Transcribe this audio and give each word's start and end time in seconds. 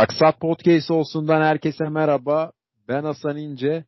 Maksat 0.00 0.40
Podcast 0.40 0.90
olsundan 0.90 1.42
herkese 1.42 1.88
merhaba. 1.88 2.52
Ben 2.88 3.04
Hasan 3.04 3.36
İnce. 3.36 3.84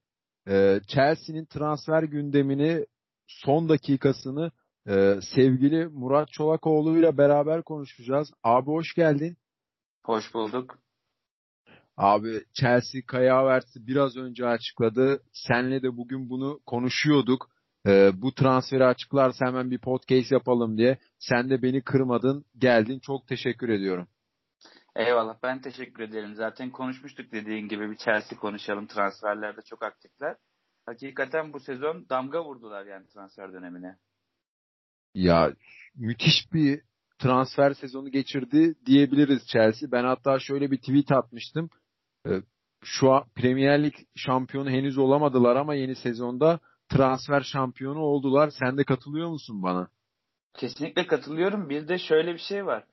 Ee, 0.49 0.81
Chelsea'nin 0.87 1.45
transfer 1.45 2.03
gündemini 2.03 2.87
son 3.27 3.69
dakikasını 3.69 4.51
e, 4.89 5.15
sevgili 5.35 5.87
Murat 5.87 6.29
Çolakoğlu 6.29 6.99
ile 6.99 7.19
beraber 7.19 7.63
konuşacağız. 7.63 8.33
Abi 8.45 8.67
hoş 8.67 8.95
geldin. 8.95 9.37
Hoş 10.05 10.35
bulduk. 10.35 10.79
Abi 11.97 12.45
Chelsea 12.55 13.01
Kaya 13.07 13.37
Havertz'i 13.37 13.87
biraz 13.87 14.17
önce 14.17 14.47
açıkladı. 14.47 15.23
Senle 15.33 15.83
de 15.83 15.97
bugün 15.97 16.31
bunu 16.31 16.61
konuşuyorduk. 16.67 17.49
Ee, 17.87 18.11
bu 18.15 18.35
transferi 18.35 18.85
açıklarsa 18.85 19.47
hemen 19.47 19.71
bir 19.71 19.79
podcast 19.79 20.33
yapalım 20.33 20.79
diye. 20.79 20.99
Sen 21.19 21.51
de 21.51 21.63
beni 21.63 21.83
kırmadın, 21.83 22.45
geldin. 22.59 22.99
Çok 22.99 23.27
teşekkür 23.27 23.69
ediyorum. 23.69 24.07
Eyvallah 24.97 25.37
ben 25.43 25.61
teşekkür 25.61 26.03
ederim. 26.03 26.35
Zaten 26.35 26.71
konuşmuştuk 26.71 27.33
dediğin 27.33 27.69
gibi 27.69 27.91
bir 27.91 27.97
Chelsea 27.97 28.39
konuşalım. 28.39 28.87
Transferlerde 28.87 29.61
çok 29.63 29.83
aktifler. 29.83 30.37
Hakikaten 30.87 31.53
bu 31.53 31.61
sezon 31.61 32.07
damga 32.09 32.45
vurdular 32.45 32.87
yani 32.87 33.07
transfer 33.07 33.53
dönemine. 33.53 33.97
Ya 35.15 35.53
müthiş 35.95 36.53
bir 36.53 36.81
transfer 37.19 37.75
sezonu 37.75 38.11
geçirdi 38.11 38.75
diyebiliriz 38.87 39.47
Chelsea. 39.47 39.93
Ben 39.93 40.05
hatta 40.05 40.39
şöyle 40.39 40.71
bir 40.71 40.79
tweet 40.79 41.13
atmıştım. 41.13 41.71
Ee, 42.27 42.43
şu 42.85 43.13
an 43.13 43.25
Premier 43.35 43.83
Lig 43.83 43.95
şampiyonu 44.17 44.71
henüz 44.71 44.99
olamadılar 44.99 45.57
ama 45.57 45.75
yeni 45.75 45.95
sezonda 45.97 46.61
transfer 46.89 47.41
şampiyonu 47.41 47.99
oldular. 47.99 48.51
Sen 48.51 48.79
de 48.79 48.85
katılıyor 48.85 49.29
musun 49.29 49.63
bana? 49.63 49.89
Kesinlikle 50.55 51.07
katılıyorum. 51.07 51.69
Bir 51.69 51.89
de 51.89 51.99
şöyle 51.99 52.35
bir 52.35 52.39
şey 52.39 52.67
var. 52.67 52.85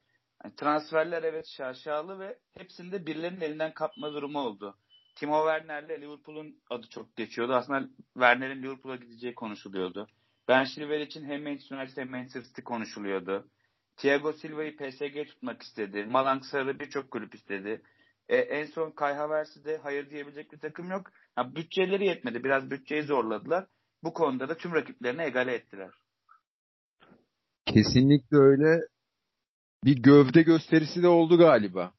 Yani 0.43 0.55
transferler 0.55 1.23
evet 1.23 1.47
şaşalı 1.47 2.19
ve 2.19 2.39
hepsinde 2.57 3.05
birilerinin 3.05 3.41
elinden 3.41 3.73
kapma 3.73 4.13
durumu 4.13 4.39
oldu. 4.39 4.77
Timo 5.15 5.45
Werner'le 5.45 6.01
Liverpool'un 6.01 6.61
adı 6.69 6.87
çok 6.89 7.15
geçiyordu. 7.15 7.53
Aslında 7.53 7.89
Werner'in 8.13 8.63
Liverpool'a 8.63 8.95
gideceği 8.95 9.35
konuşuluyordu. 9.35 10.07
Ben 10.47 10.65
Chilwell 10.65 11.01
için 11.01 11.25
hem 11.25 11.43
Manchester 11.43 11.77
United 11.77 11.97
hem 11.97 12.11
Manchester 12.11 12.41
City 12.41 12.61
konuşuluyordu. 12.61 13.49
Thiago 13.97 14.33
Silva'yı 14.33 14.77
PSG 14.77 15.27
tutmak 15.27 15.61
istedi. 15.61 16.05
Malang 16.05 16.43
Sarı 16.43 16.79
birçok 16.79 17.11
kulüp 17.11 17.35
istedi. 17.35 17.81
E, 18.29 18.37
en 18.37 18.65
son 18.65 18.91
Kai 18.91 19.13
Havertz'i 19.13 19.65
de 19.65 19.77
hayır 19.77 20.09
diyebilecek 20.09 20.51
bir 20.51 20.59
takım 20.59 20.89
yok. 20.91 21.11
Ha, 21.35 21.55
bütçeleri 21.55 22.05
yetmedi. 22.05 22.43
Biraz 22.43 22.71
bütçeyi 22.71 23.03
zorladılar. 23.03 23.65
Bu 24.03 24.13
konuda 24.13 24.49
da 24.49 24.57
tüm 24.57 24.73
rakiplerine 24.73 25.25
egale 25.25 25.53
ettiler. 25.53 25.89
Kesinlikle 27.65 28.37
öyle. 28.37 28.81
Bir 29.83 30.03
gövde 30.03 30.41
gösterisi 30.41 31.03
de 31.03 31.07
oldu 31.07 31.37
galiba. 31.37 31.93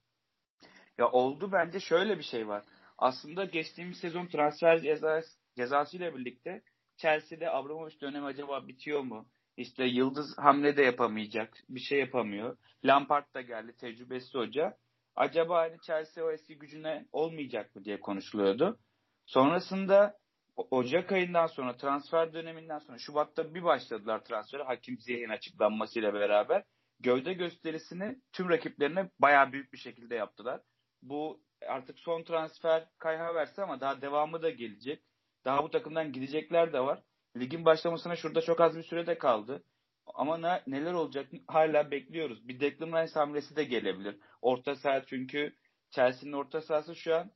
Ya 0.98 1.08
oldu 1.08 1.52
bence 1.52 1.80
şöyle 1.80 2.18
bir 2.18 2.22
şey 2.22 2.48
var. 2.48 2.64
Aslında 2.98 3.44
geçtiğimiz 3.44 3.98
sezon 3.98 4.26
transfer 4.26 4.80
cezası, 4.80 5.38
cezasıyla 5.56 6.14
birlikte 6.14 6.62
Chelsea'de 6.96 7.50
Abramovich 7.50 8.00
dönemi 8.00 8.26
acaba 8.26 8.68
bitiyor 8.68 9.00
mu? 9.00 9.26
İşte 9.56 9.84
yıldız 9.84 10.38
hamle 10.38 10.76
de 10.76 10.82
yapamayacak. 10.82 11.56
Bir 11.68 11.80
şey 11.80 11.98
yapamıyor. 12.00 12.56
Lampard 12.84 13.34
da 13.34 13.40
geldi 13.40 13.72
tecrübesi 13.76 14.38
hoca. 14.38 14.76
Acaba 15.16 15.58
hani 15.58 15.80
Chelsea 15.80 16.24
o 16.24 16.30
eski 16.30 16.58
gücüne 16.58 17.06
olmayacak 17.12 17.76
mı 17.76 17.84
diye 17.84 18.00
konuşuluyordu. 18.00 18.78
Sonrasında 19.26 20.20
Ocak 20.56 21.12
ayından 21.12 21.46
sonra 21.46 21.76
transfer 21.76 22.32
döneminden 22.32 22.78
sonra 22.78 22.98
Şubat'ta 22.98 23.54
bir 23.54 23.62
başladılar 23.62 24.24
transferi 24.24 24.62
Hakim 24.62 24.98
Ziyeh'in 24.98 25.28
açıklanmasıyla 25.28 26.14
beraber. 26.14 26.64
Gövde 27.00 27.32
gösterisini 27.32 28.18
tüm 28.32 28.48
rakiplerine 28.48 29.10
bayağı 29.18 29.52
büyük 29.52 29.72
bir 29.72 29.78
şekilde 29.78 30.14
yaptılar. 30.14 30.60
Bu 31.02 31.40
artık 31.68 31.98
son 31.98 32.22
transfer 32.22 32.88
Kai 32.98 33.16
Havertz 33.16 33.58
ama 33.58 33.80
daha 33.80 34.02
devamı 34.02 34.42
da 34.42 34.50
gelecek. 34.50 35.02
Daha 35.44 35.62
bu 35.64 35.70
takımdan 35.70 36.12
gidecekler 36.12 36.72
de 36.72 36.80
var. 36.80 37.02
Ligin 37.36 37.64
başlamasına 37.64 38.16
şurada 38.16 38.40
çok 38.40 38.60
az 38.60 38.76
bir 38.76 38.82
sürede 38.82 39.18
kaldı. 39.18 39.64
Ama 40.06 40.38
ne, 40.38 40.62
neler 40.66 40.92
olacak 40.92 41.30
hala 41.46 41.90
bekliyoruz. 41.90 42.48
Bir 42.48 42.60
Declan 42.60 43.02
Rice 43.02 43.14
hamlesi 43.14 43.56
de 43.56 43.64
gelebilir. 43.64 44.18
Orta 44.42 44.76
saha 44.76 45.04
çünkü 45.06 45.56
Chelsea'nin 45.90 46.32
orta 46.32 46.60
sahası 46.60 46.96
şu 46.96 47.16
an 47.16 47.30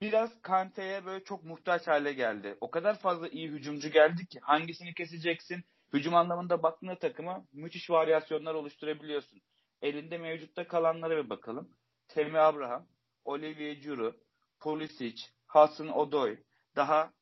biraz 0.00 0.42
Kante'ye 0.42 1.04
böyle 1.04 1.24
çok 1.24 1.44
muhtaç 1.44 1.86
hale 1.86 2.12
geldi. 2.12 2.56
O 2.60 2.70
kadar 2.70 2.98
fazla 2.98 3.28
iyi 3.28 3.48
hücumcu 3.48 3.88
geldi 3.88 4.26
ki 4.26 4.40
hangisini 4.42 4.94
keseceksin? 4.94 5.64
Hücum 5.94 6.14
anlamında 6.14 6.62
baktığında 6.62 6.98
takıma 6.98 7.44
müthiş 7.52 7.90
varyasyonlar 7.90 8.54
oluşturabiliyorsun. 8.54 9.40
Elinde 9.82 10.18
mevcutta 10.18 10.68
kalanlara 10.68 11.24
bir 11.24 11.30
bakalım. 11.30 11.70
Temi 12.08 12.38
Abraham, 12.38 12.86
Olivier 13.24 13.72
Giroud, 13.72 14.14
Pulisic, 14.60 15.22
Hasan 15.46 15.88
Odoy. 15.88 16.38
Daha 16.76 17.12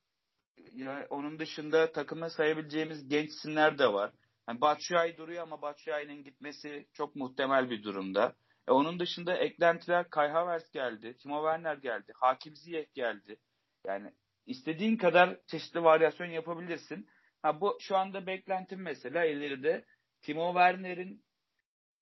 ya 0.73 1.07
onun 1.11 1.39
dışında 1.39 1.93
takıma 1.93 2.31
sayabileceğimiz 2.31 3.09
genç 3.09 3.31
isimler 3.31 3.79
de 3.79 3.93
var. 3.93 4.13
Yani 4.49 4.61
Batshuayi 4.61 5.17
duruyor 5.17 5.43
ama 5.43 5.63
Batshuayi'nin 5.63 6.25
gitmesi 6.25 6.87
çok 6.93 7.17
muhtemel 7.17 7.71
bir 7.71 7.83
durumda. 7.83 8.35
E 8.69 8.73
onun 8.73 8.99
dışında 8.99 9.37
eklentiler 9.37 10.11
Kai 10.11 10.29
Havertz 10.29 10.71
geldi, 10.71 11.17
Timo 11.23 11.37
Werner 11.37 11.77
geldi, 11.77 12.13
Hakim 12.17 12.57
Ziyech 12.57 12.95
geldi. 12.95 13.37
Yani 13.87 14.13
istediğin 14.47 14.97
kadar 14.97 15.39
çeşitli 15.47 15.85
varyasyon 15.85 16.27
yapabilirsin. 16.27 17.09
Ha 17.43 17.61
bu 17.61 17.77
şu 17.81 17.97
anda 17.97 18.27
beklentim 18.27 18.83
mesela 18.83 19.25
ileride 19.25 19.85
Timo 20.23 20.53
Werner'in 20.53 21.25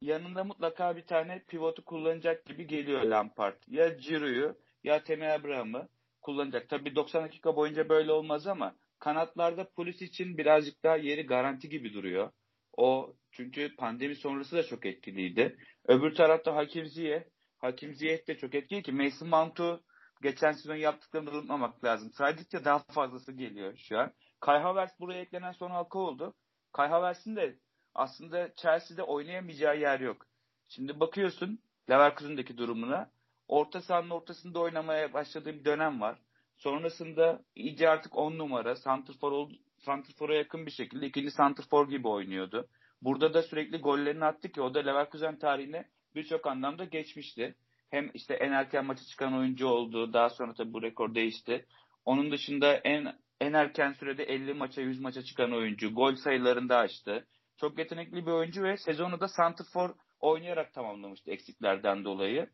yanında 0.00 0.44
mutlaka 0.44 0.96
bir 0.96 1.06
tane 1.06 1.44
pivotu 1.48 1.84
kullanacak 1.84 2.46
gibi 2.46 2.66
geliyor 2.66 3.02
Lampard. 3.02 3.56
Ya 3.66 3.88
Giroud'u 3.88 4.58
ya 4.84 5.04
Temi 5.04 5.26
Abraham'ı 5.26 5.88
kullanacak. 6.20 6.68
Tabii 6.68 6.96
90 6.96 7.24
dakika 7.24 7.56
boyunca 7.56 7.88
böyle 7.88 8.12
olmaz 8.12 8.46
ama 8.46 8.74
kanatlarda 8.98 9.70
polis 9.70 10.02
için 10.02 10.38
birazcık 10.38 10.84
daha 10.84 10.96
yeri 10.96 11.26
garanti 11.26 11.68
gibi 11.68 11.94
duruyor. 11.94 12.30
O 12.76 13.16
çünkü 13.30 13.76
pandemi 13.76 14.16
sonrası 14.16 14.56
da 14.56 14.62
çok 14.62 14.86
etkiliydi. 14.86 15.56
Öbür 15.84 16.14
tarafta 16.14 16.56
Hakim 16.56 16.86
Ziyeh. 16.86 17.22
Hakim 17.58 17.94
Ziyeh 17.94 18.28
de 18.28 18.36
çok 18.36 18.54
etkili 18.54 18.82
ki 18.82 18.92
Mason 18.92 19.28
Mount'u 19.28 19.84
geçen 20.22 20.52
sezon 20.52 20.76
yaptıklarını 20.76 21.30
unutmamak 21.30 21.84
lazım. 21.84 22.12
Saydıkça 22.12 22.64
daha 22.64 22.78
fazlası 22.78 23.32
geliyor 23.32 23.76
şu 23.76 23.98
an. 23.98 24.12
Kai 24.40 24.58
Havertz 24.58 25.00
buraya 25.00 25.20
eklenen 25.20 25.52
son 25.52 25.70
halka 25.70 25.98
oldu. 25.98 26.34
Kai 26.72 26.88
Havertz'in 26.88 27.36
de 27.36 27.58
aslında 27.94 28.54
Chelsea'de 28.56 29.02
oynayamayacağı 29.02 29.78
yer 29.78 30.00
yok. 30.00 30.26
Şimdi 30.68 31.00
bakıyorsun 31.00 31.58
Leverkusen'deki 31.90 32.58
durumuna. 32.58 33.10
Orta 33.48 33.80
sahanın 33.80 34.10
ortasında 34.10 34.60
oynamaya 34.60 35.12
başladığı 35.12 35.54
bir 35.54 35.64
dönem 35.64 36.00
var. 36.00 36.18
Sonrasında 36.56 37.44
iyice 37.54 37.88
artık 37.88 38.16
10 38.16 38.38
numara 38.38 38.76
Santrfor 38.76 39.50
Santrfor'a 39.78 40.34
yakın 40.34 40.66
bir 40.66 40.70
şekilde 40.70 41.06
ikinci 41.06 41.30
Santrfor 41.30 41.88
gibi 41.88 42.08
oynuyordu. 42.08 42.68
Burada 43.02 43.34
da 43.34 43.42
sürekli 43.42 43.78
gollerini 43.78 44.24
attı 44.24 44.52
ki 44.52 44.62
o 44.62 44.74
da 44.74 44.78
Leverkusen 44.78 45.38
tarihine 45.38 45.88
birçok 46.14 46.46
anlamda 46.46 46.84
geçmişti. 46.84 47.54
Hem 47.90 48.10
işte 48.14 48.34
en 48.34 48.52
erken 48.52 48.84
maçı 48.84 49.04
çıkan 49.04 49.34
oyuncu 49.38 49.66
oldu. 49.66 50.12
Daha 50.12 50.30
sonra 50.30 50.54
tabii 50.54 50.72
bu 50.72 50.82
rekor 50.82 51.14
değişti. 51.14 51.66
Onun 52.04 52.32
dışında 52.32 52.74
en 52.74 53.14
en 53.40 53.52
erken 53.52 53.92
sürede 53.92 54.24
50 54.24 54.54
maça 54.54 54.80
100 54.80 55.00
maça 55.00 55.22
çıkan 55.22 55.52
oyuncu. 55.52 55.94
Gol 55.94 56.14
sayılarında 56.14 56.76
açtı. 56.76 57.26
Çok 57.56 57.78
yetenekli 57.78 58.26
bir 58.26 58.30
oyuncu 58.30 58.62
ve 58.62 58.76
sezonu 58.76 59.20
da 59.20 59.28
Santrfor 59.28 59.94
oynayarak 60.20 60.72
tamamlamıştı 60.74 61.30
eksiklerden 61.30 62.04
dolayı. 62.04 62.50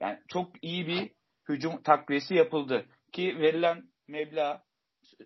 Yani 0.00 0.18
çok 0.28 0.64
iyi 0.64 0.86
bir 0.86 1.10
hücum 1.48 1.82
takviyesi 1.82 2.34
yapıldı. 2.34 2.86
Ki 3.12 3.38
verilen 3.38 3.82
meblağ, 4.08 4.62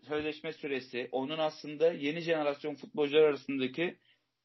sözleşme 0.08 0.52
süresi, 0.52 1.08
onun 1.12 1.38
aslında 1.38 1.92
yeni 1.92 2.20
jenerasyon 2.20 2.74
futbolcular 2.74 3.22
arasındaki 3.22 3.98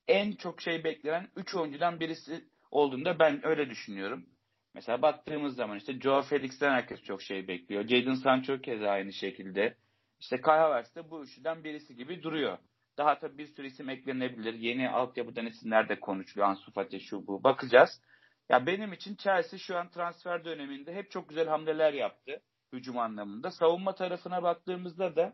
en 0.08 0.32
çok 0.32 0.62
şey 0.62 0.84
beklenen 0.84 1.28
3 1.36 1.56
oyuncudan 1.56 2.00
birisi 2.00 2.46
olduğunda 2.72 3.20
ben 3.20 3.46
öyle 3.46 3.70
düşünüyorum. 3.70 4.26
Mesela 4.74 5.02
baktığımız 5.02 5.56
zaman 5.56 5.78
işte 5.78 6.00
Joao 6.00 6.22
Felix'ten 6.22 6.72
herkes 6.72 7.04
çok 7.04 7.22
şey 7.22 7.48
bekliyor. 7.48 7.88
Jadon 7.88 8.14
Sancho 8.14 8.62
keza 8.62 8.90
aynı 8.90 9.14
şekilde. 9.14 9.76
İşte 10.20 10.42
Kai 10.42 10.60
Havertz 10.60 10.96
de 10.96 11.10
bu 11.10 11.24
üçüden 11.24 11.64
birisi 11.64 11.96
gibi 11.96 12.24
duruyor. 12.24 12.58
Daha 12.98 13.20
tabii 13.20 13.38
bir 13.38 13.48
sürü 13.48 13.68
isim 13.68 13.90
eklenebilir. 13.90 14.54
Yeni 14.54 14.90
altyapıdan 14.90 15.46
isimler 15.46 15.90
de 15.90 16.00
konuşuluyor. 16.00 16.50
Ansu 16.50 16.72
Fati 16.72 17.00
şu 17.00 17.28
bu. 17.28 17.44
Bakacağız. 17.44 18.02
Ya 18.50 18.66
benim 18.66 18.94
için 18.94 19.16
Chelsea 19.16 19.60
şu 19.60 19.78
an 19.78 19.90
transfer 19.90 20.46
döneminde 20.46 20.96
hep 20.96 21.12
çok 21.12 21.30
güzel 21.30 21.48
hamleler 21.48 21.94
yaptı. 21.94 22.42
Hücum 22.74 22.98
anlamında. 22.98 23.52
Savunma 23.52 23.96
tarafına 23.96 24.44
baktığımızda 24.44 25.16
da 25.16 25.34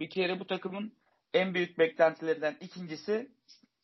bir 0.00 0.10
kere 0.10 0.40
bu 0.40 0.46
takımın 0.46 0.94
en 1.34 1.54
büyük 1.54 1.78
beklentilerinden 1.78 2.56
ikincisi 2.60 3.30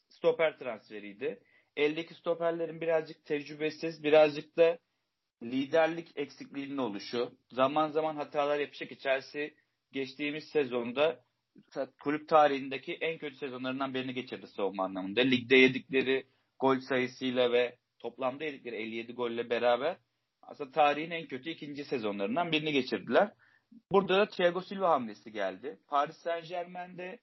stoper 0.08 0.58
transferiydi. 0.58 1.40
Eldeki 1.76 2.14
stoperlerin 2.14 2.80
birazcık 2.80 3.24
tecrübesiz, 3.24 4.02
birazcık 4.02 4.56
da 4.56 4.78
liderlik 5.42 6.12
eksikliğinin 6.16 6.78
oluşu. 6.78 7.38
Zaman 7.52 7.88
zaman 7.88 8.16
hatalar 8.16 8.58
yapacak 8.58 8.88
ki 8.88 8.98
Chelsea 8.98 9.48
geçtiğimiz 9.92 10.44
sezonda 10.44 11.20
kulüp 12.02 12.28
tarihindeki 12.28 12.94
en 12.94 13.18
kötü 13.18 13.36
sezonlarından 13.36 13.94
birini 13.94 14.14
geçirdi 14.14 14.46
savunma 14.46 14.84
anlamında. 14.84 15.20
Ligde 15.20 15.56
yedikleri 15.56 16.26
gol 16.58 16.80
sayısıyla 16.80 17.52
ve 17.52 17.76
toplamda 17.98 18.44
yedikleri 18.44 18.76
57 18.76 19.12
golle 19.12 19.50
beraber 19.50 19.96
aslında 20.42 20.70
tarihin 20.70 21.10
en 21.10 21.26
kötü 21.26 21.50
ikinci 21.50 21.84
sezonlarından 21.84 22.52
birini 22.52 22.72
geçirdiler. 22.72 23.32
Burada 23.92 24.18
da 24.18 24.26
Thiago 24.28 24.60
Silva 24.60 24.90
hamlesi 24.90 25.32
geldi. 25.32 25.78
Paris 25.88 26.16
Saint 26.16 26.48
Germain'de 26.48 27.18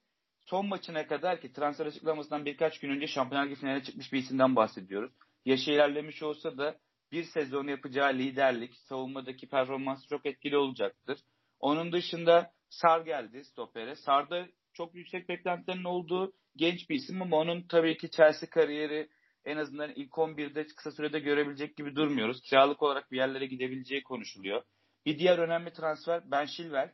son 0.46 0.68
maçına 0.68 1.08
kadar 1.08 1.42
ki 1.42 1.54
transfer 1.54 1.86
açıklamasından 1.86 2.46
birkaç 2.46 2.80
gün 2.80 2.90
önce 2.90 3.08
Şampiyonlar 3.08 3.48
Ligi 3.48 3.60
finaline 3.60 3.84
çıkmış 3.84 4.14
bir 4.14 4.18
isimden 4.18 4.56
bahsediyoruz. 4.56 5.12
Yaşı 5.46 5.72
ilerlemiş 5.72 6.24
olsa 6.24 6.58
da 6.58 6.80
bir 7.12 7.24
sezon 7.24 7.68
yapacağı 7.68 8.14
liderlik, 8.14 8.76
savunmadaki 8.76 9.48
performansı 9.48 10.08
çok 10.08 10.26
etkili 10.26 10.58
olacaktır. 10.58 11.20
Onun 11.64 11.92
dışında 11.92 12.54
Sar 12.70 13.02
geldi 13.02 13.44
stopere. 13.46 13.96
Sar'da 13.96 14.48
çok 14.74 14.96
yüksek 14.96 15.30
beklentilerin 15.30 15.84
olduğu 15.84 16.34
genç 16.56 16.90
bir 16.90 16.96
isim 16.96 17.22
ama 17.22 17.38
onun 17.38 17.68
tabii 17.68 17.98
ki 17.98 18.12
Chelsea 18.12 18.50
kariyeri 18.50 19.10
en 19.46 19.58
azından 19.58 19.92
ilk 19.96 20.12
11'de 20.12 20.68
kısa 20.68 20.92
sürede 20.92 21.20
görebilecek 21.20 21.78
gibi 21.78 21.96
durmuyoruz. 21.96 22.42
Kiralık 22.42 22.84
olarak 22.84 23.12
bir 23.12 23.18
yerlere 23.18 23.46
gidebileceği 23.46 24.04
konuşuluyor. 24.04 24.64
Bir 25.06 25.20
diğer 25.20 25.38
önemli 25.38 25.74
transfer 25.74 26.32
Ben 26.32 26.46
Chilwell. 26.46 26.92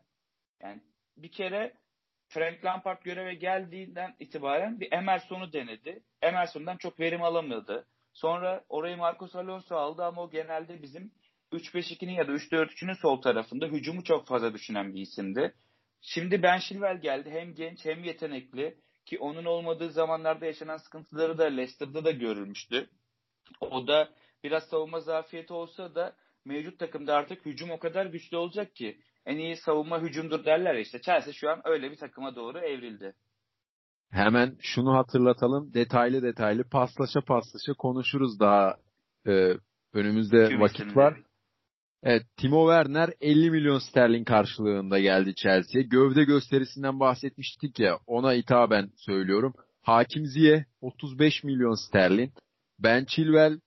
Yani 0.62 0.82
bir 1.18 1.32
kere 1.32 1.74
Frank 2.28 2.66
Lampard 2.66 3.04
göreve 3.04 3.34
geldiğinden 3.34 4.16
itibaren 4.20 4.80
bir 4.80 4.92
Emerson'u 4.92 5.54
denedi. 5.54 6.04
Emerson'dan 6.22 6.78
çok 6.78 7.00
verim 7.00 7.24
alamadı. 7.24 7.88
Sonra 8.14 8.66
orayı 8.70 8.98
Marcos 8.98 9.36
Alonso 9.36 9.76
aldı 9.76 10.04
ama 10.04 10.22
o 10.22 10.30
genelde 10.30 10.82
bizim 10.82 11.12
3-5-2'nin 11.52 12.14
ya 12.14 12.28
da 12.28 12.32
3-4-3'ünün 12.32 12.94
sol 12.94 13.22
tarafında 13.22 13.66
hücumu 13.66 14.04
çok 14.04 14.28
fazla 14.28 14.54
düşünen 14.54 14.94
bir 14.96 15.02
isimdi. 15.02 15.54
Şimdi 16.02 16.44
Ben 16.44 16.60
Chilwell 16.60 17.02
geldi. 17.02 17.30
Hem 17.30 17.54
genç 17.56 17.86
hem 17.86 18.04
yetenekli 18.04 18.78
ki 19.06 19.20
onun 19.20 19.46
olmadığı 19.46 19.90
zamanlarda 19.90 20.46
yaşanan 20.46 20.78
sıkıntıları 20.78 21.38
da 21.38 21.44
Leicester'da 21.44 22.06
da 22.06 22.12
görülmüştü. 22.12 22.90
O 23.62 23.88
da 23.88 24.10
biraz 24.44 24.64
savunma 24.64 25.00
zafiyeti 25.00 25.54
olsa 25.54 25.96
da 25.96 26.16
mevcut 26.46 26.80
takımda 26.80 27.16
artık 27.16 27.46
hücum 27.46 27.72
o 27.72 27.80
kadar 27.80 28.06
güçlü 28.06 28.38
olacak 28.38 28.76
ki 28.76 29.00
en 29.26 29.38
iyi 29.38 29.56
savunma 29.56 30.02
hücumdur 30.02 30.46
derler 30.46 30.76
işte. 30.76 31.02
Chelsea 31.02 31.34
şu 31.34 31.50
an 31.50 31.62
öyle 31.66 31.92
bir 31.92 31.98
takıma 31.98 32.36
doğru 32.36 32.60
evrildi. 32.60 33.16
Hemen 34.12 34.58
şunu 34.62 34.98
hatırlatalım. 34.98 35.74
Detaylı 35.74 36.22
detaylı 36.22 36.64
paslaşa 36.70 37.22
paslaşa 37.22 37.74
konuşuruz 37.74 38.40
daha 38.40 38.78
e, 39.28 39.54
önümüzde 39.94 40.48
Tüm 40.48 40.62
vakit 40.62 40.96
var. 40.96 41.18
Evet, 42.04 42.24
Timo 42.38 42.68
Werner 42.68 43.10
50 43.22 43.52
milyon 43.52 43.80
sterlin 43.80 44.24
karşılığında 44.24 45.00
geldi 45.00 45.36
Chelsea'ye. 45.36 45.86
Gövde 45.88 46.24
gösterisinden 46.24 47.00
bahsetmiştik 47.00 47.80
ya, 47.80 48.00
ona 48.08 48.34
hitaben 48.34 48.90
söylüyorum. 48.96 49.54
Hakim 49.82 50.26
Ziyeh 50.26 50.64
35 50.82 51.44
milyon 51.44 51.88
sterlin. 51.88 52.34
Ben 52.80 53.06
Chilwell 53.06 53.60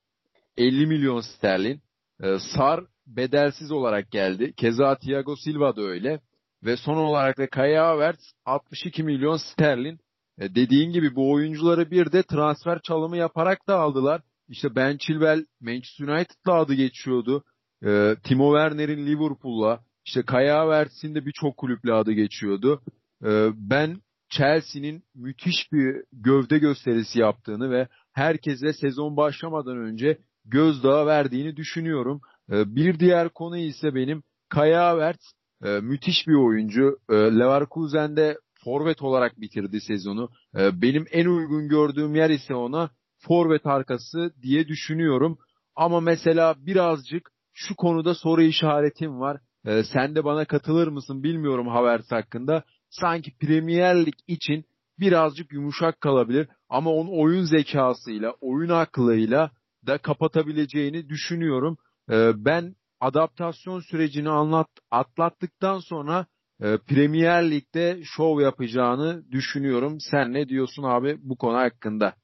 50 0.57 0.87
milyon 0.87 1.21
sterlin. 1.21 1.83
Ee, 2.23 2.39
Sar 2.39 2.85
bedelsiz 3.07 3.73
olarak 3.73 4.11
geldi. 4.11 4.53
Keza 4.57 4.97
Thiago 4.99 5.37
Silva 5.37 5.77
da 5.77 5.83
öyle. 5.83 6.21
Ve 6.65 6.77
son 6.77 6.97
olarak 6.97 7.39
da 7.39 7.47
Kaya 7.47 7.87
Havertz 7.87 8.33
62 8.45 9.03
milyon 9.03 9.37
sterlin. 9.37 9.99
Ee, 10.39 10.55
dediğin 10.55 10.93
gibi 10.93 11.15
bu 11.15 11.33
oyuncuları 11.33 11.91
bir 11.91 12.13
de 12.13 12.23
transfer 12.23 12.81
çalımı 12.83 13.17
yaparak 13.17 13.69
da 13.69 13.79
aldılar. 13.79 14.23
İşte 14.49 14.75
Ben 14.75 14.97
Chilwell 14.97 15.45
Manchester 15.61 16.09
United'la 16.09 16.55
adı 16.55 16.75
geçiyordu. 16.75 17.45
Ee, 17.85 18.17
Timo 18.25 18.55
Werner'in 18.55 19.07
Liverpool'la, 19.07 19.81
işte 20.07 20.23
Kaya 20.23 20.59
Havertz'in 20.59 21.15
de 21.15 21.27
birçok 21.27 21.57
kulüple 21.57 21.93
adı 21.93 22.13
geçiyordu. 22.13 22.83
Ee, 23.25 23.49
ben 23.55 23.97
Chelsea'nin 24.29 25.03
müthiş 25.15 25.73
bir 25.73 25.97
gövde 26.13 26.59
gösterisi 26.59 27.21
yaptığını 27.21 27.71
ve 27.71 27.89
herkese 28.13 28.73
sezon 28.73 29.17
başlamadan 29.17 29.77
önce 29.77 30.19
gözdağı 30.45 31.07
verdiğini 31.07 31.57
düşünüyorum. 31.57 32.21
Ee, 32.51 32.77
bir 32.77 32.99
diğer 32.99 33.29
konu 33.29 33.57
ise 33.57 33.95
benim 33.95 34.23
Kaya 34.49 34.85
Havertz 34.85 35.35
e, 35.65 35.81
müthiş 35.81 36.27
bir 36.29 36.35
oyuncu. 36.35 36.99
E, 37.11 37.15
Leverkusen'de 37.15 38.39
forvet 38.65 39.03
olarak 39.03 39.41
bitirdi 39.41 39.81
sezonu. 39.81 40.31
E, 40.57 40.83
benim 40.83 41.07
en 41.13 41.27
uygun 41.27 41.69
gördüğüm 41.69 42.15
yer 42.15 42.31
ise 42.31 42.55
ona 42.55 42.91
forvet 43.19 43.67
arkası 43.67 44.33
diye 44.43 44.69
düşünüyorum. 44.69 45.39
Ama 45.77 46.01
mesela 46.01 46.55
birazcık 46.59 47.31
şu 47.53 47.77
konuda 47.77 48.15
soru 48.15 48.43
işaretim 48.43 49.21
var. 49.21 49.41
E, 49.65 49.83
sen 49.85 50.15
de 50.15 50.25
bana 50.25 50.45
katılır 50.45 50.89
mısın 50.89 51.23
bilmiyorum 51.23 51.69
Havertz 51.69 52.13
hakkında. 52.13 52.63
Sanki 52.91 53.37
Premier 53.39 54.07
Lig 54.07 54.15
için 54.27 54.65
birazcık 55.01 55.53
yumuşak 55.53 56.01
kalabilir 56.01 56.49
ama 56.69 56.91
onun 56.91 57.23
oyun 57.23 57.45
zekasıyla, 57.45 58.35
oyun 58.41 58.69
aklıyla 58.69 59.51
da 59.87 59.99
kapatabileceğini 59.99 61.09
düşünüyorum. 61.09 61.77
E, 62.11 62.45
ben 62.45 62.75
adaptasyon 63.01 63.81
sürecini 63.81 64.29
anlat, 64.29 64.69
atlattıktan 64.91 65.79
sonra 65.79 66.27
e, 66.61 66.79
Premier 66.79 67.51
Lig'de 67.51 68.01
şov 68.05 68.41
yapacağını 68.41 69.33
düşünüyorum. 69.33 69.99
Sen 70.11 70.33
ne 70.33 70.49
diyorsun 70.49 70.83
abi 70.83 71.19
bu 71.23 71.37
konu 71.37 71.57
hakkında? 71.57 72.15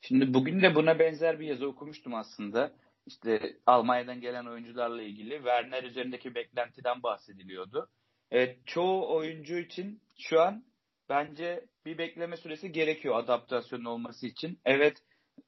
Şimdi 0.00 0.34
bugün 0.34 0.62
de 0.62 0.74
buna 0.74 0.98
benzer 0.98 1.40
bir 1.40 1.46
yazı 1.46 1.66
okumuştum 1.66 2.14
aslında 2.14 2.72
işte 3.06 3.56
Almanya'dan 3.66 4.20
gelen 4.20 4.46
oyuncularla 4.46 5.02
ilgili 5.02 5.36
Werner 5.36 5.82
üzerindeki 5.84 6.34
beklentiden 6.34 7.02
bahsediliyordu. 7.02 7.88
Evet, 8.30 8.66
çoğu 8.66 9.16
oyuncu 9.16 9.58
için 9.58 10.02
şu 10.18 10.40
an 10.40 10.64
bence 11.08 11.64
bir 11.84 11.98
bekleme 11.98 12.36
süresi 12.36 12.72
gerekiyor 12.72 13.18
adaptasyon 13.18 13.84
olması 13.84 14.26
için. 14.26 14.60
Evet, 14.64 14.96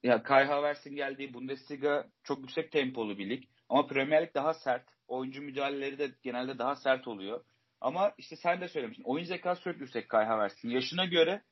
ya 0.03 0.23
Kai 0.23 0.45
Havertz'in 0.45 0.95
geldiği 0.95 1.33
Bundesliga 1.33 2.07
çok 2.23 2.39
yüksek 2.39 2.71
tempolu 2.71 3.17
bir 3.17 3.29
lig. 3.29 3.43
Ama 3.69 3.87
Premier 3.87 4.23
Lig 4.23 4.35
daha 4.35 4.53
sert. 4.53 4.89
Oyuncu 5.07 5.41
müdahaleleri 5.41 5.99
de 5.99 6.11
genelde 6.23 6.57
daha 6.57 6.75
sert 6.75 7.07
oluyor. 7.07 7.45
Ama 7.81 8.13
işte 8.17 8.35
sen 8.35 8.61
de 8.61 8.67
söylemiştin. 8.67 9.03
Oyun 9.03 9.25
zekası 9.25 9.61
çok 9.61 9.79
yüksek 9.79 10.09
Kai 10.09 10.25
Havertz'in. 10.25 10.69
Yaşına 10.69 11.05
göre 11.05 11.43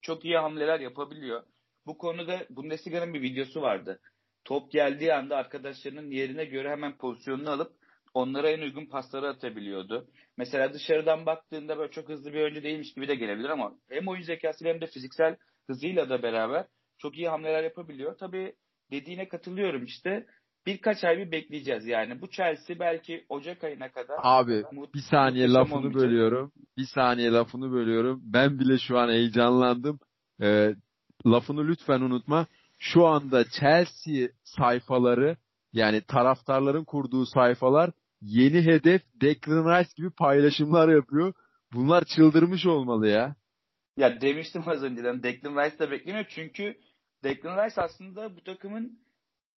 çok 0.00 0.24
iyi 0.24 0.36
hamleler 0.36 0.80
yapabiliyor. 0.80 1.42
Bu 1.86 1.98
konuda 1.98 2.46
Bundesliga'nın 2.50 3.14
bir 3.14 3.22
videosu 3.22 3.62
vardı 3.62 4.00
top 4.44 4.72
geldiği 4.72 5.14
anda 5.14 5.36
arkadaşlarının 5.36 6.10
yerine 6.10 6.44
göre 6.44 6.70
hemen 6.70 6.96
pozisyonunu 6.96 7.50
alıp 7.50 7.72
onlara 8.14 8.50
en 8.50 8.60
uygun 8.62 8.86
pasları 8.86 9.28
atabiliyordu. 9.28 10.08
Mesela 10.36 10.72
dışarıdan 10.74 11.26
baktığında 11.26 11.78
böyle 11.78 11.90
çok 11.90 12.08
hızlı 12.08 12.32
bir 12.32 12.40
oyuncu 12.40 12.62
değilmiş 12.62 12.94
gibi 12.94 13.08
de 13.08 13.14
gelebilir 13.14 13.48
ama 13.48 13.72
hem 13.88 14.08
oyun 14.08 14.22
zekasıyla 14.22 14.74
hem 14.74 14.80
de 14.80 14.86
fiziksel 14.86 15.36
hızıyla 15.66 16.10
da 16.10 16.22
beraber 16.22 16.66
çok 16.98 17.18
iyi 17.18 17.28
hamleler 17.28 17.64
yapabiliyor. 17.64 18.16
Tabii 18.18 18.54
dediğine 18.90 19.28
katılıyorum 19.28 19.84
işte. 19.84 20.26
Birkaç 20.66 21.04
ay 21.04 21.18
bir 21.18 21.30
bekleyeceğiz 21.32 21.86
yani. 21.86 22.20
Bu 22.20 22.30
Chelsea 22.30 22.78
belki 22.78 23.26
Ocak 23.28 23.64
ayına 23.64 23.92
kadar. 23.92 24.16
Abi 24.22 24.64
bir 24.94 25.02
saniye 25.10 25.48
lafını 25.48 25.76
olmayacak. 25.78 26.02
bölüyorum. 26.02 26.52
Bir 26.78 26.86
saniye 26.94 27.30
lafını 27.30 27.72
bölüyorum. 27.72 28.20
Ben 28.24 28.58
bile 28.58 28.78
şu 28.78 28.98
an 28.98 29.08
heyecanlandım. 29.08 30.00
Ee, 30.42 30.74
lafını 31.26 31.68
lütfen 31.68 32.00
unutma 32.00 32.46
şu 32.82 33.06
anda 33.06 33.44
Chelsea 33.44 34.28
sayfaları 34.44 35.36
yani 35.72 36.00
taraftarların 36.00 36.84
kurduğu 36.84 37.26
sayfalar 37.26 37.90
yeni 38.20 38.62
hedef 38.64 39.02
Declan 39.20 39.78
Rice 39.78 39.90
gibi 39.96 40.10
paylaşımlar 40.10 40.88
yapıyor. 40.88 41.34
Bunlar 41.72 42.04
çıldırmış 42.04 42.66
olmalı 42.66 43.08
ya. 43.08 43.36
Ya 43.96 44.20
demiştim 44.20 44.62
az 44.66 44.82
önceden 44.82 45.22
Declan 45.22 45.64
Rice 45.64 45.78
de 45.78 45.90
beklemiyor 45.90 46.26
çünkü 46.28 46.78
Declan 47.24 47.64
Rice 47.64 47.80
aslında 47.80 48.36
bu 48.36 48.44
takımın 48.44 48.98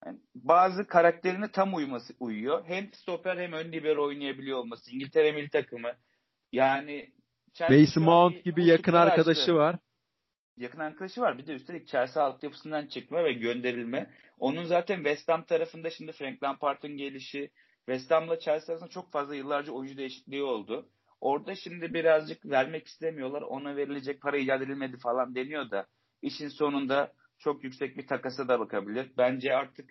yani 0.05 0.19
bazı 0.35 0.87
karakterine 0.87 1.51
tam 1.51 1.75
uyması 1.75 2.13
uyuyor. 2.19 2.65
Hem 2.67 2.93
stoper 2.93 3.37
hem 3.37 3.53
ön 3.53 3.71
libero 3.71 4.05
oynayabiliyor 4.05 4.57
olması. 4.57 4.91
İngiltere 4.91 5.31
milli 5.31 5.49
takımı. 5.49 5.91
Yani 6.51 7.09
Mason 7.69 8.03
Mount 8.03 8.43
gibi 8.43 8.65
yakın 8.65 8.93
arkadaşı 8.93 9.41
açtı. 9.41 9.55
var 9.55 9.79
yakın 10.57 10.79
arkadaşı 10.79 11.21
var. 11.21 11.37
Bir 11.37 11.47
de 11.47 11.53
üstelik 11.53 11.87
Chelsea 11.87 12.23
altyapısından 12.23 12.87
çıkma 12.87 13.23
ve 13.23 13.33
gönderilme. 13.33 14.09
Onun 14.39 14.63
zaten 14.63 14.95
West 14.95 15.29
Ham 15.29 15.43
tarafında 15.43 15.89
şimdi 15.89 16.11
Frank 16.11 16.43
Lampard'ın 16.43 16.97
gelişi, 16.97 17.51
West 17.77 18.11
Ham'la 18.11 18.39
Chelsea 18.39 18.73
arasında 18.73 18.89
çok 18.89 19.11
fazla 19.11 19.35
yıllarca 19.35 19.71
oyuncu 19.71 19.97
değişikliği 19.97 20.43
oldu. 20.43 20.89
Orada 21.21 21.55
şimdi 21.55 21.93
birazcık 21.93 22.45
vermek 22.45 22.87
istemiyorlar. 22.87 23.41
Ona 23.41 23.75
verilecek 23.75 24.21
para 24.21 24.37
icat 24.37 24.61
edilmedi 24.61 24.97
falan 24.97 25.35
deniyor 25.35 25.71
da 25.71 25.87
işin 26.21 26.47
sonunda 26.47 27.13
çok 27.37 27.63
yüksek 27.63 27.97
bir 27.97 28.07
takasa 28.07 28.47
da 28.47 28.59
bakabilir. 28.59 29.11
Bence 29.17 29.55
artık 29.55 29.89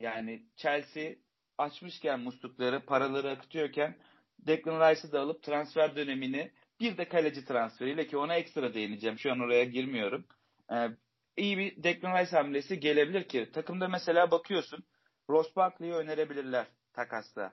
yani 0.00 0.46
Chelsea 0.56 1.14
açmışken 1.58 2.20
muslukları, 2.20 2.80
paraları 2.86 3.30
akıtıyorken 3.30 3.96
Declan 4.38 4.90
Rice'ı 4.90 5.12
da 5.12 5.20
alıp 5.20 5.42
transfer 5.42 5.96
dönemini 5.96 6.52
bir 6.80 6.96
de 6.96 7.08
kaleci 7.08 7.44
transferiyle 7.44 8.06
ki 8.06 8.16
ona 8.16 8.34
ekstra 8.34 8.74
değineceğim. 8.74 9.18
Şu 9.18 9.32
an 9.32 9.40
oraya 9.40 9.64
girmiyorum. 9.64 10.26
Ee, 10.72 10.88
iyi 11.36 11.58
bir 11.58 11.82
Declan 11.82 12.18
Rice 12.18 12.36
hamlesi 12.36 12.80
gelebilir 12.80 13.28
ki. 13.28 13.50
Takımda 13.52 13.88
mesela 13.88 14.30
bakıyorsun 14.30 14.84
Ross 15.30 15.56
Barkley'i 15.56 15.92
önerebilirler 15.92 16.66
takasta. 16.92 17.52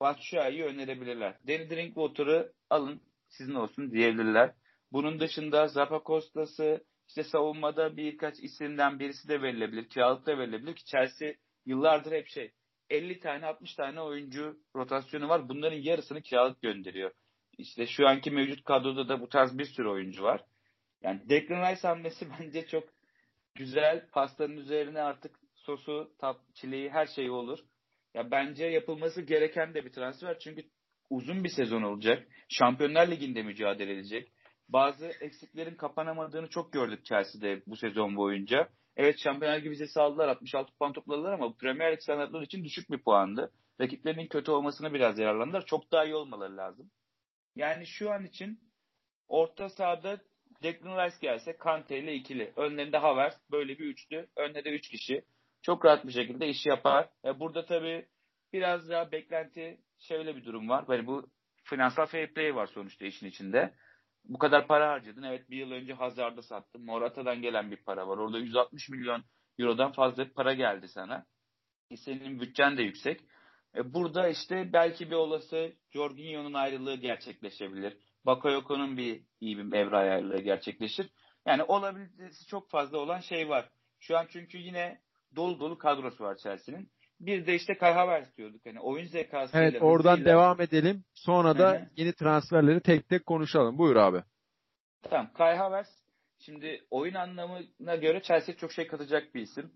Batshuayi'yi 0.00 0.64
önerebilirler. 0.64 1.34
Danny 1.48 1.70
Drinkwater'ı 1.70 2.52
alın 2.70 3.00
sizin 3.28 3.54
olsun 3.54 3.90
diyebilirler. 3.90 4.54
Bunun 4.92 5.20
dışında 5.20 5.68
Zappa 5.68 6.02
Costa'sı 6.06 6.84
işte 7.08 7.24
savunmada 7.24 7.96
birkaç 7.96 8.40
isimden 8.40 8.98
birisi 8.98 9.28
de 9.28 9.42
verilebilir. 9.42 9.88
Kiralık 9.88 10.26
da 10.26 10.38
verilebilir 10.38 10.74
ki 10.74 10.84
Chelsea 10.84 11.32
yıllardır 11.66 12.12
hep 12.12 12.28
şey 12.28 12.52
50 12.90 13.20
tane 13.20 13.46
60 13.46 13.74
tane 13.74 14.00
oyuncu 14.00 14.56
rotasyonu 14.76 15.28
var. 15.28 15.48
Bunların 15.48 15.78
yarısını 15.78 16.22
kiralık 16.22 16.62
gönderiyor. 16.62 17.10
İşte 17.60 17.86
şu 17.86 18.08
anki 18.08 18.30
mevcut 18.30 18.64
kadroda 18.64 19.08
da 19.08 19.20
bu 19.20 19.28
tarz 19.28 19.58
bir 19.58 19.64
sürü 19.64 19.88
oyuncu 19.88 20.22
var. 20.22 20.44
Yani 21.02 21.28
Declan 21.28 21.72
Rice 21.72 21.88
hamlesi 21.88 22.26
bence 22.40 22.66
çok 22.66 22.84
güzel. 23.54 24.06
Pastanın 24.12 24.56
üzerine 24.56 25.00
artık 25.00 25.36
sosu, 25.54 26.12
tat, 26.18 26.36
çileği 26.54 26.90
her 26.90 27.06
şey 27.06 27.30
olur. 27.30 27.58
Ya 28.14 28.30
bence 28.30 28.64
yapılması 28.64 29.22
gereken 29.22 29.74
de 29.74 29.84
bir 29.84 29.92
transfer. 29.92 30.38
Çünkü 30.38 30.62
uzun 31.10 31.44
bir 31.44 31.48
sezon 31.48 31.82
olacak. 31.82 32.28
Şampiyonlar 32.48 33.08
Ligi'nde 33.08 33.42
mücadele 33.42 33.92
edecek. 33.92 34.32
Bazı 34.68 35.06
eksiklerin 35.06 35.74
kapanamadığını 35.74 36.48
çok 36.48 36.72
gördük 36.72 37.04
Chelsea'de 37.04 37.62
bu 37.66 37.76
sezon 37.76 38.16
boyunca. 38.16 38.68
Evet 38.96 39.18
Şampiyonlar 39.18 39.58
Ligi 39.58 39.70
vizesi 39.70 40.00
aldılar. 40.00 40.28
66 40.28 40.72
puan 40.78 40.92
topladılar 40.92 41.32
ama 41.32 41.56
Premier 41.56 41.92
Lig 41.92 42.02
standartları 42.02 42.44
için 42.44 42.64
düşük 42.64 42.90
bir 42.90 43.02
puandı. 43.02 43.52
Rakiplerinin 43.80 44.26
kötü 44.26 44.50
olmasına 44.50 44.94
biraz 44.94 45.18
yararlandılar. 45.18 45.66
Çok 45.66 45.92
daha 45.92 46.04
iyi 46.04 46.14
olmaları 46.14 46.56
lazım. 46.56 46.90
Yani 47.60 47.86
şu 47.86 48.10
an 48.10 48.24
için 48.24 48.60
orta 49.28 49.68
sahada 49.68 50.20
Declan 50.62 51.06
Rice 51.06 51.16
gelse 51.20 51.56
Kante 51.56 51.98
ile 51.98 52.14
ikili. 52.14 52.52
Önlerinde 52.56 52.96
Havertz 52.96 53.36
böyle 53.50 53.78
bir 53.78 53.84
üçlü. 53.84 54.28
Önde 54.36 54.64
de 54.64 54.70
üç 54.70 54.88
kişi. 54.88 55.24
Çok 55.62 55.84
rahat 55.84 56.06
bir 56.06 56.12
şekilde 56.12 56.48
işi 56.48 56.68
yapar. 56.68 57.08
E 57.24 57.40
burada 57.40 57.66
tabii 57.66 58.06
biraz 58.52 58.88
daha 58.88 59.12
beklenti 59.12 59.80
şöyle 59.98 60.36
bir 60.36 60.44
durum 60.44 60.68
var. 60.68 60.88
Böyle 60.88 61.06
bu 61.06 61.26
finansal 61.64 62.06
fair 62.06 62.34
play 62.34 62.54
var 62.54 62.66
sonuçta 62.66 63.06
işin 63.06 63.26
içinde. 63.26 63.74
Bu 64.24 64.38
kadar 64.38 64.66
para 64.66 64.88
harcadın. 64.88 65.22
Evet 65.22 65.50
bir 65.50 65.56
yıl 65.56 65.70
önce 65.70 65.92
Hazard'ı 65.92 66.42
sattın. 66.42 66.84
Morata'dan 66.84 67.42
gelen 67.42 67.70
bir 67.70 67.76
para 67.76 68.08
var. 68.08 68.18
Orada 68.18 68.38
160 68.38 68.88
milyon 68.88 69.24
eurodan 69.58 69.92
fazla 69.92 70.32
para 70.32 70.54
geldi 70.54 70.88
sana. 70.88 71.26
E 71.90 71.96
senin 71.96 72.40
bütçen 72.40 72.76
de 72.76 72.82
yüksek. 72.82 73.20
E 73.76 73.94
burada 73.94 74.28
işte 74.28 74.72
belki 74.72 75.10
bir 75.10 75.16
olası 75.16 75.72
Jorginho'nun 75.90 76.52
ayrılığı 76.52 76.94
gerçekleşebilir. 76.94 77.96
Bakayoko'nun 78.26 78.96
bir 78.96 79.22
iyi 79.40 79.58
bir 79.58 79.76
evre 79.76 79.96
ayarlığı 79.96 80.40
gerçekleşir. 80.40 81.10
Yani 81.46 81.62
olabilitesi 81.62 82.46
çok 82.46 82.70
fazla 82.70 82.98
olan 82.98 83.20
şey 83.20 83.48
var. 83.48 83.68
Şu 83.98 84.18
an 84.18 84.26
çünkü 84.30 84.58
yine 84.58 85.00
dolu 85.36 85.60
dolu 85.60 85.78
kadrosu 85.78 86.24
var 86.24 86.36
Chelsea'nin. 86.36 86.90
Bir 87.20 87.46
de 87.46 87.54
işte 87.54 87.78
Kai 87.78 87.92
Havertz 87.92 88.36
diyorduk. 88.36 88.66
Hani 88.66 88.80
oyun 88.80 89.06
zekasıyla. 89.06 89.66
Evet 89.66 89.82
oradan 89.82 90.12
hızıyla... 90.12 90.32
devam 90.32 90.60
edelim. 90.60 91.04
Sonra 91.14 91.58
da 91.58 91.72
Hı-hı. 91.72 91.88
yeni 91.96 92.12
transferleri 92.12 92.80
tek 92.80 93.08
tek 93.08 93.26
konuşalım. 93.26 93.78
Buyur 93.78 93.96
abi. 93.96 94.22
Tamam. 95.02 95.32
Kai 95.32 95.56
Havertz 95.56 96.00
şimdi 96.38 96.84
oyun 96.90 97.14
anlamına 97.14 97.96
göre 97.96 98.22
Chelsea 98.22 98.56
çok 98.56 98.72
şey 98.72 98.86
katacak 98.86 99.34
bir 99.34 99.42
isim. 99.42 99.72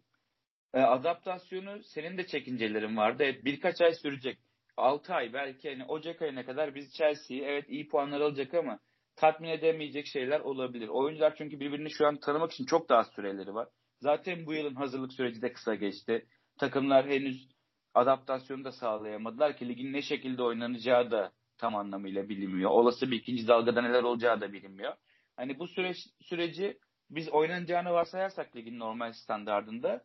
E, 0.74 0.80
adaptasyonu 0.80 1.82
senin 1.82 2.18
de 2.18 2.26
çekincelerin 2.26 2.96
vardı. 2.96 3.22
Evet, 3.22 3.44
birkaç 3.44 3.80
ay 3.80 3.94
sürecek. 3.94 4.38
6 4.76 5.14
ay 5.14 5.32
belki 5.32 5.70
hani 5.70 5.84
Ocak 5.84 6.22
ayına 6.22 6.46
kadar 6.46 6.74
biz 6.74 6.94
Chelsea'yi 6.94 7.42
evet 7.42 7.64
iyi 7.68 7.88
puanlar 7.88 8.20
alacak 8.20 8.54
ama 8.54 8.78
tatmin 9.16 9.48
edemeyecek 9.48 10.06
şeyler 10.06 10.40
olabilir. 10.40 10.88
Oyuncular 10.88 11.34
çünkü 11.38 11.60
birbirini 11.60 11.90
şu 11.90 12.06
an 12.06 12.16
tanımak 12.16 12.52
için 12.52 12.64
çok 12.64 12.88
daha 12.88 13.04
süreleri 13.04 13.54
var. 13.54 13.68
Zaten 14.00 14.46
bu 14.46 14.54
yılın 14.54 14.74
hazırlık 14.74 15.12
süreci 15.12 15.42
de 15.42 15.52
kısa 15.52 15.74
geçti. 15.74 16.26
Takımlar 16.58 17.06
henüz 17.06 17.48
adaptasyonu 17.94 18.64
da 18.64 18.72
sağlayamadılar 18.72 19.56
ki 19.56 19.68
ligin 19.68 19.92
ne 19.92 20.02
şekilde 20.02 20.42
oynanacağı 20.42 21.10
da 21.10 21.32
tam 21.58 21.76
anlamıyla 21.76 22.28
bilinmiyor. 22.28 22.70
Olası 22.70 23.10
bir 23.10 23.16
ikinci 23.16 23.48
dalgada 23.48 23.82
neler 23.82 24.02
olacağı 24.02 24.40
da 24.40 24.52
bilinmiyor. 24.52 24.94
Hani 25.36 25.58
bu 25.58 25.68
süreç 25.68 25.96
süreci 26.20 26.78
biz 27.10 27.28
oynanacağını 27.28 27.90
varsayarsak 27.92 28.56
ligin 28.56 28.78
normal 28.78 29.12
standardında 29.12 30.04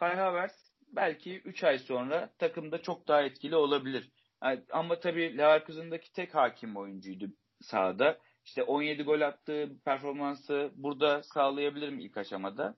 Kai 0.00 0.16
Havertz 0.16 0.72
belki 0.92 1.40
3 1.40 1.64
ay 1.64 1.78
sonra 1.78 2.30
takımda 2.38 2.82
çok 2.82 3.08
daha 3.08 3.22
etkili 3.22 3.56
olabilir. 3.56 4.10
Yani, 4.44 4.62
ama 4.70 5.00
tabii 5.00 5.38
Leverkusen'daki 5.38 6.12
tek 6.12 6.34
hakim 6.34 6.76
oyuncuydu 6.76 7.26
sahada. 7.60 8.18
İşte 8.44 8.62
17 8.62 9.02
gol 9.02 9.20
attığı 9.20 9.70
performansı 9.84 10.72
burada 10.74 11.22
sağlayabilir 11.22 11.88
mi 11.88 12.02
ilk 12.02 12.16
aşamada? 12.16 12.76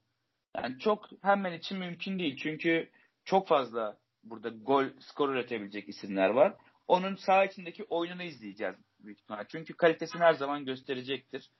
Yani 0.57 0.79
çok 0.79 1.09
hemen 1.23 1.52
için 1.52 1.79
mümkün 1.79 2.19
değil. 2.19 2.37
Çünkü 2.37 2.91
çok 3.25 3.49
fazla 3.49 3.99
burada 4.25 4.49
gol 4.49 4.85
skor 5.00 5.29
üretebilecek 5.29 5.88
isimler 5.88 6.31
var. 6.31 6.55
Onun 6.88 7.14
sağ 7.14 7.45
içindeki 7.45 7.85
oyununu 7.85 8.23
izleyeceğiz 8.23 8.76
büyük 9.00 9.21
ihtimal. 9.21 9.45
Çünkü 9.49 9.75
kalitesini 9.76 10.23
her 10.23 10.35
zaman 10.35 10.64
gösterecektir. 10.64 11.50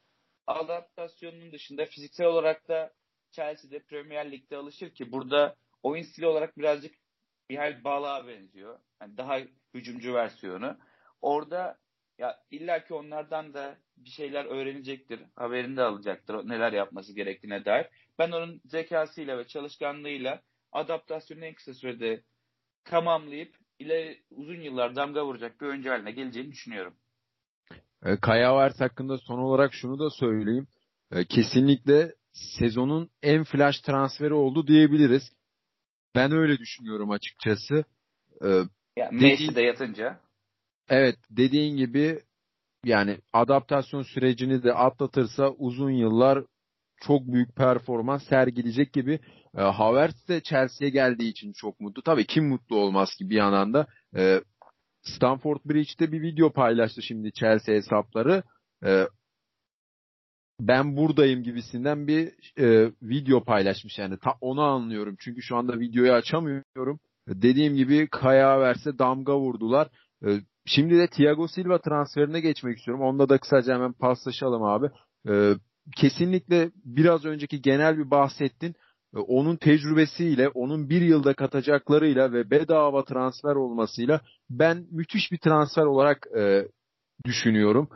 Adaptasyonun 0.47 1.53
dışında 1.53 1.85
fiziksel 1.85 2.27
olarak 2.27 2.69
da 2.69 2.93
Chelsea'de 3.33 3.79
Premier 3.79 4.33
Lig'de 4.33 4.57
alışır 4.57 4.91
ki 4.91 5.13
burada 5.13 5.57
oyun 5.83 6.03
stili 6.03 6.27
olarak 6.27 6.59
birazcık 6.59 6.95
Mihail 7.51 7.85
Balak'a 7.85 8.29
benziyor. 8.29 8.79
Yani 9.01 9.17
daha 9.17 9.39
hücumcu 9.75 10.15
versiyonu. 10.15 10.77
Orada 11.21 11.79
ya 12.19 12.39
illaki 12.51 12.95
onlardan 12.95 13.55
da 13.55 13.77
bir 13.97 14.11
şeyler 14.11 14.45
öğrenecektir. 14.45 15.21
Haberini 15.37 15.77
de 15.77 15.83
alacaktır. 15.83 16.35
Neler 16.35 16.73
yapması 16.73 17.15
gerektiğine 17.15 17.65
dair. 17.65 17.87
Ben 18.19 18.33
onun 18.33 18.61
zekasıyla 18.65 19.39
ve 19.39 19.47
çalışkanlığıyla 19.47 20.43
adaptasyonu 20.73 21.45
en 21.45 21.55
kısa 21.55 21.75
sürede 21.75 22.23
tamamlayıp 22.85 23.57
ile 23.79 24.19
uzun 24.31 24.61
yıllar 24.61 24.97
damga 24.97 25.27
vuracak 25.27 25.61
bir 25.61 25.67
oyuncu 25.67 25.91
haline 25.91 26.11
geleceğini 26.11 26.53
düşünüyorum. 26.53 26.95
E, 28.05 28.17
Kaya 28.17 28.55
Vars 28.55 28.81
hakkında 28.81 29.19
son 29.19 29.39
olarak 29.39 29.75
şunu 29.75 29.99
da 29.99 30.11
söyleyeyim. 30.11 30.67
E, 31.13 31.25
kesinlikle 31.25 32.15
sezonun 32.33 33.11
en 33.23 33.45
flash 33.45 33.81
transferi 33.81 34.35
oldu 34.35 34.67
diyebiliriz. 34.67 35.23
Ben 36.15 36.33
öyle 36.33 36.59
düşünüyorum 36.59 37.11
açıkçası. 37.11 37.85
E, 38.45 38.49
ya, 38.97 39.11
Messi 39.13 39.55
de 39.55 39.63
yatınca. 39.63 40.21
Evet 40.89 41.17
dediğin 41.31 41.77
gibi 41.77 42.21
yani 42.85 43.19
adaptasyon 43.33 44.03
sürecini 44.03 44.63
de 44.63 44.73
atlatırsa 44.73 45.51
uzun 45.51 45.91
yıllar 45.91 46.45
çok 47.01 47.27
büyük 47.27 47.57
performans 47.57 48.29
sergileyecek 48.29 48.93
gibi. 48.93 49.21
E, 49.59 49.61
Havertz 49.61 50.29
de 50.29 50.41
Chelsea'ye 50.41 50.91
geldiği 50.91 51.29
için 51.31 51.53
çok 51.53 51.81
mutlu. 51.81 52.03
Tabii 52.03 52.27
kim 52.27 52.49
mutlu 52.49 52.77
olmaz 52.77 53.15
ki 53.19 53.31
bir 53.31 53.37
yandan 53.37 53.75
da. 53.75 53.87
E, 54.17 54.41
Stanford 55.03 55.59
Bridge'de 55.65 56.13
bir 56.13 56.23
video 56.23 56.53
paylaştı 56.53 57.03
şimdi 57.03 57.33
Chelsea 57.33 57.75
hesapları. 57.75 58.43
E, 58.85 59.07
ben 60.69 60.97
buradayım 60.97 61.43
gibisinden 61.43 62.07
bir 62.07 62.33
e, 62.59 62.93
video 63.03 63.45
paylaşmış 63.45 63.99
yani. 63.99 64.19
Ta, 64.19 64.35
onu 64.41 64.63
anlıyorum. 64.63 65.17
Çünkü 65.19 65.43
şu 65.43 65.57
anda 65.57 65.81
videoyu 65.81 66.13
açamıyorum. 66.13 67.01
Dediğim 67.29 67.75
gibi 67.77 68.09
Kaya 68.11 68.61
verse 68.61 68.99
damga 68.99 69.39
vurdular. 69.39 69.89
E, 70.27 70.29
şimdi 70.67 70.99
de 70.99 71.07
Thiago 71.07 71.49
Silva 71.49 71.79
transferine 71.79 72.41
geçmek 72.41 72.79
istiyorum. 72.79 73.05
Onda 73.05 73.29
da 73.29 73.39
kısaca 73.39 73.75
hemen 73.75 73.93
paslaşalım 73.93 74.63
abi. 74.63 74.91
E, 75.29 75.55
kesinlikle 75.97 76.71
biraz 76.85 77.25
önceki 77.25 77.63
genel 77.63 77.99
bir 77.99 78.11
bahsettin. 78.11 78.75
E, 79.17 79.19
onun 79.19 79.57
tecrübesiyle, 79.57 80.49
onun 80.49 80.89
bir 80.91 81.03
yılda 81.03 81.35
katacaklarıyla 81.35 82.33
ve 82.33 82.51
bedava 82.51 83.05
transfer 83.05 83.55
olmasıyla 83.55 84.21
ben 84.51 84.87
müthiş 84.91 85.33
bir 85.33 85.39
transfer 85.39 85.85
olarak 85.85 86.27
e, 86.39 86.69
düşünüyorum. 87.25 87.89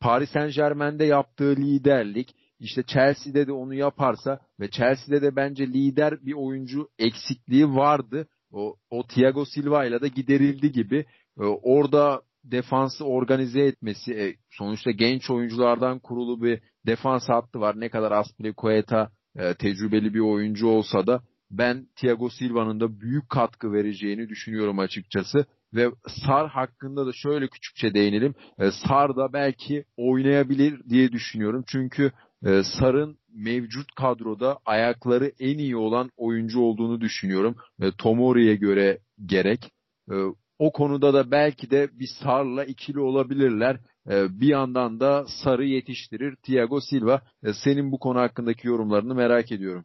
Paris 0.00 0.30
Saint 0.30 0.54
Germain'de 0.54 1.04
yaptığı 1.04 1.56
liderlik, 1.56 2.34
işte 2.60 2.82
Chelsea'de 2.82 3.46
de 3.46 3.52
onu 3.52 3.74
yaparsa 3.74 4.40
ve 4.60 4.70
Chelsea'de 4.70 5.22
de 5.22 5.36
bence 5.36 5.66
lider 5.66 6.26
bir 6.26 6.32
oyuncu 6.32 6.88
eksikliği 6.98 7.66
vardı. 7.66 8.28
O, 8.52 8.76
o 8.90 9.06
Thiago 9.06 9.44
Silva 9.44 9.84
ile 9.84 10.00
de 10.00 10.08
giderildi 10.08 10.72
gibi. 10.72 11.04
E, 11.40 11.44
orada 11.44 12.22
defansı 12.44 13.04
organize 13.04 13.60
etmesi, 13.60 14.14
e, 14.14 14.34
sonuçta 14.50 14.90
genç 14.90 15.30
oyunculardan 15.30 15.98
kurulu 15.98 16.42
bir 16.42 16.60
defans 16.86 17.28
hattı 17.28 17.60
var. 17.60 17.80
Ne 17.80 17.88
kadar 17.88 18.12
Aspilicueta 18.12 19.10
e, 19.36 19.54
tecrübeli 19.54 20.14
bir 20.14 20.20
oyuncu 20.20 20.68
olsa 20.68 21.06
da 21.06 21.22
ben 21.50 21.86
Thiago 21.96 22.30
Silva'nın 22.30 22.80
da 22.80 23.00
büyük 23.00 23.28
katkı 23.28 23.72
vereceğini 23.72 24.28
düşünüyorum 24.28 24.78
açıkçası. 24.78 25.46
Ve 25.74 25.90
Sar 26.26 26.48
hakkında 26.48 27.06
da 27.06 27.12
şöyle 27.12 27.48
küçükçe 27.48 27.94
değinelim. 27.94 28.34
E, 28.58 28.70
Sar 28.70 29.16
da 29.16 29.32
belki 29.32 29.84
oynayabilir 29.96 30.88
diye 30.88 31.12
düşünüyorum. 31.12 31.64
Çünkü 31.66 32.12
e, 32.46 32.62
Sar'ın 32.62 33.18
mevcut 33.34 33.94
kadroda 33.94 34.58
ayakları 34.66 35.32
en 35.40 35.58
iyi 35.58 35.76
olan 35.76 36.10
oyuncu 36.16 36.60
olduğunu 36.60 37.00
düşünüyorum. 37.00 37.56
E, 37.80 37.92
Tomori'ye 37.98 38.56
göre 38.56 38.98
gerek. 39.26 39.70
E, 40.10 40.14
o 40.58 40.72
konuda 40.72 41.14
da 41.14 41.30
belki 41.30 41.70
de 41.70 41.88
bir 41.92 42.08
Sar'la 42.22 42.64
ikili 42.64 43.00
olabilirler. 43.00 43.80
Ee, 44.10 44.40
bir 44.40 44.48
yandan 44.48 45.00
da 45.00 45.26
Sarı 45.44 45.64
yetiştirir 45.64 46.36
Thiago 46.36 46.80
Silva. 46.80 47.22
Ee, 47.44 47.52
senin 47.64 47.92
bu 47.92 47.98
konu 47.98 48.18
hakkındaki 48.20 48.68
yorumlarını 48.68 49.14
merak 49.14 49.52
ediyorum. 49.52 49.84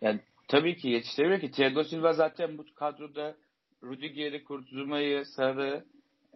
Yani 0.00 0.20
tabii 0.48 0.76
ki 0.76 0.88
yetiştirebilir 0.88 1.40
ki 1.40 1.50
Thiago 1.50 1.84
Silva 1.84 2.12
zaten 2.12 2.58
bu 2.58 2.64
kadroda 2.74 3.36
Rudiger'i, 3.82 4.44
Kurtulmayı, 4.44 5.24
Sarı, 5.26 5.84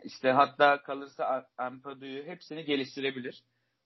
işte 0.04 0.30
hatta 0.30 0.82
kalırsa 0.82 1.49
Ampadu'yu 1.59 2.25
hepsini 2.25 2.64
geliştirebilir. 2.64 3.42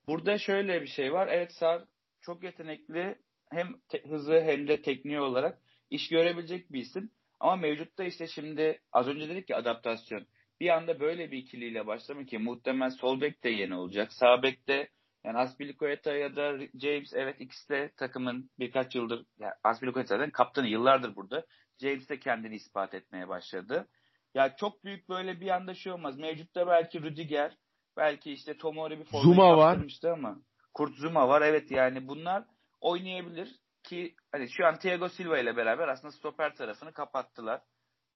Burada 0.07 0.39
şöyle 0.39 0.83
bir 0.83 0.87
şey 0.87 1.13
var. 1.13 1.29
Evet 1.29 1.53
Sar 1.53 1.85
çok 2.21 2.43
yetenekli 2.43 3.19
hem 3.51 3.75
te- 3.89 4.05
hızı 4.09 4.41
hem 4.41 4.69
de 4.69 4.83
tekniği 4.83 5.21
olarak 5.21 5.59
iş 5.91 6.09
görebilecek 6.09 6.73
bir 6.73 6.81
isim. 6.81 7.11
Ama 7.41 7.57
mevcutta 7.57 8.05
işte 8.05 8.27
şimdi 8.27 8.81
az 8.93 9.09
önce 9.09 9.29
dedik 9.29 9.47
ki 9.47 9.57
adaptasyon. 9.57 10.27
Bir 10.61 10.69
anda 10.69 11.01
böyle 11.01 11.31
bir 11.31 11.39
ikiliyle 11.39 11.87
başlamak 11.87 12.29
ki 12.29 12.39
muhtemelen 12.39 12.89
sol 12.89 13.21
bek 13.21 13.45
de 13.45 13.49
yeni 13.49 13.75
olacak. 13.75 14.13
Sağ 14.13 14.43
bek 14.43 14.69
de 14.69 14.89
yani 15.25 15.39
Aspilicueta 15.39 16.13
ya 16.13 16.37
da 16.37 16.59
James 16.75 17.15
evet 17.15 17.41
ikisi 17.41 17.69
de 17.69 17.91
takımın 17.97 18.51
birkaç 18.59 18.95
yıldır 18.95 19.25
yani 19.39 19.53
Aspilicueta'dan 19.65 20.31
kaptanı 20.31 20.67
yıllardır 20.67 21.17
burada. 21.17 21.47
James 21.81 22.09
de 22.09 22.19
kendini 22.19 22.55
ispat 22.55 22.95
etmeye 22.95 23.29
başladı. 23.29 23.89
Ya 24.35 24.57
çok 24.57 24.85
büyük 24.85 25.09
böyle 25.09 25.41
bir 25.41 25.49
anda 25.49 25.75
şey 25.75 25.93
olmaz. 25.93 26.19
Mevcutta 26.19 26.67
belki 26.67 27.03
Rüdiger, 27.03 27.57
belki 27.97 28.33
işte 28.33 28.57
Tomori 28.57 28.99
bir 28.99 29.05
formayı 29.05 29.35
Zuma 29.35 29.57
var. 29.57 29.79
ama 30.13 30.37
Kurt 30.75 30.95
Zuma 30.95 31.29
var. 31.29 31.43
Evet 31.43 31.71
yani 31.71 32.09
bunlar 32.09 32.45
oynayabilir 32.81 33.49
ki 33.83 34.15
hani 34.33 34.49
şu 34.51 34.67
an 34.67 34.79
Thiago 34.79 35.09
Silva 35.09 35.39
ile 35.39 35.57
beraber 35.57 35.89
aslında 35.89 36.13
stoper 36.13 36.55
tarafını 36.55 36.93
kapattılar. 36.93 37.61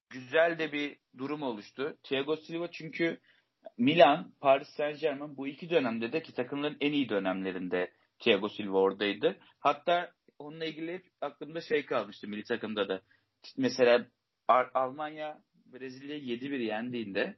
Güzel 0.09 0.59
de 0.59 0.71
bir 0.71 0.97
durum 1.17 1.41
oluştu. 1.41 1.97
Thiago 2.03 2.35
Silva 2.35 2.71
çünkü 2.71 3.19
Milan, 3.77 4.33
Paris 4.41 4.67
Saint 4.77 4.99
Germain 4.99 5.37
bu 5.37 5.47
iki 5.47 5.69
dönemde 5.69 6.11
de 6.11 6.21
ki 6.21 6.33
takımların 6.33 6.77
en 6.81 6.91
iyi 6.91 7.09
dönemlerinde 7.09 7.91
Thiago 8.19 8.49
Silva 8.49 8.77
oradaydı. 8.77 9.37
Hatta 9.59 10.11
onunla 10.39 10.65
ilgili 10.65 11.03
aklımda 11.21 11.61
şey 11.61 11.85
kalmıştı 11.85 12.27
milli 12.27 12.43
takımda 12.43 12.87
da. 12.89 13.01
Mesela 13.57 14.05
Almanya 14.73 15.41
Brezilya'yı 15.65 16.23
7-1 16.23 16.61
yendiğinde 16.61 17.35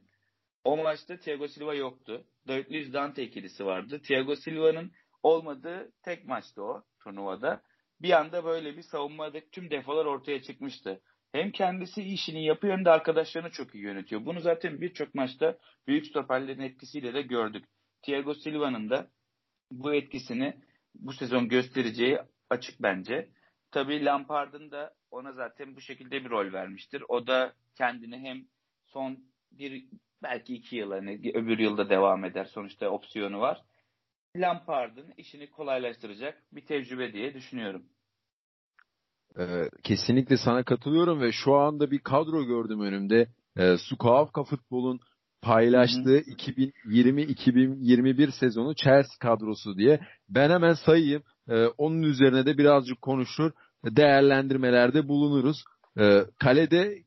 o 0.64 0.76
maçta 0.76 1.16
Thiago 1.16 1.48
Silva 1.48 1.74
yoktu. 1.74 2.26
David 2.48 2.70
Luiz 2.70 2.92
Dante 2.92 3.22
ikilisi 3.22 3.66
vardı. 3.66 4.00
Thiago 4.02 4.36
Silva'nın 4.36 4.92
olmadığı 5.22 5.92
tek 6.02 6.24
maçtı 6.24 6.62
o 6.62 6.82
turnuvada. 7.00 7.62
Bir 8.00 8.10
anda 8.10 8.44
böyle 8.44 8.76
bir 8.76 8.82
savunmada 8.82 9.40
tüm 9.52 9.70
defalar 9.70 10.06
ortaya 10.06 10.42
çıkmıştı. 10.42 11.00
Hem 11.32 11.50
kendisi 11.50 12.02
işini 12.02 12.44
yapıyor 12.44 12.76
hem 12.76 12.84
de 12.84 12.90
arkadaşlarını 12.90 13.50
çok 13.50 13.74
iyi 13.74 13.84
yönetiyor. 13.84 14.26
Bunu 14.26 14.40
zaten 14.40 14.80
birçok 14.80 15.14
maçta 15.14 15.58
büyük 15.86 16.06
stoperlerin 16.06 16.60
etkisiyle 16.60 17.14
de 17.14 17.22
gördük. 17.22 17.64
Thiago 18.02 18.34
Silva'nın 18.34 18.90
da 18.90 19.10
bu 19.70 19.94
etkisini 19.94 20.56
bu 20.94 21.12
sezon 21.12 21.48
göstereceği 21.48 22.18
açık 22.50 22.82
bence. 22.82 23.28
Tabii 23.72 24.04
Lampard'ın 24.04 24.70
da 24.70 24.94
ona 25.10 25.32
zaten 25.32 25.76
bu 25.76 25.80
şekilde 25.80 26.24
bir 26.24 26.30
rol 26.30 26.52
vermiştir. 26.52 27.02
O 27.08 27.26
da 27.26 27.52
kendini 27.74 28.18
hem 28.18 28.44
son 28.86 29.18
bir 29.52 29.84
belki 30.22 30.54
iki 30.54 30.76
yıl 30.76 30.90
hani 30.90 31.32
öbür 31.34 31.58
yılda 31.58 31.90
devam 31.90 32.24
eder. 32.24 32.44
Sonuçta 32.44 32.88
opsiyonu 32.88 33.40
var. 33.40 33.62
Lampard'ın 34.36 35.12
işini 35.16 35.50
kolaylaştıracak 35.50 36.42
bir 36.52 36.66
tecrübe 36.66 37.12
diye 37.12 37.34
düşünüyorum. 37.34 37.82
Ee, 39.38 39.70
kesinlikle 39.82 40.36
sana 40.36 40.62
katılıyorum 40.62 41.20
ve 41.20 41.32
şu 41.32 41.54
anda 41.54 41.90
bir 41.90 41.98
kadro 41.98 42.44
gördüm 42.44 42.80
önümde. 42.80 43.28
Ee, 43.56 43.76
Sukavka 43.76 44.44
futbolun 44.44 45.00
paylaştığı 45.42 46.20
2020-2021 46.20 48.30
sezonu 48.40 48.74
Chelsea 48.74 49.18
kadrosu 49.20 49.76
diye. 49.76 50.00
Ben 50.28 50.50
hemen 50.50 50.74
sayayım. 50.74 51.22
Ee, 51.52 51.66
onun 51.78 52.02
üzerine 52.02 52.46
de 52.46 52.58
birazcık 52.58 53.02
konuşur, 53.02 53.50
değerlendirmelerde 53.84 55.08
bulunuruz. 55.08 55.64
Ee, 55.98 56.24
kalede 56.38 56.98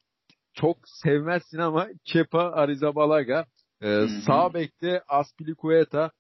çok 0.54 0.78
sevmezsin 1.04 1.58
ama 1.58 1.88
Kepa 2.06 2.42
Arrizabalaga, 2.42 3.46
ee, 3.82 4.08
sağ 4.26 4.54
bekte 4.54 5.02
Aspilicueta, 5.08 6.12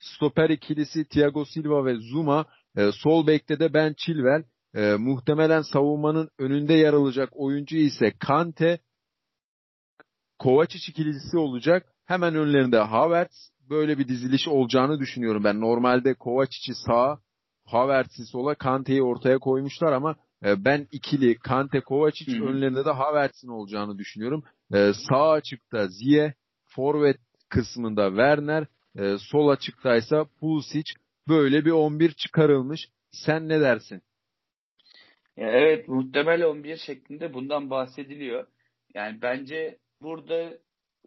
stoper 0.00 0.50
ikilisi 0.50 1.04
Thiago 1.04 1.44
Silva 1.44 1.84
ve 1.84 1.96
Zuma, 1.96 2.46
ee, 2.76 2.90
sol 2.92 3.26
bekte 3.26 3.58
de 3.58 3.74
Ben 3.74 3.94
Chilwell, 3.96 4.44
ee, 4.74 4.94
muhtemelen 4.98 5.62
savunmanın 5.62 6.30
önünde 6.38 6.74
yer 6.74 6.92
alacak 6.92 7.28
oyuncu 7.32 7.76
ise 7.76 8.12
Kante, 8.18 8.78
Kovacic 10.38 10.90
ikilisi 10.90 11.38
olacak. 11.38 11.86
Hemen 12.04 12.34
önlerinde 12.34 12.78
Havertz. 12.78 13.50
Böyle 13.70 13.98
bir 13.98 14.08
diziliş 14.08 14.48
olacağını 14.48 15.00
düşünüyorum 15.00 15.44
ben. 15.44 15.60
Normalde 15.60 16.14
Kovacic'i 16.14 16.74
sağ, 16.74 17.18
Havertz'i 17.72 18.26
sola, 18.26 18.54
Kante'yi 18.54 19.02
ortaya 19.02 19.38
koymuşlar 19.38 19.92
ama 19.92 20.16
e, 20.44 20.64
ben 20.64 20.86
ikili 20.92 21.38
Kante 21.38 21.80
Kovacic 21.80 22.32
Hı-hı. 22.32 22.48
önlerinde 22.48 22.84
de 22.84 22.90
Havertz'in 22.90 23.48
olacağını 23.48 23.98
düşünüyorum. 23.98 24.44
E, 24.74 24.92
sağ 25.08 25.30
açıkta 25.30 25.88
Ziye, 25.88 26.34
forvet 26.66 27.18
kısmında 27.48 28.08
Werner, 28.08 28.66
e, 28.98 29.16
sol 29.18 29.48
açıktaysa 29.48 30.24
Pulisic 30.40 30.92
böyle 31.28 31.64
bir 31.64 31.70
11 31.70 32.12
çıkarılmış. 32.12 32.88
Sen 33.12 33.48
ne 33.48 33.60
dersin? 33.60 34.02
Ya 35.36 35.50
evet 35.50 35.88
muhtemel 35.88 36.44
11 36.44 36.76
şeklinde 36.76 37.34
bundan 37.34 37.70
bahsediliyor. 37.70 38.46
Yani 38.94 39.22
bence 39.22 39.78
burada 40.02 40.58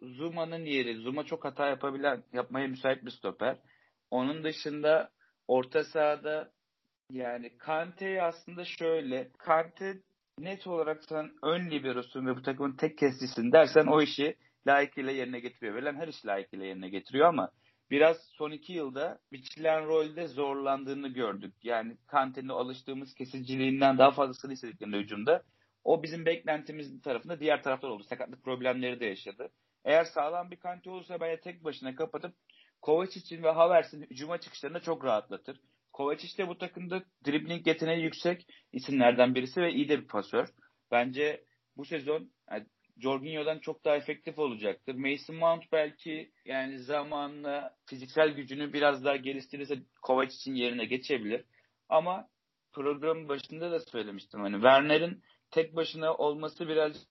Zuma'nın 0.02 0.64
yeri, 0.64 0.96
Zuma 0.96 1.24
çok 1.24 1.44
hata 1.44 1.68
yapabilen, 1.68 2.22
yapmaya 2.32 2.68
müsait 2.68 3.04
bir 3.04 3.10
stoper. 3.10 3.56
Onun 4.10 4.44
dışında 4.44 5.10
orta 5.48 5.84
sahada 5.84 6.52
yani 7.14 7.58
Kante 7.58 8.22
aslında 8.22 8.64
şöyle, 8.64 9.30
Kante 9.38 9.94
net 10.38 10.66
olarak 10.66 11.04
sen 11.04 11.30
ön 11.42 11.70
liberosun 11.70 12.26
ve 12.26 12.36
bu 12.36 12.42
takımın 12.42 12.76
tek 12.76 12.98
kestisin 12.98 13.52
dersen 13.52 13.86
o 13.86 14.02
işi 14.02 14.36
layıkıyla 14.66 15.12
yerine 15.12 15.40
getiriyor. 15.40 15.74
Verilen 15.74 15.94
her 15.94 16.08
iş 16.08 16.26
layıkıyla 16.26 16.66
yerine 16.66 16.88
getiriyor 16.88 17.28
ama 17.28 17.50
biraz 17.90 18.16
son 18.38 18.50
iki 18.50 18.72
yılda 18.72 19.18
biçilen 19.32 19.86
rolde 19.86 20.26
zorlandığını 20.26 21.08
gördük. 21.08 21.54
Yani 21.62 21.96
Kante'nin 22.06 22.48
alıştığımız 22.48 23.14
kesiciliğinden 23.14 23.98
daha 23.98 24.10
fazlasını 24.10 24.52
istediklerinde 24.52 24.98
hücumda. 24.98 25.42
O 25.84 26.02
bizim 26.02 26.26
beklentimizin 26.26 27.00
tarafında 27.00 27.40
diğer 27.40 27.62
taraftar 27.62 27.88
oldu. 27.88 28.02
Sakatlık 28.02 28.44
problemleri 28.44 29.00
de 29.00 29.06
yaşadı. 29.06 29.48
Eğer 29.84 30.04
sağlam 30.04 30.50
bir 30.50 30.56
Kante 30.56 30.90
olursa 30.90 31.20
bence 31.20 31.40
tek 31.40 31.64
başına 31.64 31.94
kapatıp 31.94 32.34
Kovacic'in 32.82 33.42
ve 33.42 33.50
Havertz'in 33.50 34.02
hücuma 34.02 34.38
çıkışlarını 34.38 34.80
çok 34.80 35.04
rahatlatır. 35.04 35.60
Kovacic 35.94 36.38
de 36.38 36.48
bu 36.48 36.58
takımda 36.58 37.02
dribbling 37.26 37.66
yeteneği 37.66 38.02
yüksek 38.02 38.46
isimlerden 38.72 39.34
birisi 39.34 39.60
ve 39.60 39.72
iyi 39.72 39.88
de 39.88 40.00
bir 40.00 40.06
pasör. 40.06 40.48
Bence 40.90 41.44
bu 41.76 41.84
sezon 41.84 42.30
yani 42.50 42.66
Jorginho'dan 42.96 43.58
çok 43.58 43.84
daha 43.84 43.96
efektif 43.96 44.38
olacaktır. 44.38 44.94
Mason 44.94 45.36
Mount 45.36 45.72
belki 45.72 46.32
yani 46.44 46.78
zamanla 46.78 47.76
fiziksel 47.86 48.30
gücünü 48.30 48.72
biraz 48.72 49.04
daha 49.04 49.16
geliştirirse 49.16 49.82
Kovacic'in 50.02 50.54
yerine 50.54 50.84
geçebilir. 50.84 51.44
Ama 51.88 52.28
programın 52.72 53.28
başında 53.28 53.70
da 53.70 53.80
söylemiştim. 53.80 54.40
Hani 54.40 54.54
Werner'in 54.54 55.22
tek 55.50 55.76
başına 55.76 56.14
olması 56.14 56.68
biraz 56.68 57.06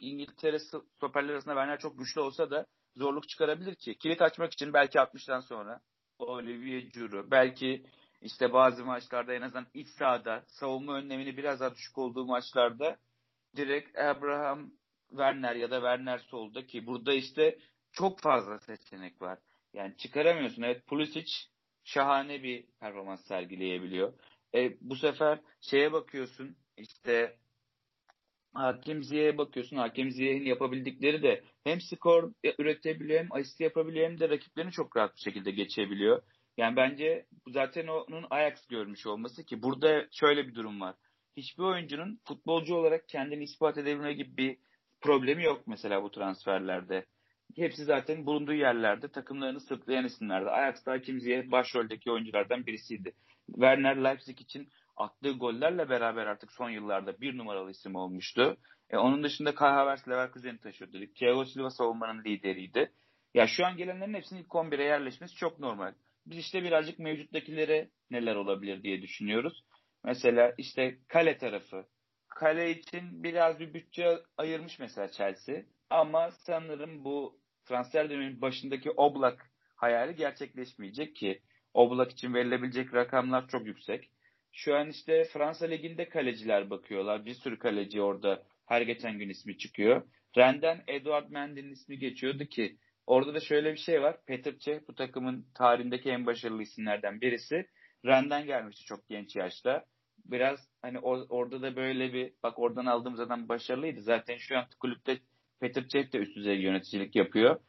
İngiltere 0.00 0.58
stoperler 0.58 1.32
arasında 1.32 1.54
Werner 1.54 1.78
çok 1.78 1.98
güçlü 1.98 2.20
olsa 2.20 2.50
da 2.50 2.66
zorluk 2.96 3.28
çıkarabilir 3.28 3.74
ki. 3.74 3.98
Kilit 3.98 4.22
açmak 4.22 4.52
için 4.52 4.72
belki 4.72 4.98
60'tan 4.98 5.42
sonra 5.42 5.80
Olivier 6.18 6.82
Giroud, 6.82 7.30
belki 7.30 7.84
işte 8.22 8.52
bazı 8.52 8.84
maçlarda 8.84 9.34
en 9.34 9.42
azından 9.42 9.66
iç 9.74 9.88
sahada 9.88 10.44
savunma 10.46 10.94
önlemini 10.94 11.36
biraz 11.36 11.60
daha 11.60 11.74
düşük 11.74 11.98
olduğu 11.98 12.26
maçlarda 12.26 12.96
direkt 13.56 13.98
Abraham 13.98 14.70
Werner 15.08 15.56
ya 15.56 15.70
da 15.70 15.76
Werner 15.76 16.18
solda 16.18 16.66
ki 16.66 16.86
burada 16.86 17.12
işte 17.12 17.58
çok 17.92 18.20
fazla 18.20 18.58
seçenek 18.58 19.22
var. 19.22 19.38
Yani 19.72 19.96
çıkaramıyorsun. 19.96 20.62
Evet 20.62 20.86
Pulisic 20.86 21.32
şahane 21.84 22.42
bir 22.42 22.66
performans 22.80 23.26
sergileyebiliyor. 23.26 24.12
E, 24.54 24.76
bu 24.80 24.96
sefer 24.96 25.40
şeye 25.60 25.92
bakıyorsun 25.92 26.56
işte 26.76 27.36
Hakim 28.54 29.02
Ziyech'e 29.02 29.38
bakıyorsun. 29.38 29.76
Hakim 29.76 30.10
Ziyech'in 30.10 30.44
yapabildikleri 30.44 31.22
de 31.22 31.44
hem 31.64 31.80
skor 31.80 32.32
üretebiliyor 32.58 33.20
hem 33.20 33.32
asist 33.32 33.60
yapabiliyor 33.60 34.10
hem 34.10 34.20
de 34.20 34.28
rakiplerini 34.28 34.72
çok 34.72 34.96
rahat 34.96 35.16
bir 35.16 35.20
şekilde 35.20 35.50
geçebiliyor. 35.50 36.22
Yani 36.56 36.76
bence 36.76 37.26
zaten 37.48 37.86
onun 37.86 38.26
Ajax 38.30 38.66
görmüş 38.66 39.06
olması 39.06 39.44
ki 39.44 39.62
burada 39.62 40.06
şöyle 40.12 40.48
bir 40.48 40.54
durum 40.54 40.80
var. 40.80 40.94
Hiçbir 41.36 41.62
oyuncunun 41.62 42.20
futbolcu 42.24 42.74
olarak 42.74 43.08
kendini 43.08 43.42
ispat 43.44 43.78
edebilme 43.78 44.12
gibi 44.12 44.36
bir 44.36 44.56
problemi 45.00 45.44
yok 45.44 45.62
mesela 45.66 46.02
bu 46.02 46.10
transferlerde. 46.10 47.06
Hepsi 47.56 47.84
zaten 47.84 48.26
bulunduğu 48.26 48.54
yerlerde 48.54 49.08
takımlarını 49.08 49.60
sırtlayan 49.60 50.04
isimlerdi. 50.04 50.50
Ajax'ta 50.50 50.92
Hakim 50.92 51.20
Ziyech 51.20 51.50
başroldeki 51.50 52.10
oyunculardan 52.10 52.66
birisiydi. 52.66 53.12
Werner 53.46 54.04
Leipzig 54.04 54.40
için 54.40 54.68
attığı 54.96 55.30
gollerle 55.30 55.88
beraber 55.88 56.26
artık 56.26 56.52
son 56.52 56.70
yıllarda 56.70 57.20
bir 57.20 57.38
numaralı 57.38 57.70
isim 57.70 57.94
olmuştu. 57.94 58.56
E, 58.90 58.96
onun 58.96 59.24
dışında 59.24 59.54
Kai 59.54 59.72
Havertz 59.72 60.08
Leverkusen'i 60.08 60.58
taşıyordu. 60.58 60.98
Thiago 61.18 61.44
Silva 61.44 61.70
savunmanın 61.70 62.24
lideriydi. 62.24 62.92
Ya 63.34 63.46
şu 63.46 63.66
an 63.66 63.76
gelenlerin 63.76 64.14
hepsinin 64.14 64.40
ilk 64.40 64.48
11'e 64.48 64.84
yerleşmesi 64.84 65.34
çok 65.34 65.58
normal. 65.58 65.94
Biz 66.26 66.38
işte 66.38 66.62
birazcık 66.62 66.98
mevcuttakilere 66.98 67.90
neler 68.10 68.34
olabilir 68.34 68.82
diye 68.82 69.02
düşünüyoruz. 69.02 69.64
Mesela 70.04 70.54
işte 70.58 70.98
kale 71.08 71.38
tarafı. 71.38 71.86
Kale 72.28 72.70
için 72.70 73.22
biraz 73.22 73.60
bir 73.60 73.74
bütçe 73.74 74.18
ayırmış 74.36 74.78
mesela 74.78 75.08
Chelsea. 75.08 75.62
Ama 75.90 76.30
sanırım 76.30 77.04
bu 77.04 77.40
transfer 77.64 78.10
döneminin 78.10 78.40
başındaki 78.40 78.90
Oblak 78.90 79.50
hayali 79.76 80.16
gerçekleşmeyecek 80.16 81.16
ki 81.16 81.42
Oblak 81.74 82.12
için 82.12 82.34
verilebilecek 82.34 82.94
rakamlar 82.94 83.48
çok 83.48 83.66
yüksek. 83.66 84.10
Şu 84.52 84.76
an 84.76 84.90
işte 84.90 85.24
Fransa 85.24 85.66
Ligi'nde 85.66 86.08
kaleciler 86.08 86.70
bakıyorlar. 86.70 87.26
Bir 87.26 87.34
sürü 87.34 87.58
kaleci 87.58 88.02
orada 88.02 88.42
her 88.66 88.80
geçen 88.80 89.18
gün 89.18 89.28
ismi 89.28 89.58
çıkıyor. 89.58 90.02
Ren'den 90.36 90.84
Edward 90.86 91.30
Mendy'nin 91.30 91.72
ismi 91.72 91.98
geçiyordu 91.98 92.44
ki 92.44 92.76
orada 93.06 93.34
da 93.34 93.40
şöyle 93.40 93.72
bir 93.72 93.78
şey 93.78 94.02
var. 94.02 94.16
Peter 94.26 94.58
Cech 94.58 94.88
bu 94.88 94.94
takımın 94.94 95.46
tarihindeki 95.54 96.10
en 96.10 96.26
başarılı 96.26 96.62
isimlerden 96.62 97.20
birisi. 97.20 97.66
Ren'den 98.04 98.46
gelmişti 98.46 98.84
çok 98.84 99.08
genç 99.08 99.36
yaşta. 99.36 99.84
Biraz 100.24 100.58
hani 100.82 100.98
or- 100.98 101.26
orada 101.28 101.62
da 101.62 101.76
böyle 101.76 102.12
bir 102.12 102.32
bak 102.42 102.58
oradan 102.58 102.86
aldığımız 102.86 103.20
adam 103.20 103.48
başarılıydı. 103.48 104.00
Zaten 104.00 104.36
şu 104.36 104.58
an 104.58 104.64
kulüpte 104.80 105.18
Peter 105.60 105.88
Cech 105.88 106.12
de 106.12 106.18
üst 106.18 106.36
düzey 106.36 106.60
yöneticilik 106.60 107.16
yapıyor. 107.16 107.60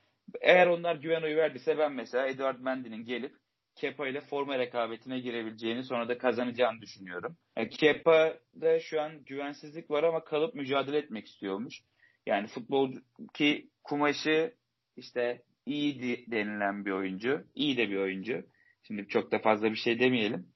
Eğer 0.41 0.67
onlar 0.67 0.96
güven 0.96 1.22
oyu 1.22 1.38
verdiyse 1.38 1.78
ben 1.78 1.93
mesela 1.93 2.28
Edward 2.28 2.60
Mendy'nin 2.60 3.06
gelip 3.06 3.36
Kepa 3.76 4.08
ile 4.08 4.22
forma 4.22 4.60
rekabetine 4.60 5.19
girebileceğini 5.19 5.84
sonra 5.84 6.10
da 6.10 6.17
kazanacağını 6.17 6.82
düşünüyorum. 6.82 7.38
Yani 7.58 7.69
Kepa'da 7.69 8.80
şu 8.80 9.02
an 9.02 9.24
güvensizlik 9.24 9.91
var 9.91 10.04
ama 10.04 10.24
kalıp 10.24 10.56
mücadele 10.56 10.98
etmek 10.98 11.28
istiyormuş. 11.28 11.82
Yani 12.26 12.48
futbol 12.48 12.91
ki 13.34 13.69
kumaşı 13.84 14.54
işte 14.97 15.41
iyi 15.65 16.25
denilen 16.32 16.86
bir 16.86 16.91
oyuncu. 16.91 17.43
iyi 17.56 17.77
de 17.77 17.89
bir 17.89 17.97
oyuncu. 17.97 18.43
Şimdi 18.84 19.08
çok 19.08 19.32
da 19.32 19.39
fazla 19.39 19.71
bir 19.71 19.75
şey 19.75 19.99
demeyelim. 19.99 20.47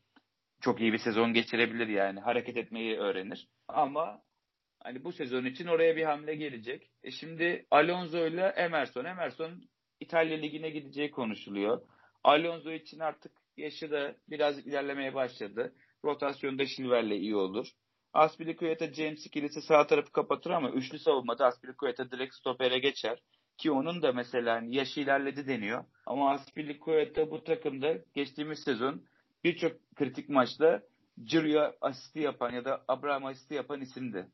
Çok 0.62 0.82
iyi 0.82 0.94
bir 0.94 0.98
sezon 0.98 1.34
geçirebilir 1.34 1.88
yani. 1.88 2.20
Hareket 2.20 2.58
etmeyi 2.58 2.98
öğrenir. 2.98 3.48
Ama 3.68 4.22
hani 4.84 5.04
bu 5.04 5.12
sezon 5.12 5.46
için 5.46 5.68
oraya 5.68 5.96
bir 5.96 6.04
hamle 6.04 6.36
gelecek. 6.36 6.92
E 7.04 7.12
şimdi 7.12 7.66
Alonso 7.72 8.28
ile 8.28 8.54
Emerson. 8.58 9.06
Emerson 9.06 9.64
İtalya 10.00 10.38
Ligi'ne 10.38 10.70
gideceği 10.70 11.12
konuşuluyor. 11.12 11.82
Alonso 12.24 12.72
için 12.72 13.00
artık 13.00 13.32
yaşı 13.58 13.92
da 13.92 14.16
biraz 14.30 14.68
ilerlemeye 14.68 15.14
başladı. 15.14 15.74
Rotasyonda 16.06 16.66
Silver'le 16.66 17.16
iyi 17.16 17.36
olur. 17.36 17.68
Aspilicueta 18.14 18.94
James 18.94 19.26
ikilisi 19.26 19.62
sağ 19.62 19.88
tarafı 19.88 20.12
kapatır 20.12 20.50
ama 20.50 20.70
üçlü 20.70 21.00
savunmada 21.00 21.46
Aspilicueta 21.46 22.12
direkt 22.12 22.36
stopere 22.36 22.80
geçer. 22.80 23.20
Ki 23.58 23.72
onun 23.72 24.02
da 24.02 24.12
mesela 24.12 24.56
hani 24.56 24.76
yaşı 24.76 25.00
ilerledi 25.00 25.48
deniyor. 25.48 25.84
Ama 26.06 26.32
Aspilicueta 26.32 27.32
bu 27.32 27.44
takımda 27.44 27.98
geçtiğimiz 28.14 28.60
sezon 28.64 29.04
birçok 29.44 29.96
kritik 29.96 30.30
maçta 30.30 30.84
Ciro'ya 31.24 31.74
asisti 31.82 32.20
yapan 32.20 32.52
ya 32.52 32.66
da 32.66 32.86
Abraham 32.88 33.26
asisti 33.26 33.54
yapan 33.54 33.82
isimdi. 33.82 34.28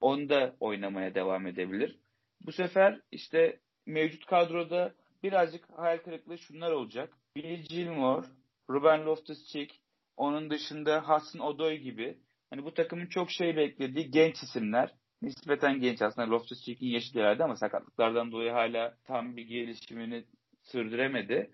Onu 0.00 0.28
da 0.28 0.56
oynamaya 0.60 1.14
devam 1.14 1.46
edebilir. 1.46 1.98
Bu 2.46 2.52
sefer 2.52 3.00
işte 3.12 3.60
mevcut 3.86 4.26
kadroda 4.26 4.94
birazcık 5.22 5.64
hayal 5.76 5.98
kırıklığı 5.98 6.38
şunlar 6.38 6.72
olacak. 6.72 7.16
Billy 7.36 7.62
Gilmore, 7.62 8.26
Ruben 8.70 9.00
Loftus-Cheek, 9.00 9.70
onun 10.16 10.50
dışında 10.50 11.00
Hudson 11.00 11.40
Odoi 11.40 11.80
gibi 11.80 12.18
hani 12.50 12.64
bu 12.64 12.74
takımın 12.74 13.06
çok 13.06 13.30
şey 13.30 13.56
beklediği 13.56 14.10
genç 14.10 14.42
isimler. 14.42 14.94
Nispeten 15.22 15.80
genç 15.80 16.02
aslında 16.02 16.30
Loftus-Cheek'in 16.30 16.86
yaşı 16.86 17.14
değerli 17.14 17.44
ama 17.44 17.56
sakatlıklardan 17.56 18.32
dolayı 18.32 18.50
hala 18.50 18.96
tam 19.04 19.36
bir 19.36 19.42
gelişimini 19.42 20.24
sürdüremedi. 20.62 21.50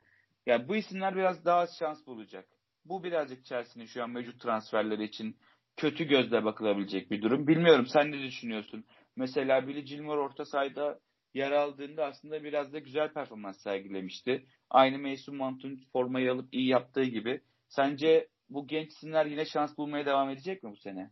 Yani 0.46 0.68
bu 0.68 0.76
isimler 0.76 1.16
biraz 1.16 1.44
daha 1.44 1.58
az 1.58 1.78
şans 1.78 2.06
bulacak. 2.06 2.48
Bu 2.84 3.04
birazcık 3.04 3.44
Chelsea'nin 3.44 3.86
şu 3.86 4.02
an 4.02 4.10
mevcut 4.10 4.40
transferleri 4.40 5.04
için 5.04 5.36
kötü 5.76 6.04
gözle 6.04 6.44
bakılabilecek 6.44 7.10
bir 7.10 7.22
durum. 7.22 7.46
Bilmiyorum 7.46 7.86
sen 7.86 8.12
ne 8.12 8.22
düşünüyorsun? 8.22 8.84
Mesela 9.16 9.68
Billy 9.68 9.84
Gilmore 9.84 10.20
orta 10.20 10.44
sahada 10.44 11.00
yer 11.34 11.52
aldığında 11.52 12.06
aslında 12.06 12.44
biraz 12.44 12.72
da 12.72 12.78
güzel 12.78 13.12
performans 13.12 13.62
sergilemişti. 13.62 14.46
Aynı 14.70 14.98
Mason 14.98 15.36
Mount'un 15.36 15.80
formayı 15.92 16.32
alıp 16.32 16.48
iyi 16.54 16.68
yaptığı 16.68 17.04
gibi. 17.04 17.40
Sence 17.68 18.28
bu 18.50 18.66
genç 18.66 18.92
isimler 18.92 19.26
yine 19.26 19.44
şans 19.44 19.78
bulmaya 19.78 20.06
devam 20.06 20.30
edecek 20.30 20.62
mi 20.62 20.70
bu 20.70 20.76
sene? 20.76 21.10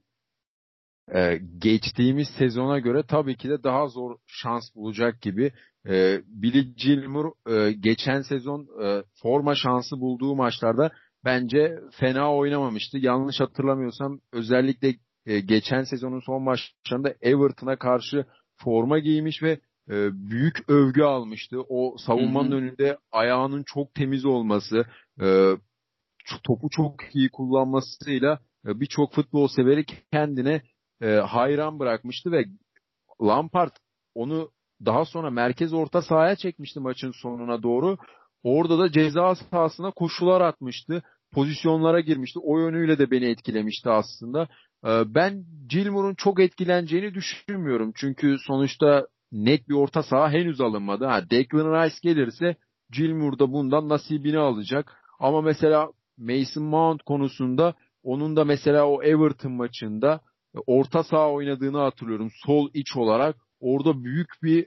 Ee, 1.15 1.41
geçtiğimiz 1.59 2.29
sezona 2.39 2.79
göre 2.79 3.03
tabii 3.09 3.37
ki 3.37 3.49
de 3.49 3.63
daha 3.63 3.89
zor 3.89 4.17
şans 4.27 4.75
bulacak 4.75 5.21
gibi. 5.21 5.53
Ee, 5.89 6.21
Billy 6.27 6.75
Gilmour 6.75 7.33
e, 7.51 7.73
geçen 7.73 8.23
sezon 8.23 8.69
e, 8.85 9.03
forma 9.23 9.55
şansı 9.55 10.01
bulduğu 10.01 10.35
maçlarda 10.35 10.91
bence 11.25 11.81
fena 11.93 12.35
oynamamıştı. 12.35 12.99
Yanlış 12.99 13.41
hatırlamıyorsam 13.41 14.21
özellikle 14.33 14.95
e, 15.27 15.41
geçen 15.41 15.83
sezonun 15.85 16.21
son 16.21 16.43
maçlarında 16.43 17.15
Everton'a 17.21 17.77
karşı 17.77 18.25
forma 18.57 18.99
giymiş 18.99 19.43
ve 19.43 19.61
e, 19.91 20.11
büyük 20.31 20.71
övgü 20.71 21.03
almıştı. 21.03 21.57
O 21.69 21.97
savunmanın 21.99 22.51
Hı-hı. 22.51 22.59
önünde 22.59 22.99
ayağının 23.13 23.63
çok 23.67 23.95
temiz 23.95 24.25
olması, 24.25 24.85
e, 25.21 25.57
topu 26.45 26.71
çok 26.71 26.95
iyi 27.15 27.29
kullanmasıyla 27.29 28.41
e, 28.67 28.81
birçok 28.81 29.15
futbol 29.15 29.49
severi 29.49 29.85
kendine 30.13 30.63
e, 31.01 31.07
hayran 31.07 31.79
bırakmıştı 31.79 32.33
ve 32.33 32.45
Lampard 33.23 33.73
onu 34.15 34.51
daha 34.85 35.05
sonra 35.05 35.31
merkez 35.31 35.73
orta 35.73 36.03
sahaya 36.03 36.37
çekmişti 36.37 36.81
maçın 36.81 37.13
sonuna 37.23 37.63
doğru. 37.63 37.97
Orada 38.43 38.79
da 38.79 38.93
ceza 38.93 39.35
sahasına 39.35 39.91
koşular 39.91 40.41
atmıştı. 40.41 41.03
Pozisyonlara 41.33 42.01
girmişti. 42.01 42.39
O 42.43 42.59
yönüyle 42.59 42.99
de 42.99 43.11
beni 43.11 43.25
etkilemişti 43.25 43.91
aslında. 43.91 44.49
E, 44.87 45.15
ben 45.15 45.45
Gilmour'un 45.69 46.15
çok 46.15 46.41
etkileneceğini 46.41 47.15
düşünmüyorum. 47.15 47.93
Çünkü 47.97 48.37
sonuçta 48.47 49.07
net 49.33 49.69
bir 49.69 49.75
orta 49.75 50.03
saha 50.03 50.31
henüz 50.31 50.61
alınmadı. 50.61 51.05
Ha, 51.05 51.31
Declan 51.31 51.85
Rice 51.85 51.97
gelirse 52.03 52.57
Gilmour 52.91 53.39
da 53.39 53.53
bundan 53.53 53.89
nasibini 53.89 54.39
alacak. 54.39 54.93
Ama 55.21 55.41
mesela 55.41 55.89
Mason 56.19 56.65
Mount 56.65 57.03
konusunda 57.03 57.75
onun 58.03 58.37
da 58.37 58.45
mesela 58.45 58.87
o 58.87 59.03
Everton 59.03 59.53
maçında 59.53 60.21
orta 60.67 61.05
saha 61.05 61.33
oynadığını 61.33 61.79
hatırlıyorum. 61.79 62.31
Sol 62.47 62.71
iç 62.75 62.97
olarak 62.97 63.37
orada 63.61 64.05
büyük 64.05 64.29
bir 64.43 64.67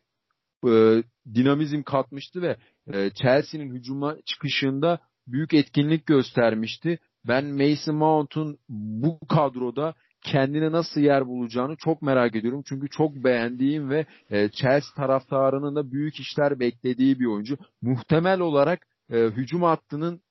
e, 0.67 1.04
dinamizm 1.34 1.84
katmıştı 1.84 2.41
ve 2.41 2.58
e, 2.93 3.10
Chelsea'nin 3.10 3.73
hücuma 3.73 4.17
çıkışında 4.26 5.00
büyük 5.28 5.54
etkinlik 5.54 6.06
göstermişti. 6.06 7.00
Ben 7.28 7.45
Mason 7.45 7.95
Mount'un 7.95 8.58
bu 8.69 9.19
kadroda 9.30 9.93
kendine 10.23 10.71
nasıl 10.71 11.02
yer 11.02 11.28
bulacağını 11.28 11.76
çok 11.76 12.02
merak 12.02 12.36
ediyorum. 12.36 12.63
Çünkü 12.65 12.89
çok 12.89 13.15
beğendiğim 13.15 13.89
ve 13.89 14.06
e, 14.30 14.50
Chelsea 14.50 14.95
taraftarının 14.95 15.76
da 15.76 15.91
büyük 15.91 16.19
işler 16.19 16.60
beklediği 16.60 17.19
bir 17.19 17.26
oyuncu. 17.26 17.58
Muhtemel 17.82 18.39
olarak 18.39 18.88
e, 19.12 19.17
hücum 19.17 19.63
hattının 19.63 20.21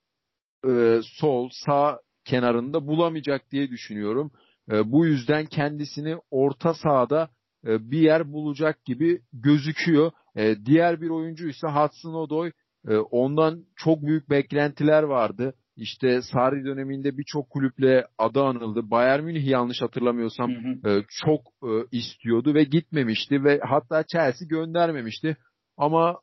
e, 0.69 1.01
sol, 1.03 1.49
sağ 1.53 2.01
kenarında 2.25 2.87
bulamayacak 2.87 3.51
diye 3.51 3.71
düşünüyorum. 3.71 4.31
E, 4.73 4.93
bu 4.93 5.07
yüzden 5.07 5.47
kendisini 5.47 6.17
orta 6.31 6.75
sahada 6.75 7.31
e, 7.67 7.91
bir 7.91 7.99
yer 7.99 8.33
bulacak 8.33 8.85
gibi 8.85 9.21
gözüküyor. 9.33 10.13
E, 10.37 10.57
diğer 10.67 11.01
bir 11.01 11.09
oyuncu 11.09 11.49
ise 11.49 11.67
Hudson 11.67 12.15
Odoi. 12.15 12.53
E, 12.89 12.97
ondan 12.97 13.65
çok 13.77 14.03
büyük 14.03 14.31
beklentiler 14.31 15.03
vardı. 15.03 15.55
İşte 15.77 16.23
Sarri 16.23 16.65
döneminde 16.65 17.19
birçok 17.19 17.51
kulüple 17.51 18.07
adı 18.19 18.43
anıldı. 18.43 18.91
Bayern 18.91 19.25
Münih 19.25 19.47
yanlış 19.47 19.83
hatırlamıyorsam 19.83 20.51
hı 20.51 20.89
hı. 20.89 20.91
E, 20.91 21.05
çok 21.25 21.41
e, 21.63 21.71
istiyordu 21.93 22.55
ve 22.55 22.65
gitmemişti 22.65 23.45
ve 23.45 23.61
hatta 23.69 24.05
Chelsea 24.13 24.49
göndermemişti. 24.49 25.37
Ama 25.77 26.21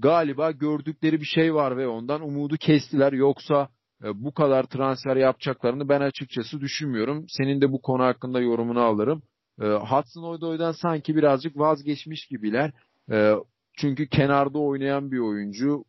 galiba 0.00 0.50
gördükleri 0.50 1.20
bir 1.20 1.26
şey 1.26 1.54
var 1.54 1.76
ve 1.76 1.88
ondan 1.88 2.22
umudu 2.22 2.56
kestiler. 2.56 3.12
Yoksa 3.12 3.68
bu 4.14 4.34
kadar 4.34 4.64
transfer 4.64 5.16
yapacaklarını 5.16 5.88
ben 5.88 6.00
açıkçası 6.00 6.60
düşünmüyorum. 6.60 7.24
Senin 7.28 7.60
de 7.60 7.72
bu 7.72 7.82
konu 7.82 8.04
hakkında 8.04 8.40
yorumunu 8.40 8.80
alırım. 8.80 9.22
E, 9.60 9.64
Hudson 9.66 10.22
Odoi'dan 10.22 10.72
sanki 10.72 11.16
birazcık 11.16 11.58
vazgeçmiş 11.58 12.26
gibiler. 12.26 12.72
E, 13.10 13.34
çünkü 13.78 14.08
kenarda 14.08 14.58
oynayan 14.58 15.12
bir 15.12 15.18
oyuncu 15.18 15.84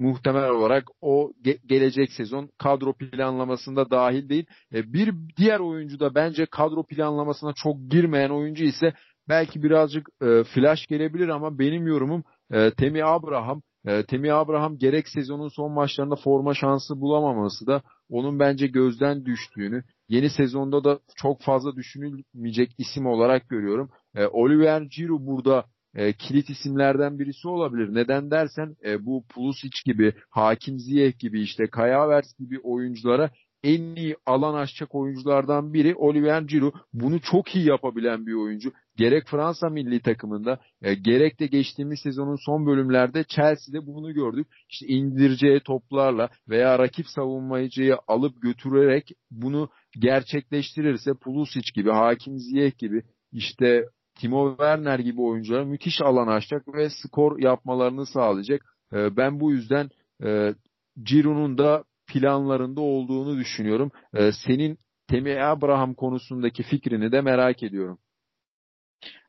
muhtemel 0.00 0.50
olarak 0.50 0.84
o 1.00 1.32
ge- 1.44 1.66
gelecek 1.66 2.12
sezon 2.12 2.50
kadro 2.58 2.92
planlamasında 2.92 3.90
dahil 3.90 4.28
değil. 4.28 4.46
E, 4.74 4.92
bir 4.92 5.14
diğer 5.36 5.60
oyuncu 5.60 6.00
da 6.00 6.14
bence 6.14 6.46
kadro 6.46 6.82
planlamasına 6.86 7.52
çok 7.56 7.90
girmeyen 7.90 8.30
oyuncu 8.30 8.64
ise 8.64 8.94
belki 9.28 9.62
birazcık 9.62 10.08
e, 10.22 10.44
flash 10.44 10.86
gelebilir 10.86 11.28
ama 11.28 11.58
benim 11.58 11.86
yorumum 11.86 12.24
e, 12.50 12.70
Temi 12.70 13.04
Abraham. 13.04 13.62
E, 13.86 14.06
Temi 14.06 14.32
Abraham 14.32 14.78
gerek 14.78 15.08
sezonun 15.08 15.48
son 15.48 15.72
maçlarında 15.72 16.16
forma 16.16 16.54
şansı 16.54 17.00
bulamaması 17.00 17.66
da 17.66 17.82
onun 18.10 18.38
bence 18.38 18.66
gözden 18.66 19.24
düştüğünü, 19.24 19.84
yeni 20.08 20.30
sezonda 20.30 20.84
da 20.84 20.98
çok 21.16 21.42
fazla 21.42 21.76
düşünülmeyecek 21.76 22.74
isim 22.78 23.06
olarak 23.06 23.48
görüyorum. 23.48 23.90
E, 24.14 24.26
Oliver 24.26 24.82
Giroud 24.82 25.26
burada 25.26 25.64
e, 25.94 26.12
kilit 26.12 26.50
isimlerden 26.50 27.18
birisi 27.18 27.48
olabilir. 27.48 27.94
Neden 27.94 28.30
dersen 28.30 28.76
e, 28.84 29.06
bu 29.06 29.24
Pulisic 29.28 29.76
gibi, 29.84 30.12
Hakim 30.30 30.78
Ziyech 30.78 31.18
gibi 31.18 31.42
işte 31.42 31.66
Kaya 31.66 32.00
Havertz 32.00 32.38
gibi 32.38 32.60
oyunculara 32.60 33.30
en 33.62 33.96
iyi 33.96 34.16
alan 34.26 34.54
açacak 34.54 34.94
oyunculardan 34.94 35.74
biri 35.74 35.94
Olivier 35.94 36.42
Giroud. 36.42 36.74
Bunu 36.92 37.20
çok 37.20 37.54
iyi 37.56 37.68
yapabilen 37.68 38.26
bir 38.26 38.34
oyuncu. 38.34 38.72
Gerek 38.96 39.26
Fransa 39.26 39.68
milli 39.68 40.00
takımında 40.02 40.60
e, 40.82 40.94
gerek 40.94 41.40
de 41.40 41.46
geçtiğimiz 41.46 42.00
sezonun 42.00 42.36
son 42.46 42.66
bölümlerde 42.66 43.24
Chelsea'de 43.24 43.86
bunu 43.86 44.14
gördük. 44.14 44.46
İşte 44.70 44.86
indireceği 44.86 45.60
toplarla 45.60 46.30
veya 46.48 46.78
rakip 46.78 47.06
savunmacıyı 47.06 47.96
alıp 48.08 48.42
götürerek 48.42 49.10
bunu 49.30 49.68
gerçekleştirirse 49.98 51.10
Pulisic 51.14 51.72
gibi, 51.74 51.90
Hakim 51.90 52.38
Ziyech 52.38 52.78
gibi 52.78 53.02
işte 53.32 53.84
Timo 54.14 54.50
Werner 54.50 54.98
gibi 54.98 55.20
oyunculara 55.20 55.64
müthiş 55.64 56.00
alan 56.00 56.26
açacak 56.26 56.74
ve 56.74 56.88
skor 56.90 57.38
yapmalarını 57.38 58.06
sağlayacak. 58.06 58.62
E, 58.92 59.16
ben 59.16 59.40
bu 59.40 59.52
yüzden 59.52 59.88
e, 60.24 60.54
Ciro'nun 61.02 61.58
da 61.58 61.84
planlarında 62.06 62.80
olduğunu 62.80 63.38
düşünüyorum. 63.38 63.90
E, 64.14 64.32
senin 64.46 64.78
Temi 65.08 65.42
Abraham 65.42 65.94
konusundaki 65.94 66.62
fikrini 66.62 67.12
de 67.12 67.20
merak 67.20 67.62
ediyorum. 67.62 67.98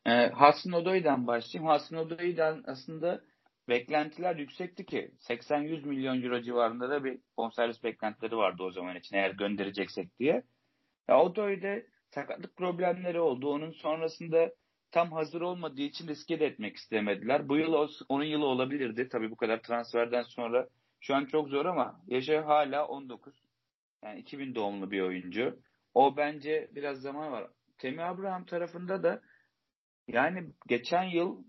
E, 0.06 0.12
Hasan 0.30 0.74
Odoy'dan 0.74 1.28
başlayayım. 1.28 1.70
Hasan 1.70 1.98
Odoy'dan 2.00 2.64
aslında 2.68 3.22
beklentiler 3.70 4.36
yüksekti 4.36 4.86
ki 4.86 5.12
80-100 5.20 5.86
milyon 5.86 6.22
euro 6.22 6.42
civarında 6.42 6.90
da 6.90 7.04
bir 7.04 7.20
bonservis 7.38 7.84
beklentileri 7.84 8.38
vardı 8.38 8.64
o 8.64 8.72
zaman 8.72 8.96
için 8.96 9.16
eğer 9.16 9.32
göndereceksek 9.32 10.20
diye. 10.20 10.44
Ya 11.08 11.22
Odoy'de 11.22 11.88
sakatlık 12.10 12.56
problemleri 12.56 13.20
oldu. 13.20 13.52
Onun 13.54 13.72
sonrasında 13.72 14.54
tam 14.92 15.12
hazır 15.12 15.42
olmadığı 15.42 15.82
için 15.82 16.08
riske 16.08 16.40
de 16.40 16.46
etmek 16.46 16.76
istemediler. 16.76 17.50
Bu 17.50 17.58
yıl 17.58 17.88
onun 18.10 18.24
yılı 18.24 18.46
olabilirdi. 18.46 19.10
Tabii 19.10 19.32
bu 19.32 19.36
kadar 19.36 19.62
transferden 19.64 20.24
sonra 20.24 20.68
şu 21.02 21.16
an 21.16 21.26
çok 21.26 21.50
zor 21.50 21.66
ama 21.66 22.02
yaşı 22.08 22.40
hala 22.40 22.88
19. 22.88 23.34
Yani 24.04 24.20
2000 24.20 24.56
doğumlu 24.56 24.92
bir 24.92 25.02
oyuncu. 25.02 25.60
O 25.94 26.18
bence 26.18 26.70
biraz 26.76 27.02
zaman 27.02 27.32
var. 27.32 27.48
Temi 27.78 28.04
Abraham 28.04 28.46
tarafında 28.46 29.04
da 29.04 29.22
yani 30.08 30.50
geçen 30.68 31.04
yıl 31.04 31.44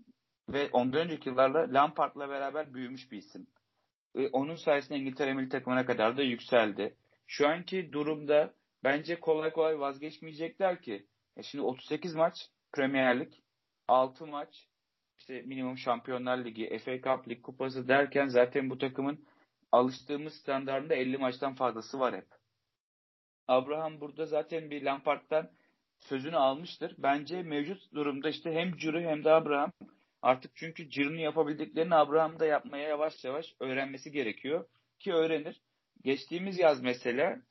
ve 0.49 0.69
ondan 0.71 1.01
önceki 1.01 1.29
yıllarda 1.29 1.73
Lampard'la 1.73 2.29
beraber 2.29 2.73
büyümüş 2.73 3.11
bir 3.11 3.17
isim. 3.17 3.47
Ve 4.15 4.29
onun 4.29 4.55
sayesinde 4.55 4.99
İngiltere 4.99 5.33
milli 5.33 5.49
takımına 5.49 5.85
kadar 5.85 6.17
da 6.17 6.21
yükseldi. 6.21 6.95
Şu 7.27 7.47
anki 7.47 7.93
durumda 7.93 8.53
bence 8.83 9.19
kolay 9.19 9.51
kolay 9.51 9.79
vazgeçmeyecekler 9.79 10.81
ki. 10.81 11.05
Ya 11.37 11.43
şimdi 11.43 11.63
38 11.63 12.15
maç 12.15 12.35
Premier 12.73 13.19
Lig, 13.19 13.33
6 13.87 14.27
maç 14.27 14.67
işte 15.17 15.41
minimum 15.41 15.77
Şampiyonlar 15.77 16.37
Ligi, 16.37 16.77
FA 16.77 17.01
Cup 17.01 17.29
Lig 17.29 17.41
kupası 17.41 17.87
derken 17.87 18.27
zaten 18.27 18.69
bu 18.69 18.77
takımın 18.77 19.25
alıştığımız 19.71 20.33
standartında 20.33 20.95
50 20.95 21.17
maçtan 21.17 21.55
fazlası 21.55 21.99
var 21.99 22.15
hep. 22.15 22.27
Abraham 23.47 24.01
burada 24.01 24.25
zaten 24.25 24.69
bir 24.69 24.81
Lampard'dan 24.81 25.51
sözünü 25.99 26.35
almıştır. 26.35 26.95
Bence 26.97 27.43
mevcut 27.43 27.93
durumda 27.93 28.29
işte 28.29 28.53
hem 28.53 28.77
Ciro 28.77 28.99
hem 28.99 29.23
de 29.23 29.31
Abraham 29.31 29.71
artık 30.21 30.51
çünkü 30.55 30.89
Ciro'nun 30.89 31.17
yapabildiklerini 31.17 31.95
Abraham 31.95 32.39
da 32.39 32.45
yapmaya 32.45 32.87
yavaş 32.87 33.23
yavaş 33.23 33.45
öğrenmesi 33.59 34.11
gerekiyor 34.11 34.65
ki 34.99 35.13
öğrenir. 35.13 35.61
Geçtiğimiz 36.03 36.59
yaz 36.59 36.81
mesela 36.81 37.41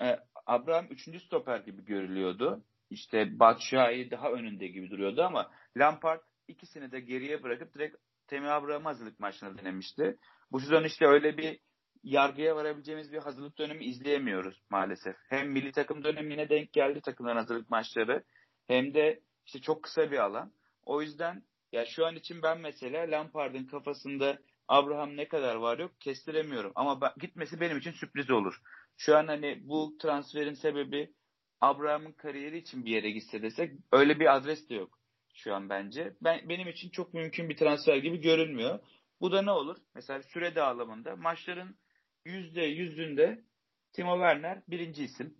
e, 0.00 0.18
Abraham 0.46 0.86
3. 0.90 1.22
stoper 1.22 1.58
gibi 1.58 1.84
görülüyordu. 1.84 2.64
İşte 2.90 3.38
Batshuayi 3.38 4.10
daha 4.10 4.30
önünde 4.30 4.66
gibi 4.66 4.90
duruyordu 4.90 5.22
ama 5.22 5.50
Lampard 5.76 6.20
ikisini 6.48 6.92
de 6.92 7.00
geriye 7.00 7.42
bırakıp 7.42 7.74
direkt 7.74 7.96
Temi 8.26 8.48
Abraham'ı 8.48 8.88
hazırlık 8.88 9.20
maçına 9.20 9.58
denemişti. 9.58 10.18
Bu 10.52 10.60
sezon 10.60 10.84
işte 10.84 11.06
öyle 11.06 11.36
bir 11.36 11.58
yargıya 12.04 12.56
varabileceğimiz 12.56 13.12
bir 13.12 13.18
hazırlık 13.18 13.58
dönemi 13.58 13.84
izleyemiyoruz 13.84 14.62
maalesef. 14.70 15.16
Hem 15.28 15.50
milli 15.50 15.72
takım 15.72 16.04
dönemine 16.04 16.48
denk 16.48 16.72
geldi 16.72 17.00
takımların 17.00 17.36
hazırlık 17.36 17.70
maçları 17.70 18.24
hem 18.66 18.94
de 18.94 19.20
işte 19.46 19.60
çok 19.60 19.82
kısa 19.82 20.10
bir 20.10 20.18
alan. 20.18 20.52
O 20.82 21.02
yüzden 21.02 21.42
ya 21.72 21.86
şu 21.86 22.06
an 22.06 22.16
için 22.16 22.42
ben 22.42 22.60
mesela 22.60 23.10
Lampard'ın 23.10 23.64
kafasında 23.64 24.38
Abraham 24.68 25.16
ne 25.16 25.28
kadar 25.28 25.54
var 25.54 25.78
yok 25.78 26.00
kestiremiyorum. 26.00 26.72
Ama 26.74 27.00
ben, 27.00 27.10
gitmesi 27.20 27.60
benim 27.60 27.78
için 27.78 27.92
sürpriz 27.92 28.30
olur. 28.30 28.60
Şu 28.96 29.16
an 29.16 29.26
hani 29.26 29.60
bu 29.62 29.96
transferin 29.98 30.54
sebebi 30.54 31.12
Abraham'ın 31.60 32.12
kariyeri 32.12 32.58
için 32.58 32.84
bir 32.84 32.90
yere 32.90 33.10
gitse 33.10 33.42
desek 33.42 33.72
öyle 33.92 34.20
bir 34.20 34.36
adres 34.36 34.68
de 34.68 34.74
yok 34.74 34.98
şu 35.34 35.54
an 35.54 35.68
bence. 35.68 36.16
Ben 36.22 36.48
benim 36.48 36.68
için 36.68 36.90
çok 36.90 37.14
mümkün 37.14 37.48
bir 37.48 37.56
transfer 37.56 37.96
gibi 37.96 38.20
görünmüyor. 38.20 38.78
Bu 39.20 39.32
da 39.32 39.42
ne 39.42 39.50
olur? 39.50 39.76
Mesela 39.94 40.22
süre 40.22 40.54
dağılımında 40.54 41.16
maçların 41.16 41.76
yüzde 42.24 42.62
yüzünde 42.62 43.44
Timo 43.92 44.14
Werner 44.14 44.62
birinci 44.68 45.04
isim. 45.04 45.34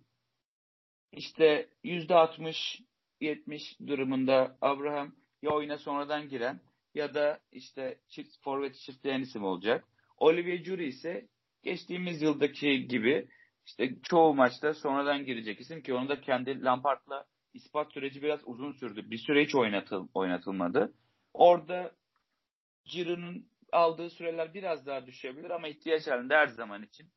İşte 1.11 1.69
yüzde 1.83 2.15
altmış 2.15 2.81
yetmiş 3.21 3.79
durumunda 3.87 4.57
Abraham 4.61 5.15
ya 5.41 5.51
oyuna 5.51 5.77
sonradan 5.77 6.29
giren 6.29 6.61
ya 6.93 7.13
da 7.13 7.39
işte 7.51 7.99
çift 8.07 8.43
forvet 8.43 8.75
çiftleyen 8.75 9.21
isim 9.21 9.43
olacak. 9.43 9.85
Olivier 10.17 10.55
Giroud 10.55 10.79
ise 10.79 11.27
geçtiğimiz 11.63 12.21
yıldaki 12.21 12.87
gibi 12.87 13.27
işte 13.65 13.95
çoğu 14.03 14.35
maçta 14.35 14.73
sonradan 14.73 15.25
girecek 15.25 15.59
isim 15.61 15.81
ki 15.81 15.93
onu 15.93 16.09
da 16.09 16.21
kendi 16.21 16.63
Lampard'la 16.63 17.25
ispat 17.53 17.93
süreci 17.93 18.21
biraz 18.21 18.39
uzun 18.45 18.71
sürdü. 18.71 19.09
Bir 19.11 19.17
süre 19.17 19.43
hiç 19.43 19.55
oynatıl, 19.55 20.07
oynatılmadı. 20.13 20.93
Orada 21.33 21.91
Giroud'un 22.85 23.49
aldığı 23.75 24.09
süreler 24.09 24.53
biraz 24.53 24.85
daha 24.85 25.05
düşebilir 25.05 25.49
ama 25.49 25.67
ihtiyaç 25.67 26.07
halinde 26.07 26.35
her 26.35 26.47
zaman 26.47 26.83
için 26.83 27.11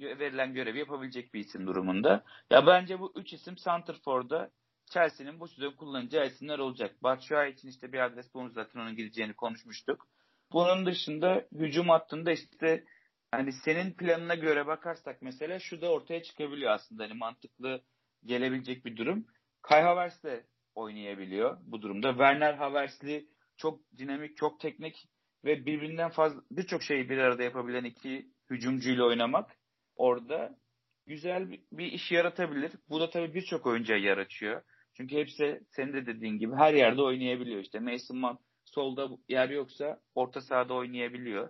verilen 0.00 0.54
görevi 0.54 0.78
yapabilecek 0.78 1.34
bir 1.34 1.40
isim 1.40 1.66
durumunda. 1.66 2.24
Ya 2.50 2.66
bence 2.66 3.00
bu 3.00 3.12
üç 3.16 3.32
isim 3.32 3.58
Santrfor'da 3.58 4.50
Chelsea'nin 4.90 5.40
bu 5.40 5.48
sezon 5.48 5.72
kullanacağı 5.72 6.26
isimler 6.26 6.58
olacak. 6.58 7.02
Batshuayi 7.02 7.52
için 7.52 7.68
işte 7.68 7.92
bir 7.92 7.98
adres 7.98 8.34
bonus 8.34 8.52
zaten 8.52 8.80
onun 8.80 8.96
gireceğini 8.96 9.34
konuşmuştuk. 9.34 10.08
Bunun 10.52 10.86
dışında 10.86 11.46
hücum 11.52 11.88
hattında 11.88 12.32
işte 12.32 12.84
hani 13.30 13.52
senin 13.52 13.92
planına 13.92 14.34
göre 14.34 14.66
bakarsak 14.66 15.22
mesela 15.22 15.58
şu 15.58 15.80
da 15.80 15.90
ortaya 15.90 16.22
çıkabiliyor 16.22 16.70
aslında. 16.70 17.02
Hani 17.02 17.14
mantıklı 17.14 17.82
gelebilecek 18.24 18.84
bir 18.84 18.96
durum. 18.96 19.26
Kai 19.62 19.82
Havertz 19.82 20.22
de 20.22 20.46
oynayabiliyor 20.74 21.58
bu 21.62 21.82
durumda. 21.82 22.10
Werner 22.10 22.54
Havertz'li 22.54 23.26
çok 23.56 23.80
dinamik, 23.98 24.36
çok 24.36 24.60
teknik 24.60 25.08
ve 25.44 25.66
birbirinden 25.66 26.10
fazla 26.10 26.42
birçok 26.50 26.82
şeyi 26.82 27.10
bir 27.10 27.18
arada 27.18 27.42
yapabilen 27.42 27.84
iki 27.84 28.26
hücumcuyla 28.50 29.04
oynamak 29.04 29.50
orada 29.96 30.56
güzel 31.06 31.50
bir 31.72 31.92
iş 31.92 32.12
yaratabilir. 32.12 32.72
Bu 32.88 33.00
da 33.00 33.10
tabii 33.10 33.34
birçok 33.34 33.66
oyuncuya 33.66 33.98
yer 33.98 34.18
açıyor. 34.18 34.62
Çünkü 34.94 35.16
hepsi 35.16 35.60
senin 35.70 35.92
de 35.92 36.06
dediğin 36.06 36.38
gibi 36.38 36.54
her 36.54 36.74
yerde 36.74 37.02
oynayabiliyor. 37.02 37.60
İşte 37.60 37.80
Mason 37.80 38.16
Mount 38.16 38.40
solda 38.64 39.08
yer 39.28 39.50
yoksa 39.50 40.00
orta 40.14 40.40
sahada 40.40 40.74
oynayabiliyor. 40.74 41.48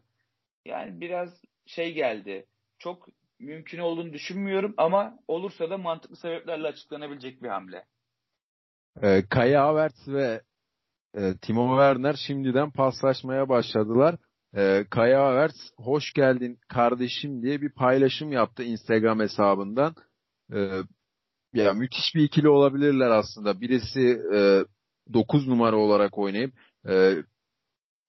Yani 0.65 1.01
biraz 1.01 1.43
şey 1.67 1.95
geldi. 1.95 2.47
Çok 2.79 3.09
mümkün 3.39 3.79
olduğunu 3.79 4.13
düşünmüyorum 4.13 4.75
ama 4.77 5.19
olursa 5.29 5.71
da 5.71 5.79
mantıklı 5.79 6.17
sebeplerle 6.17 6.69
açıklanabilecek 6.69 7.43
bir 7.43 7.49
hamle. 7.49 7.85
E, 9.03 9.23
Kaya 9.29 9.63
Havertz 9.65 10.09
ve 10.09 10.41
e, 11.15 11.37
Timo 11.43 11.69
Werner 11.69 12.15
şimdiden 12.27 12.71
paslaşmaya 12.71 13.49
başladılar. 13.49 14.17
E, 14.57 14.85
Kaya 14.91 15.25
Havertz 15.25 15.73
hoş 15.77 16.13
geldin 16.13 16.59
kardeşim 16.69 17.43
diye 17.43 17.61
bir 17.63 17.73
paylaşım 17.73 18.33
yaptı 18.33 18.63
Instagram 18.63 19.21
hesabından. 19.21 19.95
E, 20.53 20.59
ya 21.55 21.73
müthiş 21.73 22.15
bir 22.15 22.25
ikili 22.25 22.49
olabilirler 22.49 23.11
aslında. 23.11 23.61
Birisi 23.61 24.21
e, 24.35 24.65
9 25.13 25.49
numara 25.49 25.77
olarak 25.77 26.19
oynayıp 26.19 26.55
e, 26.89 27.17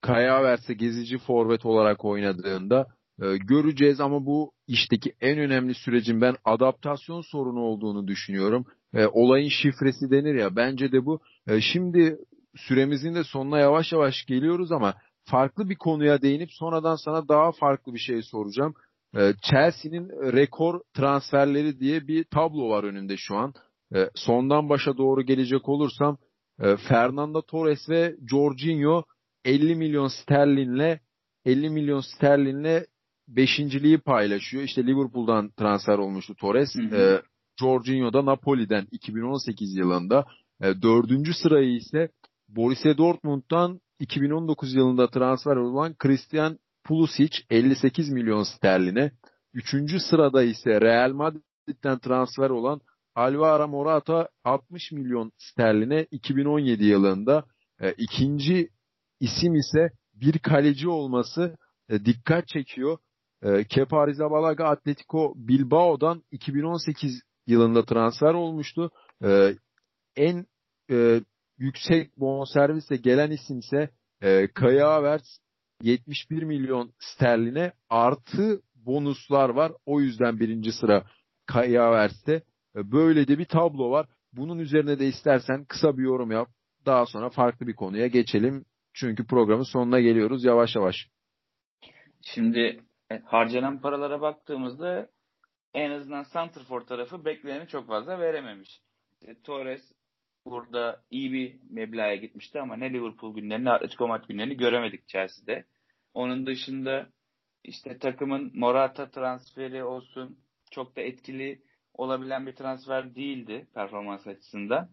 Kaya 0.02 0.36
Havertz'e 0.36 0.74
gezici 0.74 1.18
forvet 1.18 1.66
olarak 1.66 2.06
oynadığında 2.06 2.88
e, 3.22 3.38
göreceğiz 3.38 4.00
ama 4.00 4.26
bu 4.26 4.52
işteki 4.68 5.13
en 5.22 5.39
önemli 5.39 5.74
sürecin 5.74 6.22
ben 6.22 6.36
adaptasyon 6.46 7.22
sorunu 7.22 7.60
olduğunu 7.60 8.08
düşünüyorum. 8.08 8.66
E, 8.94 9.06
olayın 9.06 9.50
şifresi 9.50 10.12
denir 10.12 10.36
ya 10.36 10.56
bence 10.56 10.92
de 10.92 11.06
bu. 11.06 11.20
E, 11.48 11.62
şimdi 11.62 12.18
süremizin 12.56 13.16
de 13.16 13.24
sonuna 13.24 13.60
yavaş 13.60 13.92
yavaş 13.92 14.26
geliyoruz 14.26 14.72
ama 14.72 14.94
farklı 15.26 15.70
bir 15.70 15.76
konuya 15.76 16.22
değinip 16.22 16.50
sonradan 16.52 16.96
sana 16.96 17.28
daha 17.28 17.52
farklı 17.52 17.94
bir 17.94 18.00
şey 18.00 18.22
soracağım. 18.22 18.74
E, 19.16 19.34
Chelsea'nin 19.42 20.10
rekor 20.34 20.82
transferleri 20.94 21.80
diye 21.80 22.08
bir 22.08 22.24
tablo 22.24 22.70
var 22.70 22.84
önünde 22.84 23.18
şu 23.18 23.36
an. 23.36 23.54
E, 23.96 24.10
sondan 24.16 24.70
başa 24.70 24.98
doğru 24.98 25.22
gelecek 25.22 25.70
olursam 25.70 26.18
e, 26.60 26.78
Fernando 26.78 27.42
Torres 27.42 27.89
ve 27.89 28.16
Jorginho 28.30 29.04
50 29.46 29.76
milyon 29.76 30.08
sterlinle 30.08 31.00
50 31.46 31.70
milyon 31.70 32.00
sterlinle 32.00 32.86
beşinciliği 33.28 33.98
paylaşıyor. 33.98 34.63
İşte 34.63 34.88
Liverpool'dan 34.88 35.50
transfer 35.50 35.98
olmuştu 35.98 36.36
Torres. 36.36 36.76
Hı 36.76 36.84
hı. 36.84 36.96
E, 36.96 37.22
Jorginho 37.60 38.13
da 38.13 38.26
Napoli'den 38.26 38.88
2018 38.92 39.76
yılında. 39.76 40.26
E, 40.62 40.82
dördüncü 40.82 41.34
sırayı 41.34 41.76
ise 41.76 42.10
Borussia 42.56 42.98
Dortmund'dan 42.98 43.82
2019 44.00 44.74
yılında 44.74 45.08
transfer 45.08 45.56
olan 45.56 45.94
Christian 45.94 46.60
Pulisic 46.84 47.38
58 47.50 48.10
milyon 48.10 48.44
sterline. 48.44 49.12
Üçüncü 49.54 50.00
sırada 50.00 50.44
ise 50.44 50.82
Real 50.82 51.13
Madrid'den 51.13 52.00
transfer 52.00 52.50
olan 52.50 52.82
Alvaro 53.16 53.68
Morata 53.68 54.30
60 54.44 54.92
milyon 54.92 55.32
sterline 55.38 56.08
2017 56.12 56.86
yılında. 56.86 57.46
E, 57.82 57.92
ikinci 57.92 58.70
isim 59.20 59.56
ise 59.56 59.92
bir 60.13 60.39
kaleci 60.39 60.89
olması 60.89 61.58
e, 61.89 62.06
dikkat 62.06 62.48
çekiyor. 62.48 62.98
E, 63.44 63.63
Kepa 63.63 64.00
Arrizabalaga 64.00 64.66
Atletico 64.66 65.34
Bilbao'dan 65.36 66.24
2018 66.32 67.22
yılında 67.48 67.86
transfer 67.86 68.34
olmuştu. 68.34 68.92
E, 69.24 69.56
en 70.16 70.46
e, 70.92 71.22
yüksek 71.58 72.20
bonservisle 72.20 72.96
gelen 72.96 73.32
isimse 73.32 73.89
e, 74.22 74.48
Kaya 74.48 74.92
Havertz 74.92 75.39
71 75.82 76.44
milyon 76.44 76.94
sterline 77.00 77.72
artı 77.89 78.62
bonuslar 78.76 79.50
var. 79.50 79.72
O 79.86 80.02
yüzden 80.02 80.39
birinci 80.39 80.72
sıra 80.72 81.04
Kaya 81.46 81.86
Havertz'te. 81.86 82.34
E, 82.76 82.92
böyle 82.92 83.28
de 83.28 83.38
bir 83.38 83.46
tablo 83.46 83.92
var. 83.92 84.08
Bunun 84.34 84.60
üzerine 84.60 85.00
de 85.00 85.08
istersen 85.08 85.66
kısa 85.66 85.98
bir 85.98 86.04
yorum 86.04 86.32
yap. 86.32 86.50
Daha 86.86 87.06
sonra 87.06 87.30
farklı 87.30 87.68
bir 87.68 87.76
konuya 87.76 88.08
geçelim. 88.08 88.66
Çünkü 88.94 89.28
programın 89.28 89.63
sonuna 89.63 90.00
geliyoruz 90.00 90.44
yavaş 90.44 90.76
yavaş. 90.76 90.96
Şimdi 92.22 92.84
e, 93.12 93.20
harcanan 93.26 93.82
paralara 93.82 94.22
baktığımızda 94.22 95.10
en 95.74 95.92
azından 95.92 96.24
Santrfor 96.24 96.82
tarafı 96.82 97.26
bekleneni 97.26 97.68
çok 97.68 97.88
fazla 97.88 98.20
verememiş. 98.20 98.82
İşte 99.22 99.42
Torres 99.44 99.92
burada 100.45 101.03
iyi 101.12 101.34
bir 101.34 101.60
meblağa 101.69 102.15
gitmişti 102.15 102.62
ama 102.62 102.75
ne 102.75 102.93
Liverpool 102.93 103.36
günlerini 103.36 103.69
Atletico 103.69 104.08
Madrid 104.08 104.27
günlerini 104.27 104.58
göremedik 104.58 105.08
Chelsea'de. 105.08 105.65
Onun 106.13 106.45
dışında 106.45 107.10
işte 107.63 107.97
takımın 107.97 108.51
Morata 108.53 109.12
transferi 109.12 109.84
olsun 109.84 110.39
çok 110.71 110.95
da 110.95 111.01
etkili 111.01 111.62
olabilen 111.93 112.47
bir 112.47 112.56
transfer 112.56 113.15
değildi 113.15 113.67
performans 113.73 114.27
açısından. 114.27 114.89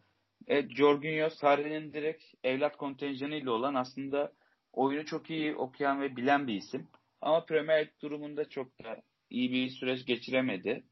Evet, 0.46 0.70
Jorginho 0.70 1.30
Sarri'nin 1.30 1.92
direkt 1.92 2.24
evlat 2.44 2.76
kontenjanıyla 2.76 3.52
olan 3.52 3.74
aslında 3.74 4.32
oyunu 4.72 5.04
çok 5.04 5.30
iyi 5.30 5.54
okuyan 5.54 6.00
ve 6.00 6.16
bilen 6.16 6.46
bir 6.46 6.54
isim. 6.54 6.88
Ama 7.20 7.44
Premier 7.44 7.76
League 7.76 8.00
durumunda 8.02 8.48
çok 8.48 8.78
da 8.84 9.02
iyi 9.30 9.52
bir 9.52 9.70
süreç 9.70 10.06
geçiremedi. 10.06 10.84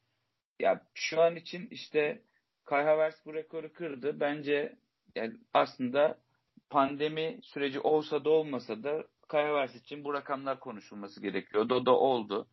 Ya 0.61 0.87
şu 0.95 1.21
an 1.21 1.37
için 1.37 1.69
işte 1.71 2.23
Kai 2.69 2.85
Havertz 2.85 3.27
bu 3.27 3.35
rekoru 3.35 3.73
kırdı. 3.73 4.21
Bence 4.21 4.77
yani 5.15 5.35
aslında 5.55 6.19
pandemi 6.71 7.41
süreci 7.43 7.81
olsa 7.81 8.25
da 8.25 8.31
olmasa 8.31 8.83
da 8.83 9.05
Kai 9.29 9.47
Havertz 9.47 9.75
için 9.75 10.05
bu 10.05 10.15
rakamlar 10.15 10.61
konuşulması 10.61 11.23
gerekiyor. 11.23 11.71
O 11.71 11.87
da 11.87 11.97
oldu. 11.97 12.49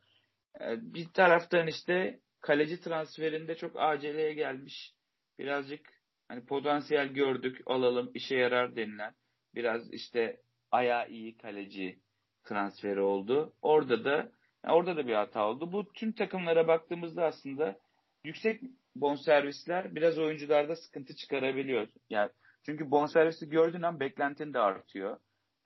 Ee, 0.61 0.93
bir 0.93 1.07
taraftan 1.13 1.67
işte 1.67 2.19
kaleci 2.41 2.81
transferinde 2.81 3.55
çok 3.55 3.71
aceleye 3.75 4.33
gelmiş. 4.33 4.93
Birazcık 5.39 5.81
hani 6.27 6.45
potansiyel 6.45 7.07
gördük, 7.07 7.61
alalım, 7.65 8.11
işe 8.13 8.35
yarar 8.35 8.75
denilen 8.75 9.13
biraz 9.55 9.93
işte 9.93 10.41
ayağı 10.71 11.09
iyi 11.09 11.37
kaleci 11.37 11.99
transferi 12.43 13.01
oldu. 13.01 13.53
Orada 13.61 14.05
da 14.05 14.31
orada 14.63 14.97
da 14.97 15.07
bir 15.07 15.13
hata 15.13 15.47
oldu. 15.47 15.71
Bu 15.71 15.93
tüm 15.93 16.11
takımlara 16.11 16.67
baktığımızda 16.67 17.25
aslında 17.25 17.79
yüksek 18.23 18.61
bonservisler 18.95 19.95
biraz 19.95 20.17
oyuncularda 20.17 20.75
sıkıntı 20.75 21.15
çıkarabiliyor. 21.15 21.87
Yani 22.09 22.29
çünkü 22.63 22.91
bonservisi 22.91 23.49
gördüğün 23.49 23.81
an 23.81 23.99
beklentin 23.99 24.53
de 24.53 24.59
artıyor. 24.59 25.17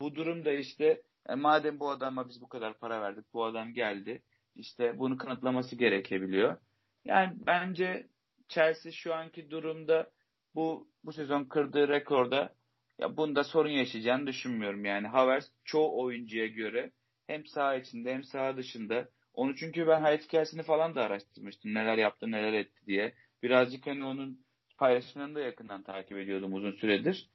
Bu 0.02 0.16
durumda 0.16 0.52
işte 0.52 1.02
e, 1.30 1.36
madem 1.36 1.80
bu 1.80 1.90
adama 1.90 2.30
biz 2.30 2.42
bu 2.42 2.50
kadar 2.50 2.80
para 2.80 3.02
verdik, 3.02 3.26
bu 3.34 3.46
adam 3.46 3.74
geldi. 3.74 4.22
işte 4.56 5.00
bunu 5.00 5.18
kanıtlaması 5.18 5.76
gerekebiliyor. 5.76 6.58
Yani 7.06 7.34
bence 7.46 8.08
Chelsea 8.48 8.92
şu 8.92 9.14
anki 9.14 9.52
durumda 9.52 10.12
bu 10.56 10.90
bu 11.04 11.14
sezon 11.14 11.44
kırdığı 11.46 11.88
rekorda 11.88 12.56
ya 13.00 13.18
bunda 13.18 13.44
sorun 13.44 13.70
yaşayacağını 13.70 14.28
düşünmüyorum 14.28 14.86
yani. 14.86 15.08
Havertz 15.08 15.52
çoğu 15.64 16.04
oyuncuya 16.04 16.48
göre 16.48 16.92
hem 17.28 17.46
saha 17.46 17.76
içinde 17.76 18.14
hem 18.14 18.24
saha 18.24 18.58
dışında 18.58 19.10
onu 19.40 19.56
çünkü 19.56 19.88
ben 19.88 20.02
hayat 20.02 20.24
hikayesini 20.24 20.64
falan 20.64 20.96
da 20.96 21.02
araştırmıştım. 21.02 21.74
Neler 21.74 21.98
yaptı, 21.98 22.32
neler 22.32 22.54
etti 22.54 22.86
diye. 22.86 23.14
Birazcık 23.44 23.88
hani 23.88 24.06
onun 24.06 24.46
paylaşımlarını 24.78 25.36
da 25.36 25.40
yakından 25.40 25.84
takip 25.84 26.18
ediyordum 26.18 26.54
uzun 26.54 26.72
süredir. 26.72 27.30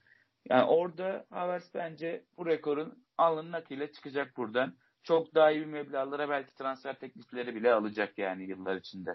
Yani 0.51 0.65
orada 0.65 1.27
Havertz 1.31 1.71
bence 1.75 2.25
bu 2.39 2.47
rekorun 2.47 3.05
alın 3.19 3.53
nakile 3.53 3.93
çıkacak 3.93 4.37
buradan. 4.37 4.75
Çok 5.03 5.35
daha 5.35 5.51
iyi 5.51 5.61
bir 5.61 5.67
meblağlara 5.67 6.29
belki 6.29 6.55
transfer 6.55 6.99
teklifleri 6.99 7.55
bile 7.55 7.73
alacak 7.73 8.19
yani 8.19 8.45
yıllar 8.49 8.77
içinde. 8.77 9.11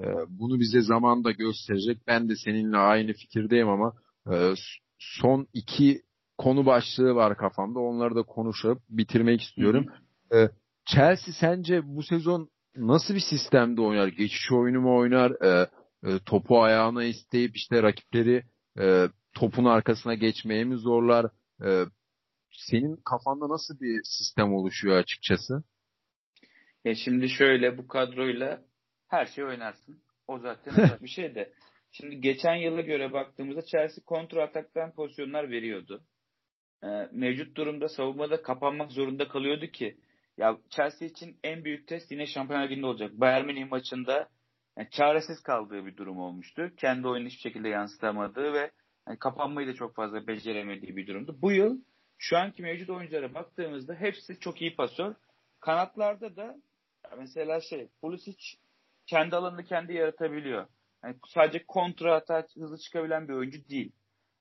Ee, 0.00 0.04
bunu 0.28 0.60
bize 0.60 0.80
zaman 0.80 1.24
da 1.24 1.30
gösterecek. 1.30 1.98
Ben 2.06 2.28
de 2.28 2.36
seninle 2.44 2.76
aynı 2.76 3.12
fikirdeyim 3.12 3.68
ama 3.68 3.92
e, 4.32 4.54
son 4.98 5.46
iki 5.52 6.02
konu 6.38 6.66
başlığı 6.66 7.14
var 7.14 7.36
kafamda. 7.36 7.78
Onları 7.78 8.14
da 8.14 8.22
konuşup 8.22 8.78
bitirmek 8.88 9.40
istiyorum. 9.42 9.86
Hı 10.30 10.38
hı. 10.38 10.50
Chelsea 10.84 11.34
sence 11.40 11.80
bu 11.84 12.02
sezon 12.02 12.50
nasıl 12.76 13.14
bir 13.14 13.20
sistemde 13.20 13.80
oynar? 13.80 14.08
Geçiş 14.08 14.52
oyunu 14.52 14.80
mu 14.80 14.98
oynar? 14.98 15.30
E, 15.30 15.70
e, 16.04 16.18
topu 16.26 16.62
ayağına 16.62 17.04
isteyip 17.04 17.56
işte 17.56 17.82
rakipleri 17.82 18.44
e, 18.80 19.08
topun 19.34 19.64
arkasına 19.64 20.14
geçmeye 20.14 20.64
mi 20.64 20.76
zorlar? 20.76 21.26
E, 21.64 21.84
senin 22.52 22.96
kafanda 22.96 23.48
nasıl 23.48 23.80
bir 23.80 24.00
sistem 24.04 24.54
oluşuyor 24.54 24.96
açıkçası? 24.96 25.64
Ya 26.84 26.94
şimdi 26.94 27.28
şöyle 27.28 27.78
bu 27.78 27.88
kadroyla 27.88 28.62
her 29.08 29.26
şey 29.26 29.44
oynarsın. 29.44 30.02
O 30.26 30.38
zaten 30.38 30.74
bir 31.02 31.08
şey 31.08 31.34
de. 31.34 31.52
Şimdi 31.92 32.20
geçen 32.20 32.54
yıla 32.54 32.80
göre 32.80 33.12
baktığımızda 33.12 33.62
Chelsea 33.62 34.04
kontra 34.04 34.42
ataktan 34.42 34.94
pozisyonlar 34.94 35.50
veriyordu. 35.50 36.04
Ee, 36.84 37.08
mevcut 37.12 37.56
durumda 37.56 37.88
savunmada 37.88 38.42
kapanmak 38.42 38.92
zorunda 38.92 39.28
kalıyordu 39.28 39.66
ki 39.66 39.96
ya 40.40 40.58
Chelsea 40.70 41.08
için 41.08 41.38
en 41.44 41.64
büyük 41.64 41.88
test 41.88 42.10
yine 42.10 42.26
Şampiyonlar 42.26 42.68
Ligi'nde 42.68 42.86
olacak. 42.86 43.12
Bayern 43.12 43.46
Münih 43.46 43.70
maçında 43.70 44.28
yani 44.78 44.88
çaresiz 44.90 45.42
kaldığı 45.42 45.86
bir 45.86 45.96
durum 45.96 46.18
olmuştu. 46.18 46.70
Kendi 46.76 47.08
oyunu 47.08 47.26
hiçbir 47.26 47.40
şekilde 47.40 47.68
yansıtamadığı 47.68 48.52
ve 48.52 48.70
yani 49.08 49.18
kapanmayı 49.18 49.68
da 49.68 49.74
çok 49.74 49.94
fazla 49.94 50.26
beceremediği 50.26 50.96
bir 50.96 51.06
durumdu. 51.06 51.38
Bu 51.42 51.52
yıl 51.52 51.80
şu 52.18 52.38
anki 52.38 52.62
mevcut 52.62 52.90
oyunculara 52.90 53.34
baktığımızda 53.34 53.94
hepsi 53.94 54.40
çok 54.40 54.62
iyi 54.62 54.76
pasör. 54.76 55.14
Kanatlarda 55.60 56.36
da 56.36 56.56
mesela 57.18 57.60
şey 57.60 57.88
Pulisic 58.00 58.44
kendi 59.06 59.36
alanını 59.36 59.64
kendi 59.64 59.94
yaratabiliyor. 59.94 60.66
Yani 61.04 61.16
sadece 61.28 61.64
kontra 61.68 62.14
atak 62.14 62.50
hızlı 62.56 62.78
çıkabilen 62.78 63.28
bir 63.28 63.32
oyuncu 63.32 63.68
değil. 63.68 63.92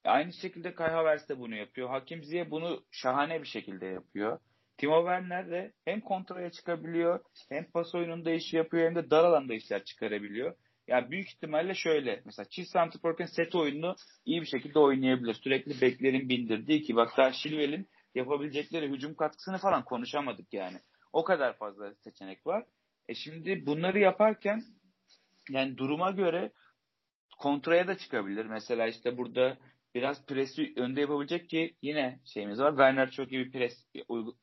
Aynı 0.03 0.33
şekilde 0.33 0.73
Kai 0.73 0.91
Havertz 0.91 1.29
de 1.29 1.39
bunu 1.39 1.55
yapıyor. 1.55 1.89
Hakim 1.89 2.23
Ziyeh 2.23 2.49
bunu 2.49 2.83
şahane 2.91 3.41
bir 3.41 3.47
şekilde 3.47 3.85
yapıyor. 3.85 4.39
Timo 4.79 4.99
Werner 5.01 5.51
de 5.51 5.73
hem 5.85 6.01
kontraya 6.01 6.51
çıkabiliyor, 6.51 7.19
hem 7.49 7.71
pas 7.71 7.95
oyununda 7.95 8.31
iş 8.31 8.53
yapıyor, 8.53 8.85
hem 8.85 8.95
de 8.95 9.09
dar 9.09 9.23
alanda 9.23 9.53
işler 9.53 9.83
çıkarabiliyor. 9.83 10.55
Yani 10.87 11.11
büyük 11.11 11.27
ihtimalle 11.27 11.73
şöyle, 11.75 12.21
mesela 12.25 12.49
çift 12.49 12.69
santrforken 12.69 13.25
set 13.25 13.55
oyununu 13.55 13.95
iyi 14.25 14.41
bir 14.41 14.45
şekilde 14.45 14.79
oynayabilir. 14.79 15.33
Sürekli 15.33 15.81
beklerin 15.81 16.29
bindirdiği 16.29 16.81
ki 16.81 16.95
bak 16.95 17.17
daha 17.17 17.31
Şilvel'in 17.31 17.87
yapabilecekleri 18.15 18.89
hücum 18.89 19.15
katkısını 19.15 19.57
falan 19.57 19.83
konuşamadık 19.83 20.53
yani. 20.53 20.77
O 21.13 21.23
kadar 21.23 21.57
fazla 21.57 21.93
seçenek 21.93 22.47
var. 22.47 22.65
E 23.07 23.15
şimdi 23.15 23.65
bunları 23.65 23.99
yaparken 23.99 24.63
yani 25.49 25.77
duruma 25.77 26.11
göre 26.11 26.51
kontraya 27.39 27.87
da 27.87 27.97
çıkabilir. 27.97 28.45
Mesela 28.45 28.87
işte 28.87 29.17
burada 29.17 29.57
biraz 29.95 30.25
presi 30.25 30.73
önde 30.75 31.01
yapabilecek 31.01 31.49
ki 31.49 31.75
yine 31.81 32.19
şeyimiz 32.33 32.59
var. 32.59 32.71
Werner 32.71 33.11
çok 33.11 33.31
iyi 33.31 33.45
bir 33.45 33.51
pres, 33.51 33.73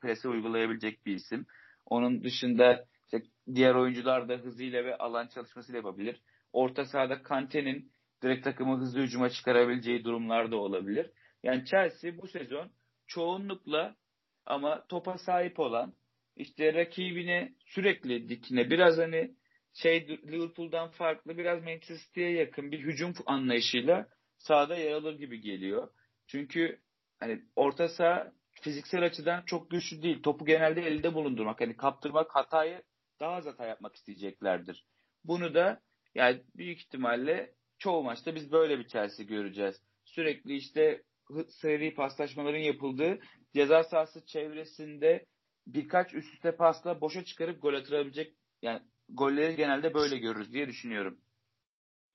presi 0.01 0.29
uygulayabilecek 0.29 1.07
bir 1.07 1.15
isim. 1.15 1.47
Onun 1.87 2.25
dışında 2.25 2.85
işte 3.05 3.27
diğer 3.55 3.75
oyuncular 3.75 4.29
da 4.29 4.35
hızıyla 4.35 4.85
ve 4.85 4.97
alan 4.97 5.27
çalışmasıyla 5.27 5.77
yapabilir. 5.77 6.21
Orta 6.53 6.85
sahada 6.85 7.23
Kante'nin 7.23 7.93
direkt 8.23 8.45
takımı 8.45 8.79
hızlı 8.79 9.01
hücuma 9.01 9.31
çıkarabileceği 9.31 10.05
durumlar 10.05 10.51
da 10.51 10.57
olabilir. 10.57 11.11
Yani 11.43 11.65
Chelsea 11.65 12.19
bu 12.19 12.29
sezon 12.29 12.71
çoğunlukla 13.07 13.97
ama 14.47 14.87
topa 14.87 15.19
sahip 15.19 15.61
olan 15.61 15.93
işte 16.37 16.75
rakibine 16.75 17.53
sürekli 17.67 18.29
dikine 18.29 18.71
biraz 18.71 18.99
hani 18.99 19.35
şey 19.75 20.09
Liverpool'dan 20.09 20.91
farklı 20.91 21.39
biraz 21.39 21.65
Manchester 21.65 21.97
City'ye 21.97 22.31
yakın 22.31 22.73
bir 22.73 22.79
hücum 22.79 23.15
anlayışıyla 23.27 24.09
sahada 24.47 24.77
yer 24.77 24.93
alır 24.93 25.19
gibi 25.19 25.41
geliyor. 25.41 25.89
Çünkü 26.27 26.81
hani 27.21 27.43
orta 27.57 27.89
saha 27.89 28.33
fiziksel 28.63 29.05
açıdan 29.05 29.43
çok 29.47 29.71
güçlü 29.71 30.03
değil. 30.03 30.23
Topu 30.23 30.47
genelde 30.47 30.83
elde 30.83 31.15
bulundurmak, 31.15 31.61
hani 31.61 31.77
kaptırmak 31.77 32.35
hatayı 32.35 32.83
daha 33.21 33.33
az 33.33 33.47
hata 33.47 33.67
yapmak 33.67 33.97
isteyeceklerdir. 33.97 34.87
Bunu 35.25 35.55
da 35.55 35.81
yani 36.15 36.43
büyük 36.57 36.79
ihtimalle 36.79 37.55
çoğu 37.79 38.03
maçta 38.03 38.35
biz 38.35 38.53
böyle 38.53 38.79
bir 38.79 38.89
Chelsea 38.89 39.27
göreceğiz. 39.27 39.77
Sürekli 40.05 40.57
işte 40.57 41.03
seri 41.49 41.95
paslaşmaların 41.95 42.59
yapıldığı 42.59 43.19
ceza 43.55 43.85
sahası 43.85 44.27
çevresinde 44.27 45.27
birkaç 45.67 46.15
üst 46.15 46.35
üste 46.35 46.57
pasla 46.57 47.01
boşa 47.01 47.25
çıkarıp 47.25 47.63
gol 47.63 47.75
atırabilecek 47.75 48.35
yani 48.63 48.81
golleri 49.09 49.57
genelde 49.57 49.95
böyle 49.95 50.19
görürüz 50.19 50.53
diye 50.53 50.69
düşünüyorum. 50.69 51.19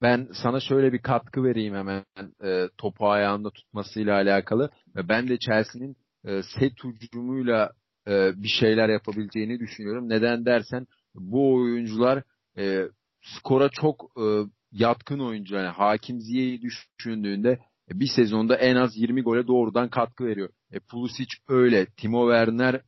Ben 0.02 0.28
sana 0.44 0.60
şöyle 0.60 0.94
bir 0.94 1.02
katkı 1.02 1.44
vereyim 1.44 1.76
hemen 1.76 2.04
e, 2.44 2.70
topu 2.78 3.10
ayağında 3.10 3.50
tutmasıyla 3.50 4.16
alakalı. 4.16 4.70
Ben 4.96 5.28
de 5.28 5.38
Chelsea'nin 5.40 5.96
e, 6.26 6.42
set 6.60 6.74
hücumuyla 6.84 7.72
e, 8.08 8.32
bir 8.44 8.48
şeyler 8.60 8.90
yapabileceğini 8.90 9.60
düşünüyorum. 9.60 10.10
Neden 10.10 10.46
dersen 10.46 10.88
bu 11.16 11.54
oyuncular 11.56 12.24
e, 12.58 12.84
skora 13.22 13.70
çok 13.70 14.12
e, 14.18 14.24
yatkın 14.72 15.20
oyuncu. 15.20 15.56
Yani 15.56 15.68
Hakim 15.68 16.20
Ziye'yi 16.20 16.62
düşündüğünde 16.62 17.60
E, 17.92 18.00
bir 18.00 18.08
sezonda 18.16 18.56
en 18.56 18.76
az 18.76 18.98
20 18.98 19.22
gole 19.22 19.48
doğrudan 19.48 19.90
katkı 19.90 20.26
veriyor. 20.26 20.50
E, 20.72 20.80
Pulisic 20.80 21.30
öyle, 21.48 21.86
Timo 21.86 22.32
Werner 22.32 22.82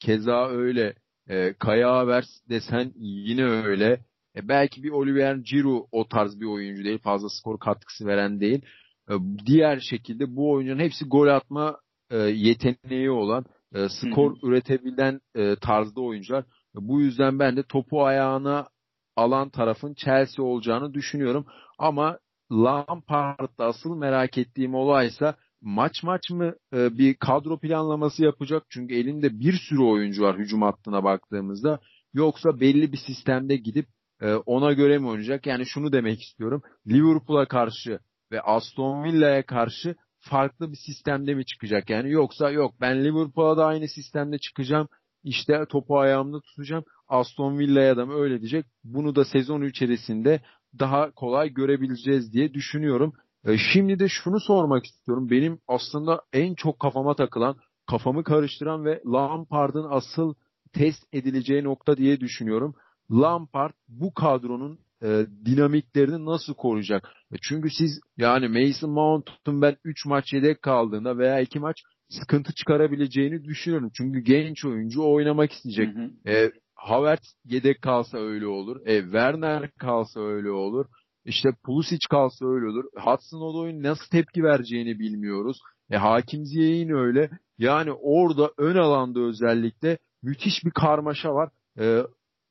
keza 0.00 0.48
öyle, 0.48 0.94
e, 1.28 1.52
Kaya 1.52 1.90
Havers 1.90 2.28
desen 2.48 2.92
yine 2.96 3.44
öyle. 3.44 4.00
E, 4.40 4.48
belki 4.48 4.82
bir 4.82 4.90
Olivier 4.90 5.34
Giroud 5.34 5.84
o 5.92 6.08
tarz 6.08 6.40
bir 6.40 6.46
oyuncu 6.46 6.84
değil, 6.84 6.98
fazla 6.98 7.28
skor 7.28 7.58
katkısı 7.58 8.06
veren 8.06 8.40
değil. 8.40 8.62
E, 9.10 9.14
diğer 9.46 9.80
şekilde 9.80 10.36
bu 10.36 10.50
oyuncunun 10.50 10.78
hepsi 10.78 11.04
gol 11.04 11.28
atma 11.28 11.78
e, 12.10 12.16
yeteneği 12.18 13.10
olan, 13.10 13.44
e, 13.74 13.88
skor 13.88 14.30
hı 14.30 14.34
hı. 14.34 14.46
üretebilen 14.46 15.20
e, 15.34 15.56
tarzda 15.56 16.00
oyuncular. 16.00 16.44
Bu 16.74 17.00
yüzden 17.00 17.38
ben 17.38 17.56
de 17.56 17.62
topu 17.62 18.04
ayağına 18.04 18.68
alan 19.16 19.48
tarafın 19.48 19.94
Chelsea 19.94 20.44
olacağını 20.44 20.94
düşünüyorum. 20.94 21.46
Ama 21.78 22.18
Lampard'da 22.52 23.64
asıl 23.64 23.96
merak 23.96 24.38
ettiğim 24.38 24.74
olaysa 24.74 25.36
maç 25.62 26.02
maç 26.02 26.30
mı 26.30 26.54
e, 26.74 26.98
bir 26.98 27.14
kadro 27.14 27.58
planlaması 27.58 28.24
yapacak? 28.24 28.62
Çünkü 28.68 28.94
elinde 28.94 29.40
bir 29.40 29.52
sürü 29.52 29.82
oyuncu 29.82 30.22
var 30.22 30.38
hücum 30.38 30.62
hattına 30.62 31.04
baktığımızda. 31.04 31.80
Yoksa 32.14 32.60
belli 32.60 32.92
bir 32.92 32.98
sistemde 33.06 33.56
gidip 33.56 33.86
ona 34.26 34.72
göre 34.72 34.98
mi 34.98 35.08
oynayacak? 35.08 35.46
Yani 35.46 35.66
şunu 35.66 35.92
demek 35.92 36.22
istiyorum. 36.22 36.62
Liverpool'a 36.86 37.46
karşı 37.46 37.98
ve 38.32 38.40
Aston 38.40 39.04
Villa'ya 39.04 39.46
karşı 39.46 39.94
farklı 40.18 40.72
bir 40.72 40.76
sistemde 40.76 41.34
mi 41.34 41.44
çıkacak? 41.44 41.90
Yani 41.90 42.10
yoksa 42.10 42.50
yok 42.50 42.74
ben 42.80 43.04
Liverpool'a 43.04 43.56
da 43.56 43.66
aynı 43.66 43.88
sistemde 43.88 44.38
çıkacağım. 44.38 44.88
İşte 45.24 45.64
topu 45.68 45.98
ayağımda 45.98 46.40
tutacağım. 46.40 46.84
Aston 47.08 47.58
Villa'ya 47.58 47.96
da 47.96 48.06
mı 48.06 48.14
öyle 48.14 48.40
diyecek? 48.40 48.66
Bunu 48.84 49.14
da 49.16 49.24
sezon 49.24 49.62
içerisinde 49.62 50.40
daha 50.78 51.10
kolay 51.10 51.48
görebileceğiz 51.48 52.32
diye 52.32 52.54
düşünüyorum. 52.54 53.12
E, 53.44 53.56
şimdi 53.72 53.98
de 53.98 54.08
şunu 54.08 54.40
sormak 54.40 54.86
istiyorum. 54.86 55.30
Benim 55.30 55.58
aslında 55.68 56.22
en 56.32 56.54
çok 56.54 56.80
kafama 56.80 57.14
takılan, 57.14 57.56
kafamı 57.86 58.24
karıştıran 58.24 58.84
ve 58.84 59.02
Lampard'ın 59.06 59.86
asıl 59.90 60.34
test 60.72 61.04
edileceği 61.12 61.64
nokta 61.64 61.96
diye 61.96 62.20
düşünüyorum. 62.20 62.74
Lampard 63.10 63.72
bu 63.88 64.14
kadronun 64.14 64.78
e, 65.02 65.26
dinamiklerini 65.44 66.24
nasıl 66.24 66.54
koruyacak? 66.54 67.08
E, 67.32 67.36
çünkü 67.42 67.70
siz 67.70 68.00
yani 68.16 68.48
Mason 68.48 68.90
Mount'un 68.90 69.62
ben 69.62 69.76
3 69.84 70.06
maç 70.06 70.32
yedek 70.32 70.62
kaldığında 70.62 71.18
veya 71.18 71.40
2 71.40 71.58
maç 71.58 71.82
sıkıntı 72.08 72.54
çıkarabileceğini 72.54 73.44
düşünüyorum. 73.44 73.90
Çünkü 73.96 74.20
genç 74.20 74.64
oyuncu 74.64 75.02
oynamak 75.02 75.52
isteyecek. 75.52 75.96
Hı 75.96 76.00
hı. 76.00 76.30
E, 76.30 76.52
Havertz 76.74 77.34
yedek 77.44 77.82
kalsa 77.82 78.18
öyle 78.18 78.46
olur. 78.46 78.86
E, 78.86 79.02
Werner 79.02 79.70
kalsa 79.70 80.20
öyle 80.20 80.50
olur. 80.50 80.86
İşte 81.24 81.48
Pulisic 81.64 82.06
kalsa 82.10 82.46
öyle 82.46 82.66
olur. 82.66 82.84
Hudson 82.94 83.40
Odoi 83.40 83.82
nasıl 83.82 84.06
tepki 84.10 84.42
vereceğini 84.42 84.98
bilmiyoruz. 84.98 85.58
E, 85.90 85.96
Hakim 85.96 86.44
Ziyech'in 86.44 86.88
öyle. 86.88 87.30
Yani 87.58 87.92
orada 87.92 88.50
ön 88.58 88.76
alanda 88.76 89.20
özellikle 89.20 89.98
müthiş 90.22 90.64
bir 90.64 90.70
karmaşa 90.70 91.34
var. 91.34 91.50
E, 91.78 92.02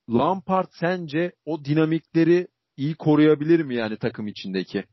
Lampard 0.10 0.68
sence 0.72 1.32
o 1.45 1.66
dinamikleri 1.66 2.47
iyi 2.78 2.95
koruyabilir 2.95 3.60
mi 3.60 3.76
yani 3.76 3.97
takım 3.97 4.28
içindeki? 4.28 4.84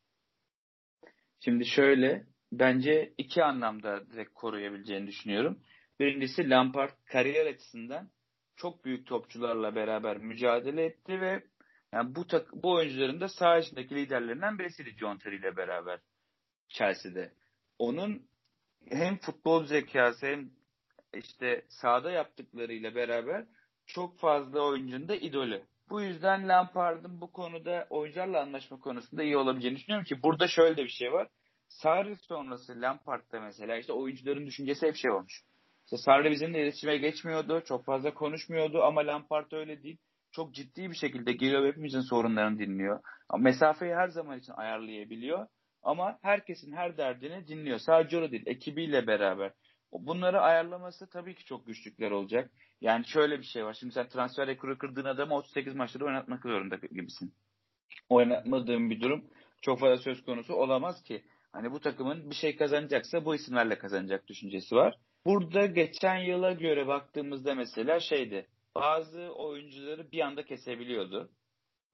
Şimdi 1.40 1.66
şöyle 1.66 2.26
bence 2.52 3.14
iki 3.18 3.44
anlamda 3.44 4.10
direkt 4.10 4.34
koruyabileceğini 4.34 5.06
düşünüyorum. 5.06 5.62
Birincisi 6.00 6.50
Lampard 6.50 6.90
kariyer 7.04 7.46
açısından 7.46 8.10
çok 8.56 8.84
büyük 8.84 9.06
topçularla 9.06 9.74
beraber 9.74 10.18
mücadele 10.18 10.84
etti 10.84 11.20
ve 11.20 11.42
yani 11.92 12.14
bu 12.14 12.26
tak 12.26 12.52
bu 12.52 12.72
oyuncuların 12.72 13.20
da 13.20 13.28
saha 13.28 13.58
içindeki 13.58 13.94
liderlerinden 13.94 14.58
birisiydi 14.58 14.96
John 15.00 15.18
Terry 15.18 15.36
ile 15.36 15.56
beraber 15.56 16.00
Chelsea'de. 16.68 17.32
Onun 17.78 18.28
hem 18.88 19.18
futbol 19.18 19.64
zekası 19.64 20.26
hem 20.26 20.50
işte 21.14 21.64
sahada 21.68 22.10
yaptıklarıyla 22.10 22.94
beraber 22.94 23.46
çok 23.86 24.18
fazla 24.18 24.60
oyuncunun 24.60 25.08
da 25.08 25.16
idolü. 25.16 25.62
Bu 25.90 26.02
yüzden 26.02 26.48
Lampard'ın 26.48 27.20
bu 27.20 27.32
konuda 27.32 27.86
oyuncularla 27.90 28.42
anlaşma 28.42 28.80
konusunda 28.80 29.22
iyi 29.22 29.36
olabileceğini 29.36 29.76
düşünüyorum 29.76 30.04
ki 30.04 30.22
burada 30.22 30.48
şöyle 30.48 30.76
de 30.76 30.84
bir 30.84 30.88
şey 30.88 31.12
var. 31.12 31.28
Sarri 31.68 32.16
sonrası 32.16 32.80
Lampard'da 32.80 33.40
mesela 33.40 33.76
işte 33.76 33.92
oyuncuların 33.92 34.46
düşüncesi 34.46 34.86
hep 34.86 34.96
şey 34.96 35.10
olmuş. 35.10 35.42
İşte 35.84 35.96
Sarri 35.96 36.30
bizimle 36.30 36.62
iletişime 36.62 36.96
geçmiyordu. 36.96 37.62
Çok 37.66 37.84
fazla 37.84 38.14
konuşmuyordu 38.14 38.82
ama 38.82 39.06
Lampard 39.06 39.52
öyle 39.52 39.82
değil. 39.82 39.98
Çok 40.32 40.54
ciddi 40.54 40.90
bir 40.90 40.96
şekilde 40.96 41.32
geliyor 41.32 41.62
ve 41.62 41.68
hepimizin 41.68 42.00
sorunlarını 42.00 42.58
dinliyor. 42.58 43.00
Mesafeyi 43.38 43.94
her 43.94 44.08
zaman 44.08 44.38
için 44.38 44.52
ayarlayabiliyor. 44.52 45.46
Ama 45.82 46.18
herkesin 46.22 46.72
her 46.72 46.96
derdini 46.96 47.48
dinliyor. 47.48 47.78
Sadece 47.78 48.18
o 48.18 48.30
değil. 48.30 48.42
Ekibiyle 48.46 49.06
beraber. 49.06 49.52
Bunları 50.00 50.40
ayarlaması 50.40 51.10
tabii 51.10 51.34
ki 51.34 51.44
çok 51.44 51.66
güçlükler 51.66 52.10
olacak. 52.10 52.50
Yani 52.80 53.06
şöyle 53.06 53.38
bir 53.38 53.44
şey 53.44 53.64
var. 53.64 53.74
Şimdi 53.80 53.94
sen 53.94 54.08
transfer 54.08 54.46
rekoru 54.46 54.78
kırdığın 54.78 55.04
adamı 55.04 55.34
38 55.34 55.74
maçta 55.74 56.04
oynatmak 56.04 56.42
zorunda 56.42 56.76
gibisin. 56.76 57.34
Oynatmadığın 58.08 58.90
bir 58.90 59.00
durum 59.00 59.24
çok 59.62 59.80
fazla 59.80 59.96
söz 59.96 60.24
konusu 60.24 60.54
olamaz 60.54 61.02
ki. 61.02 61.24
Hani 61.52 61.72
bu 61.72 61.80
takımın 61.80 62.30
bir 62.30 62.34
şey 62.34 62.56
kazanacaksa 62.56 63.24
bu 63.24 63.34
isimlerle 63.34 63.78
kazanacak 63.78 64.28
düşüncesi 64.28 64.76
var. 64.76 64.98
Burada 65.24 65.66
geçen 65.66 66.16
yıla 66.16 66.52
göre 66.52 66.86
baktığımızda 66.86 67.54
mesela 67.54 68.00
şeydi. 68.00 68.46
Bazı 68.74 69.30
oyuncuları 69.30 70.12
bir 70.12 70.20
anda 70.20 70.44
kesebiliyordu. 70.44 71.30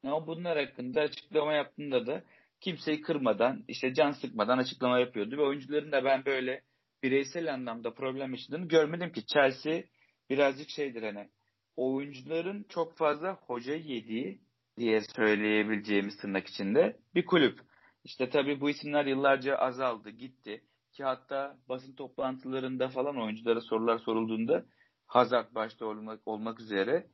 Ama 0.04 0.26
bunlar 0.26 0.58
hakkında 0.66 1.00
açıklama 1.00 1.52
yaptığında 1.52 2.06
da 2.06 2.22
kimseyi 2.60 3.00
kırmadan, 3.00 3.64
işte 3.68 3.94
can 3.94 4.10
sıkmadan 4.10 4.58
açıklama 4.58 4.98
yapıyordu. 4.98 5.36
Ve 5.36 5.42
oyuncuların 5.42 5.92
da 5.92 6.04
ben 6.04 6.24
böyle 6.24 6.62
bireysel 7.02 7.54
anlamda 7.54 7.94
problem 7.94 8.30
yaşadığını 8.30 8.68
görmedim 8.68 9.12
ki. 9.12 9.26
Chelsea 9.26 9.82
birazcık 10.30 10.70
şeydir 10.70 11.02
hani 11.02 11.28
oyuncuların 11.76 12.66
çok 12.68 12.96
fazla 12.96 13.34
hoca 13.34 13.74
yediği 13.74 14.40
diye 14.76 15.00
söyleyebileceğimiz 15.16 16.16
tırnak 16.16 16.46
içinde 16.46 16.96
bir 17.14 17.26
kulüp. 17.26 17.60
İşte 18.04 18.30
tabii 18.30 18.60
bu 18.60 18.70
isimler 18.70 19.06
yıllarca 19.06 19.56
azaldı, 19.56 20.10
gitti. 20.10 20.64
Ki 20.92 21.04
hatta 21.04 21.56
basın 21.68 21.94
toplantılarında 21.94 22.88
falan 22.88 23.20
oyunculara 23.20 23.60
sorular 23.60 23.98
sorulduğunda 23.98 24.64
Hazard 25.06 25.54
başta 25.54 25.86
olmak, 25.86 26.20
olmak 26.26 26.60
üzere 26.60 27.06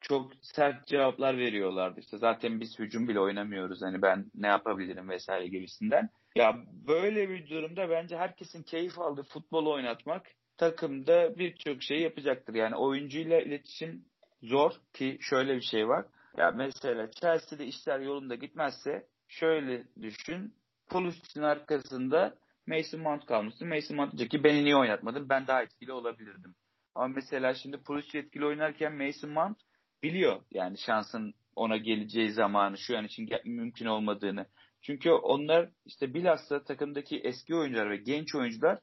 çok 0.00 0.32
sert 0.42 0.86
cevaplar 0.86 1.38
veriyorlardı. 1.38 2.00
İşte 2.00 2.18
zaten 2.18 2.60
biz 2.60 2.78
hücum 2.78 3.08
bile 3.08 3.20
oynamıyoruz. 3.20 3.82
Hani 3.82 4.02
ben 4.02 4.30
ne 4.34 4.46
yapabilirim 4.46 5.08
vesaire 5.08 5.48
gibisinden. 5.48 6.10
Ya 6.38 6.56
böyle 6.86 7.28
bir 7.28 7.50
durumda 7.50 7.90
bence 7.90 8.16
herkesin 8.16 8.62
keyif 8.62 8.98
aldığı 8.98 9.22
futbol 9.22 9.66
oynatmak 9.66 10.26
takımda 10.56 11.38
birçok 11.38 11.82
şey 11.82 12.00
yapacaktır. 12.00 12.54
Yani 12.54 12.76
oyuncuyla 12.76 13.40
iletişim 13.40 14.04
zor 14.42 14.72
ki 14.92 15.18
şöyle 15.20 15.56
bir 15.56 15.62
şey 15.62 15.88
var. 15.88 16.06
Ya 16.36 16.50
mesela 16.50 17.10
Chelsea'de 17.10 17.66
işler 17.66 18.00
yolunda 18.00 18.34
gitmezse 18.34 19.06
şöyle 19.28 19.84
düşün. 20.02 20.54
Pulisic'in 20.88 21.42
arkasında 21.42 22.34
Mason 22.66 23.00
Mount 23.00 23.26
kalmıştı. 23.26 23.66
Mason 23.66 23.96
Mount 23.96 24.12
diyecek 24.12 24.30
ki 24.30 24.44
beni 24.44 24.64
niye 24.64 24.76
oynatmadın? 24.76 25.28
Ben 25.28 25.46
daha 25.46 25.62
etkili 25.62 25.92
olabilirdim. 25.92 26.54
Ama 26.94 27.08
mesela 27.08 27.54
şimdi 27.54 27.82
Pulisic 27.82 28.18
etkili 28.18 28.46
oynarken 28.46 28.92
Mason 28.92 29.30
Mount 29.30 29.58
biliyor 30.02 30.42
yani 30.50 30.78
şansın 30.78 31.34
ona 31.56 31.76
geleceği 31.76 32.32
zamanı 32.32 32.78
şu 32.78 32.98
an 32.98 33.04
için 33.04 33.28
mümkün 33.44 33.86
olmadığını. 33.86 34.46
Çünkü 34.82 35.10
onlar 35.10 35.70
işte 35.84 36.14
bilhassa 36.14 36.64
takımdaki 36.64 37.20
eski 37.20 37.54
oyuncular 37.54 37.90
ve 37.90 37.96
genç 37.96 38.34
oyuncular 38.34 38.78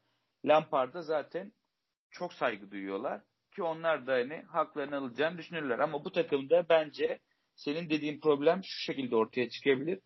Lampard'a 0.45 1.01
zaten 1.01 1.51
çok 2.11 2.33
saygı 2.33 2.71
duyuyorlar. 2.71 3.21
Ki 3.55 3.63
onlar 3.63 4.07
da 4.07 4.13
hani 4.13 4.41
haklarını 4.47 4.97
alacağını 4.97 5.37
düşünürler. 5.37 5.79
Ama 5.79 6.05
bu 6.05 6.11
takımda 6.11 6.65
bence 6.69 7.19
senin 7.55 7.89
dediğin 7.89 8.19
problem 8.19 8.61
şu 8.63 8.91
şekilde 8.91 9.15
ortaya 9.15 9.49
çıkabilir. 9.49 9.99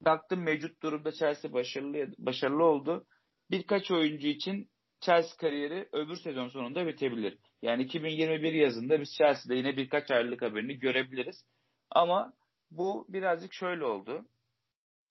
Baktım 0.00 0.42
mevcut 0.42 0.82
durumda 0.82 1.12
Chelsea 1.12 1.52
başarılı 1.52 2.12
başarılı 2.18 2.64
oldu. 2.64 3.06
Birkaç 3.50 3.90
oyuncu 3.90 4.28
için 4.28 4.70
Chelsea 5.00 5.36
kariyeri 5.36 5.88
öbür 5.92 6.16
sezon 6.16 6.48
sonunda 6.48 6.86
bitebilir. 6.86 7.38
Yani 7.62 7.82
2021 7.82 8.52
yazında 8.52 9.00
biz 9.00 9.14
Chelsea'de 9.18 9.54
yine 9.54 9.76
birkaç 9.76 10.10
ayrılık 10.10 10.42
haberini 10.42 10.78
görebiliriz. 10.78 11.44
Ama 11.90 12.32
bu 12.70 13.06
birazcık 13.08 13.52
şöyle 13.52 13.84
oldu. 13.84 14.26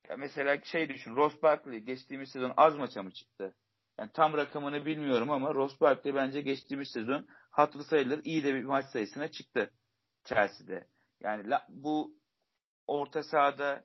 Ya 0.10 0.18
mesela 0.18 0.62
şey 0.64 0.89
düşün. 0.89 1.16
Ross 1.16 1.43
Barkley 1.43 1.80
geçtiğimiz 1.80 2.30
sezon 2.30 2.53
az 2.57 2.78
maça 2.78 3.03
mı 3.03 3.12
çıktı? 3.12 3.55
Yani 3.99 4.10
tam 4.14 4.34
rakamını 4.34 4.86
bilmiyorum 4.86 5.32
ama 5.32 5.53
Ross 5.53 5.82
Barkley 5.82 6.16
bence 6.16 6.41
geçtiğimiz 6.41 6.88
sezon 6.91 7.26
hatırı 7.49 7.84
sayılır 7.84 8.22
iyi 8.24 8.43
de 8.43 8.53
bir 8.53 8.64
maç 8.64 8.86
sayısına 8.86 9.28
çıktı 9.28 9.72
Chelsea'de. 10.24 10.88
Yani 11.24 11.53
bu 11.70 12.12
orta 12.88 13.24
sahada 13.24 13.84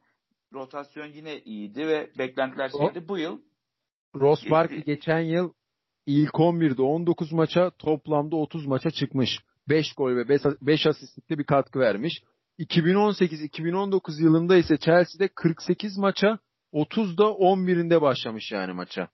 rotasyon 0.53 1.07
yine 1.07 1.39
iyiydi 1.39 1.87
ve 1.87 2.11
beklentiler 2.18 2.68
şeydi. 2.68 3.09
Bu 3.09 3.18
yıl 3.18 3.41
Ross 4.14 4.51
Barkley 4.51 4.85
geçen 4.85 5.20
yıl 5.20 5.53
ilk 6.07 6.35
11'de 6.35 6.83
19 6.83 7.33
maça 7.33 7.70
toplamda 7.70 8.37
30 8.37 8.66
maça 8.66 8.91
çıkmış. 8.91 9.39
5 9.68 9.95
gol 9.95 10.16
ve 10.16 10.29
5 10.62 10.87
asistlikte 10.87 11.39
bir 11.39 11.45
katkı 11.45 11.79
vermiş. 11.79 12.22
2018-2019 12.59 14.22
yılında 14.22 14.57
ise 14.57 14.76
Chelsea'de 14.76 15.28
48 15.28 15.98
maça 15.98 16.38
30'da 16.72 17.24
11'inde 17.24 18.00
başlamış 18.00 18.52
yani 18.52 18.72
maça. 18.72 19.09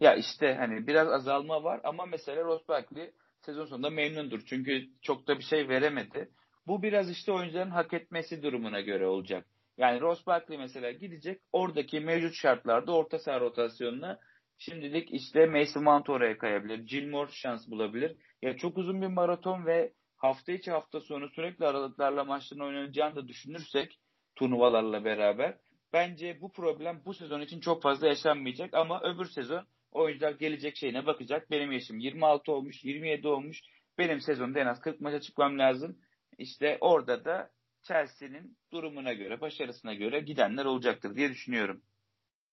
Ya 0.00 0.14
işte 0.14 0.54
hani 0.54 0.86
biraz 0.86 1.08
azalma 1.08 1.64
var 1.64 1.80
ama 1.84 2.06
mesela 2.06 2.44
Ross 2.44 2.68
Barkley 2.68 3.10
sezon 3.40 3.66
sonunda 3.66 3.90
memnundur. 3.90 4.40
Çünkü 4.46 4.86
çok 5.02 5.26
da 5.26 5.38
bir 5.38 5.44
şey 5.44 5.68
veremedi. 5.68 6.30
Bu 6.66 6.82
biraz 6.82 7.10
işte 7.10 7.32
oyuncuların 7.32 7.70
hak 7.70 7.92
etmesi 7.92 8.42
durumuna 8.42 8.80
göre 8.80 9.06
olacak. 9.06 9.46
Yani 9.78 10.00
Ross 10.00 10.26
Barkley 10.26 10.58
mesela 10.58 10.90
gidecek 10.90 11.40
oradaki 11.52 12.00
mevcut 12.00 12.34
şartlarda 12.34 12.92
orta 12.92 13.18
saha 13.18 13.40
rotasyonuna 13.40 14.18
şimdilik 14.58 15.08
işte 15.12 15.46
Mason 15.46 15.84
Mount 15.84 16.10
oraya 16.10 16.38
kayabilir. 16.38 16.78
Gilmore 16.78 17.30
şans 17.32 17.70
bulabilir. 17.70 18.16
Ya 18.42 18.56
çok 18.56 18.78
uzun 18.78 19.02
bir 19.02 19.06
maraton 19.06 19.66
ve 19.66 19.92
hafta 20.20 20.52
içi 20.52 20.70
hafta 20.70 21.00
sonu 21.00 21.28
sürekli 21.28 21.66
aralıklarla 21.66 22.24
maçların 22.24 22.60
oynanacağını 22.60 23.16
da 23.16 23.28
düşünürsek 23.28 23.98
turnuvalarla 24.36 25.04
beraber 25.04 25.58
bence 25.92 26.38
bu 26.40 26.52
problem 26.52 27.02
bu 27.04 27.14
sezon 27.14 27.40
için 27.40 27.60
çok 27.60 27.82
fazla 27.82 28.06
yaşanmayacak 28.06 28.74
ama 28.74 29.00
öbür 29.02 29.24
sezon 29.24 29.66
oyuncular 29.92 30.32
gelecek 30.32 30.76
şeyine 30.76 31.06
bakacak. 31.06 31.50
Benim 31.50 31.72
yaşım 31.72 31.98
26 31.98 32.52
olmuş, 32.52 32.84
27 32.84 33.28
olmuş. 33.28 33.60
Benim 33.98 34.20
sezonda 34.20 34.60
en 34.60 34.66
az 34.66 34.80
40 34.80 35.00
maça 35.00 35.20
çıkmam 35.20 35.58
lazım. 35.58 35.96
İşte 36.38 36.78
orada 36.80 37.24
da 37.24 37.50
Chelsea'nin 37.82 38.56
durumuna 38.72 39.12
göre, 39.12 39.40
başarısına 39.40 39.94
göre 39.94 40.20
gidenler 40.20 40.64
olacaktır 40.64 41.16
diye 41.16 41.30
düşünüyorum. 41.30 41.82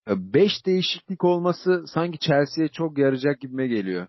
5 0.07 0.65
değişiklik 0.65 1.23
olması 1.23 1.83
sanki 1.87 2.19
Chelsea'ye 2.19 2.69
çok 2.69 2.97
yarayacak 2.97 3.41
gibime 3.41 3.67
geliyor. 3.67 4.07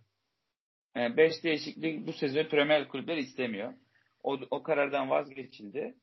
5 0.96 1.44
değişiklik 1.44 2.06
bu 2.06 2.12
sezon 2.12 2.44
Premier 2.44 2.88
kulüpler 2.88 3.16
istemiyor. 3.16 3.74
O, 4.22 4.38
o 4.50 4.62
karardan 4.62 5.10
vazgeçildi. 5.10 5.94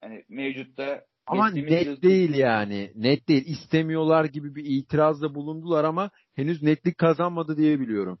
Hani 0.00 0.24
mevcutta 0.28 1.04
ama 1.26 1.50
net 1.50 1.86
yıl... 1.86 2.02
değil 2.02 2.34
yani. 2.34 2.92
Net 2.94 3.28
değil. 3.28 3.44
İstemiyorlar 3.46 4.24
gibi 4.24 4.54
bir 4.54 4.64
itirazda 4.64 5.34
bulundular 5.34 5.84
ama 5.84 6.10
henüz 6.34 6.62
netlik 6.62 6.98
kazanmadı 6.98 7.56
diye 7.56 7.80
biliyorum. 7.80 8.18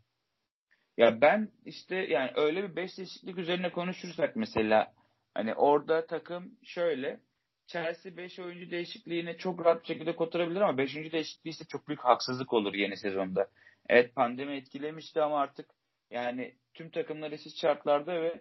Ya 0.96 1.20
ben 1.20 1.48
işte 1.64 1.96
yani 1.96 2.30
öyle 2.34 2.62
bir 2.62 2.76
5 2.76 2.98
değişiklik 2.98 3.38
üzerine 3.38 3.72
konuşursak 3.72 4.36
mesela 4.36 4.92
hani 5.34 5.54
orada 5.54 6.06
takım 6.06 6.52
şöyle 6.62 7.20
Chelsea 7.66 8.16
5 8.16 8.38
oyuncu 8.38 8.70
değişikliğini 8.70 9.36
çok 9.38 9.64
rahat 9.64 9.82
bir 9.82 9.86
şekilde 9.86 10.16
kotarabilir 10.16 10.60
ama 10.60 10.78
5. 10.78 10.94
değişikliği 10.94 11.50
ise 11.50 11.64
çok 11.68 11.88
büyük 11.88 12.00
haksızlık 12.00 12.52
olur 12.52 12.74
yeni 12.74 12.96
sezonda. 12.96 13.48
Evet 13.88 14.14
pandemi 14.14 14.56
etkilemişti 14.56 15.22
ama 15.22 15.40
artık 15.40 15.66
yani 16.10 16.54
tüm 16.74 16.90
takımlar 16.90 17.32
eşit 17.32 17.56
şartlarda 17.60 18.22
ve 18.22 18.40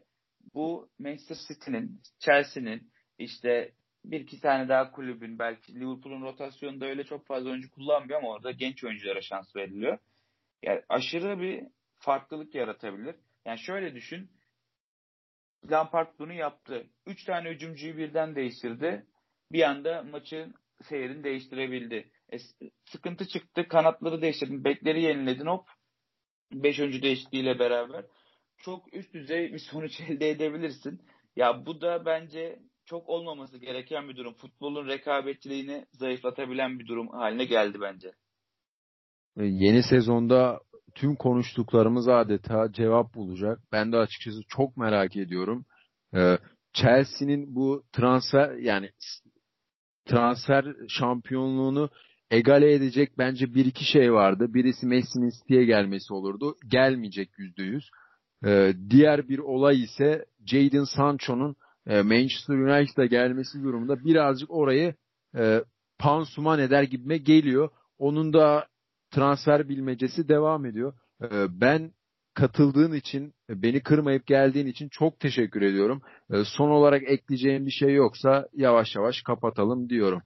bu 0.54 0.90
Manchester 1.00 1.38
City'nin, 1.48 2.02
Chelsea'nin 2.20 2.92
işte 3.18 3.74
bir 4.06 4.20
iki 4.20 4.40
tane 4.40 4.70
daha 4.70 4.92
kulübün 4.92 5.40
belki 5.40 5.76
Liverpool'un 5.76 6.22
rotasyonunda 6.22 6.86
öyle 6.86 7.04
çok 7.04 7.28
fazla 7.28 7.50
oyuncu 7.50 7.72
kullanmıyor 7.72 8.20
ama 8.20 8.30
orada 8.30 8.52
genç 8.52 8.84
oyunculara 8.84 9.22
şans 9.22 9.56
veriliyor. 9.56 9.98
Yani 10.64 10.82
aşırı 10.90 11.40
bir 11.40 11.64
farklılık 11.96 12.56
yaratabilir. 12.56 13.16
Yani 13.46 13.60
şöyle 13.60 13.96
düşün. 13.96 14.32
Lampard 15.72 16.20
bunu 16.20 16.34
yaptı. 16.34 16.88
Üç 17.06 17.24
tane 17.24 17.50
hücumcuyu 17.50 17.98
birden 17.98 18.36
değiştirdi. 18.36 19.06
Bir 19.52 19.64
anda 19.64 20.04
maçın 20.04 20.56
seyrini 20.82 21.24
değiştirebildi. 21.24 22.12
E, 22.34 22.38
sıkıntı 22.86 23.28
çıktı. 23.28 23.68
Kanatları 23.68 24.22
değiştirdin. 24.22 24.64
Bekleri 24.64 25.02
yeniledin 25.02 25.46
hop. 25.46 25.70
Beş 26.54 26.80
oyuncu 26.80 27.02
değişikliğiyle 27.02 27.60
beraber. 27.60 28.06
Çok 28.58 28.94
üst 28.94 29.14
düzey 29.14 29.54
bir 29.54 29.60
sonuç 29.60 30.00
elde 30.10 30.30
edebilirsin. 30.30 31.02
Ya 31.36 31.66
bu 31.66 31.82
da 31.82 32.06
bence 32.06 32.60
çok 32.86 33.10
olmaması 33.10 33.58
gereken 33.58 34.10
bir 34.10 34.16
durum. 34.16 34.34
Futbolun 34.34 34.88
rekabetçiliğini 34.88 35.86
zayıflatabilen 35.92 36.80
bir 36.80 36.88
durum 36.88 37.08
haline 37.08 37.46
geldi 37.46 37.78
bence. 37.82 38.12
Yeni 39.38 39.84
sezonda 39.84 40.60
tüm 40.96 41.16
konuştuklarımız 41.16 42.08
adeta 42.08 42.72
cevap 42.72 43.14
bulacak. 43.16 43.60
Ben 43.72 43.92
de 43.92 43.98
açıkçası 43.98 44.42
çok 44.48 44.78
merak 44.78 45.16
ediyorum. 45.16 45.66
Ee, 46.16 46.38
Chelsea'nin 46.74 47.56
bu 47.56 47.84
transfer 47.92 48.56
yani 48.56 48.90
transfer 50.06 50.66
şampiyonluğunu 50.88 51.90
egale 52.34 52.74
edecek 52.74 53.18
bence 53.18 53.54
bir 53.54 53.66
iki 53.66 53.86
şey 53.86 54.14
vardı. 54.14 54.54
Birisi 54.54 54.86
Messi'nin 54.86 55.30
City'ye 55.30 55.66
gelmesi 55.66 56.14
olurdu. 56.14 56.56
Gelmeyecek 56.68 57.30
yüzde 57.38 57.64
yüz. 57.64 57.90
Ee, 58.46 58.74
diğer 58.90 59.30
bir 59.30 59.40
olay 59.40 59.84
ise 59.84 60.26
Jadon 60.46 60.84
Sancho'nun 60.84 61.56
e, 61.88 62.02
Manchester 62.02 62.56
United'a 62.56 63.06
gelmesi 63.06 63.64
durumunda 63.64 64.06
birazcık 64.06 64.52
orayı 64.52 64.96
e, 65.38 65.64
pansuman 66.00 66.60
eder 66.60 66.84
gibime 66.84 67.18
geliyor. 67.18 67.70
Onun 67.98 68.34
da 68.34 68.68
transfer 69.12 69.70
bilmecesi 69.70 70.28
devam 70.30 70.66
ediyor. 70.66 70.94
E, 71.22 71.28
ben 71.62 71.92
katıldığın 72.34 72.94
için, 72.94 73.34
beni 73.50 73.84
kırmayıp 73.84 74.28
geldiğin 74.28 74.68
için 74.68 74.90
çok 74.90 75.20
teşekkür 75.20 75.62
ediyorum. 75.62 76.02
E, 76.32 76.44
son 76.44 76.70
olarak 76.70 77.04
ekleyeceğim 77.04 77.66
bir 77.66 77.72
şey 77.72 77.94
yoksa 77.94 78.48
yavaş 78.54 78.96
yavaş 78.96 79.22
kapatalım 79.22 79.90
diyorum. 79.90 80.22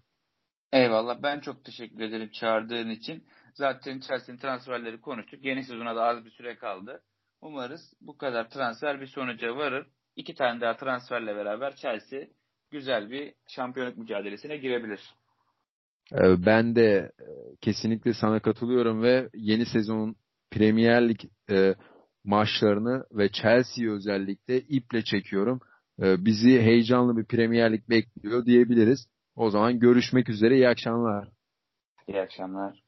Eyvallah. 0.74 1.24
Ben 1.24 1.40
çok 1.40 1.66
teşekkür 1.66 2.00
ederim 2.00 2.30
çağırdığın 2.30 2.90
için. 2.90 3.24
Zaten 3.54 4.00
Chelsea'nin 4.00 4.40
transferleri 4.40 5.02
konuştuk. 5.02 5.46
Yeni 5.46 5.64
sezona 5.64 5.96
da 5.96 6.04
az 6.04 6.26
bir 6.26 6.32
süre 6.32 6.56
kaldı. 6.56 7.02
Umarız 7.42 7.94
bu 8.02 8.18
kadar 8.18 8.50
transfer 8.50 9.02
bir 9.02 9.08
sonuca 9.08 9.56
varır 9.56 9.88
iki 10.18 10.36
tane 10.36 10.62
daha 10.62 10.78
transferle 10.78 11.36
beraber 11.36 11.76
Chelsea 11.76 12.28
güzel 12.72 13.10
bir 13.10 13.34
şampiyonluk 13.48 13.98
mücadelesine 13.98 14.58
girebilir. 14.58 15.00
Ee, 16.14 16.46
ben 16.46 16.76
de 16.76 17.12
e, 17.20 17.28
kesinlikle 17.62 18.14
sana 18.14 18.40
katılıyorum 18.40 19.02
ve 19.02 19.30
yeni 19.34 19.66
sezonun 19.66 20.16
Premier 20.52 21.10
Lig 21.10 21.20
e, 21.50 21.76
maçlarını 22.24 23.06
ve 23.12 23.32
Chelsea'yi 23.32 23.92
özellikle 23.92 24.60
iple 24.60 25.04
çekiyorum. 25.04 25.60
E, 26.02 26.26
bizi 26.26 26.62
heyecanlı 26.62 27.18
bir 27.18 27.26
Premier 27.26 27.74
Lig 27.74 27.90
bekliyor 27.90 28.46
diyebiliriz. 28.46 29.08
O 29.38 29.50
zaman 29.50 29.80
görüşmek 29.80 30.30
üzere. 30.30 30.56
İyi 30.56 30.70
akşamlar. 30.70 31.28
İyi 32.08 32.22
akşamlar. 32.22 32.87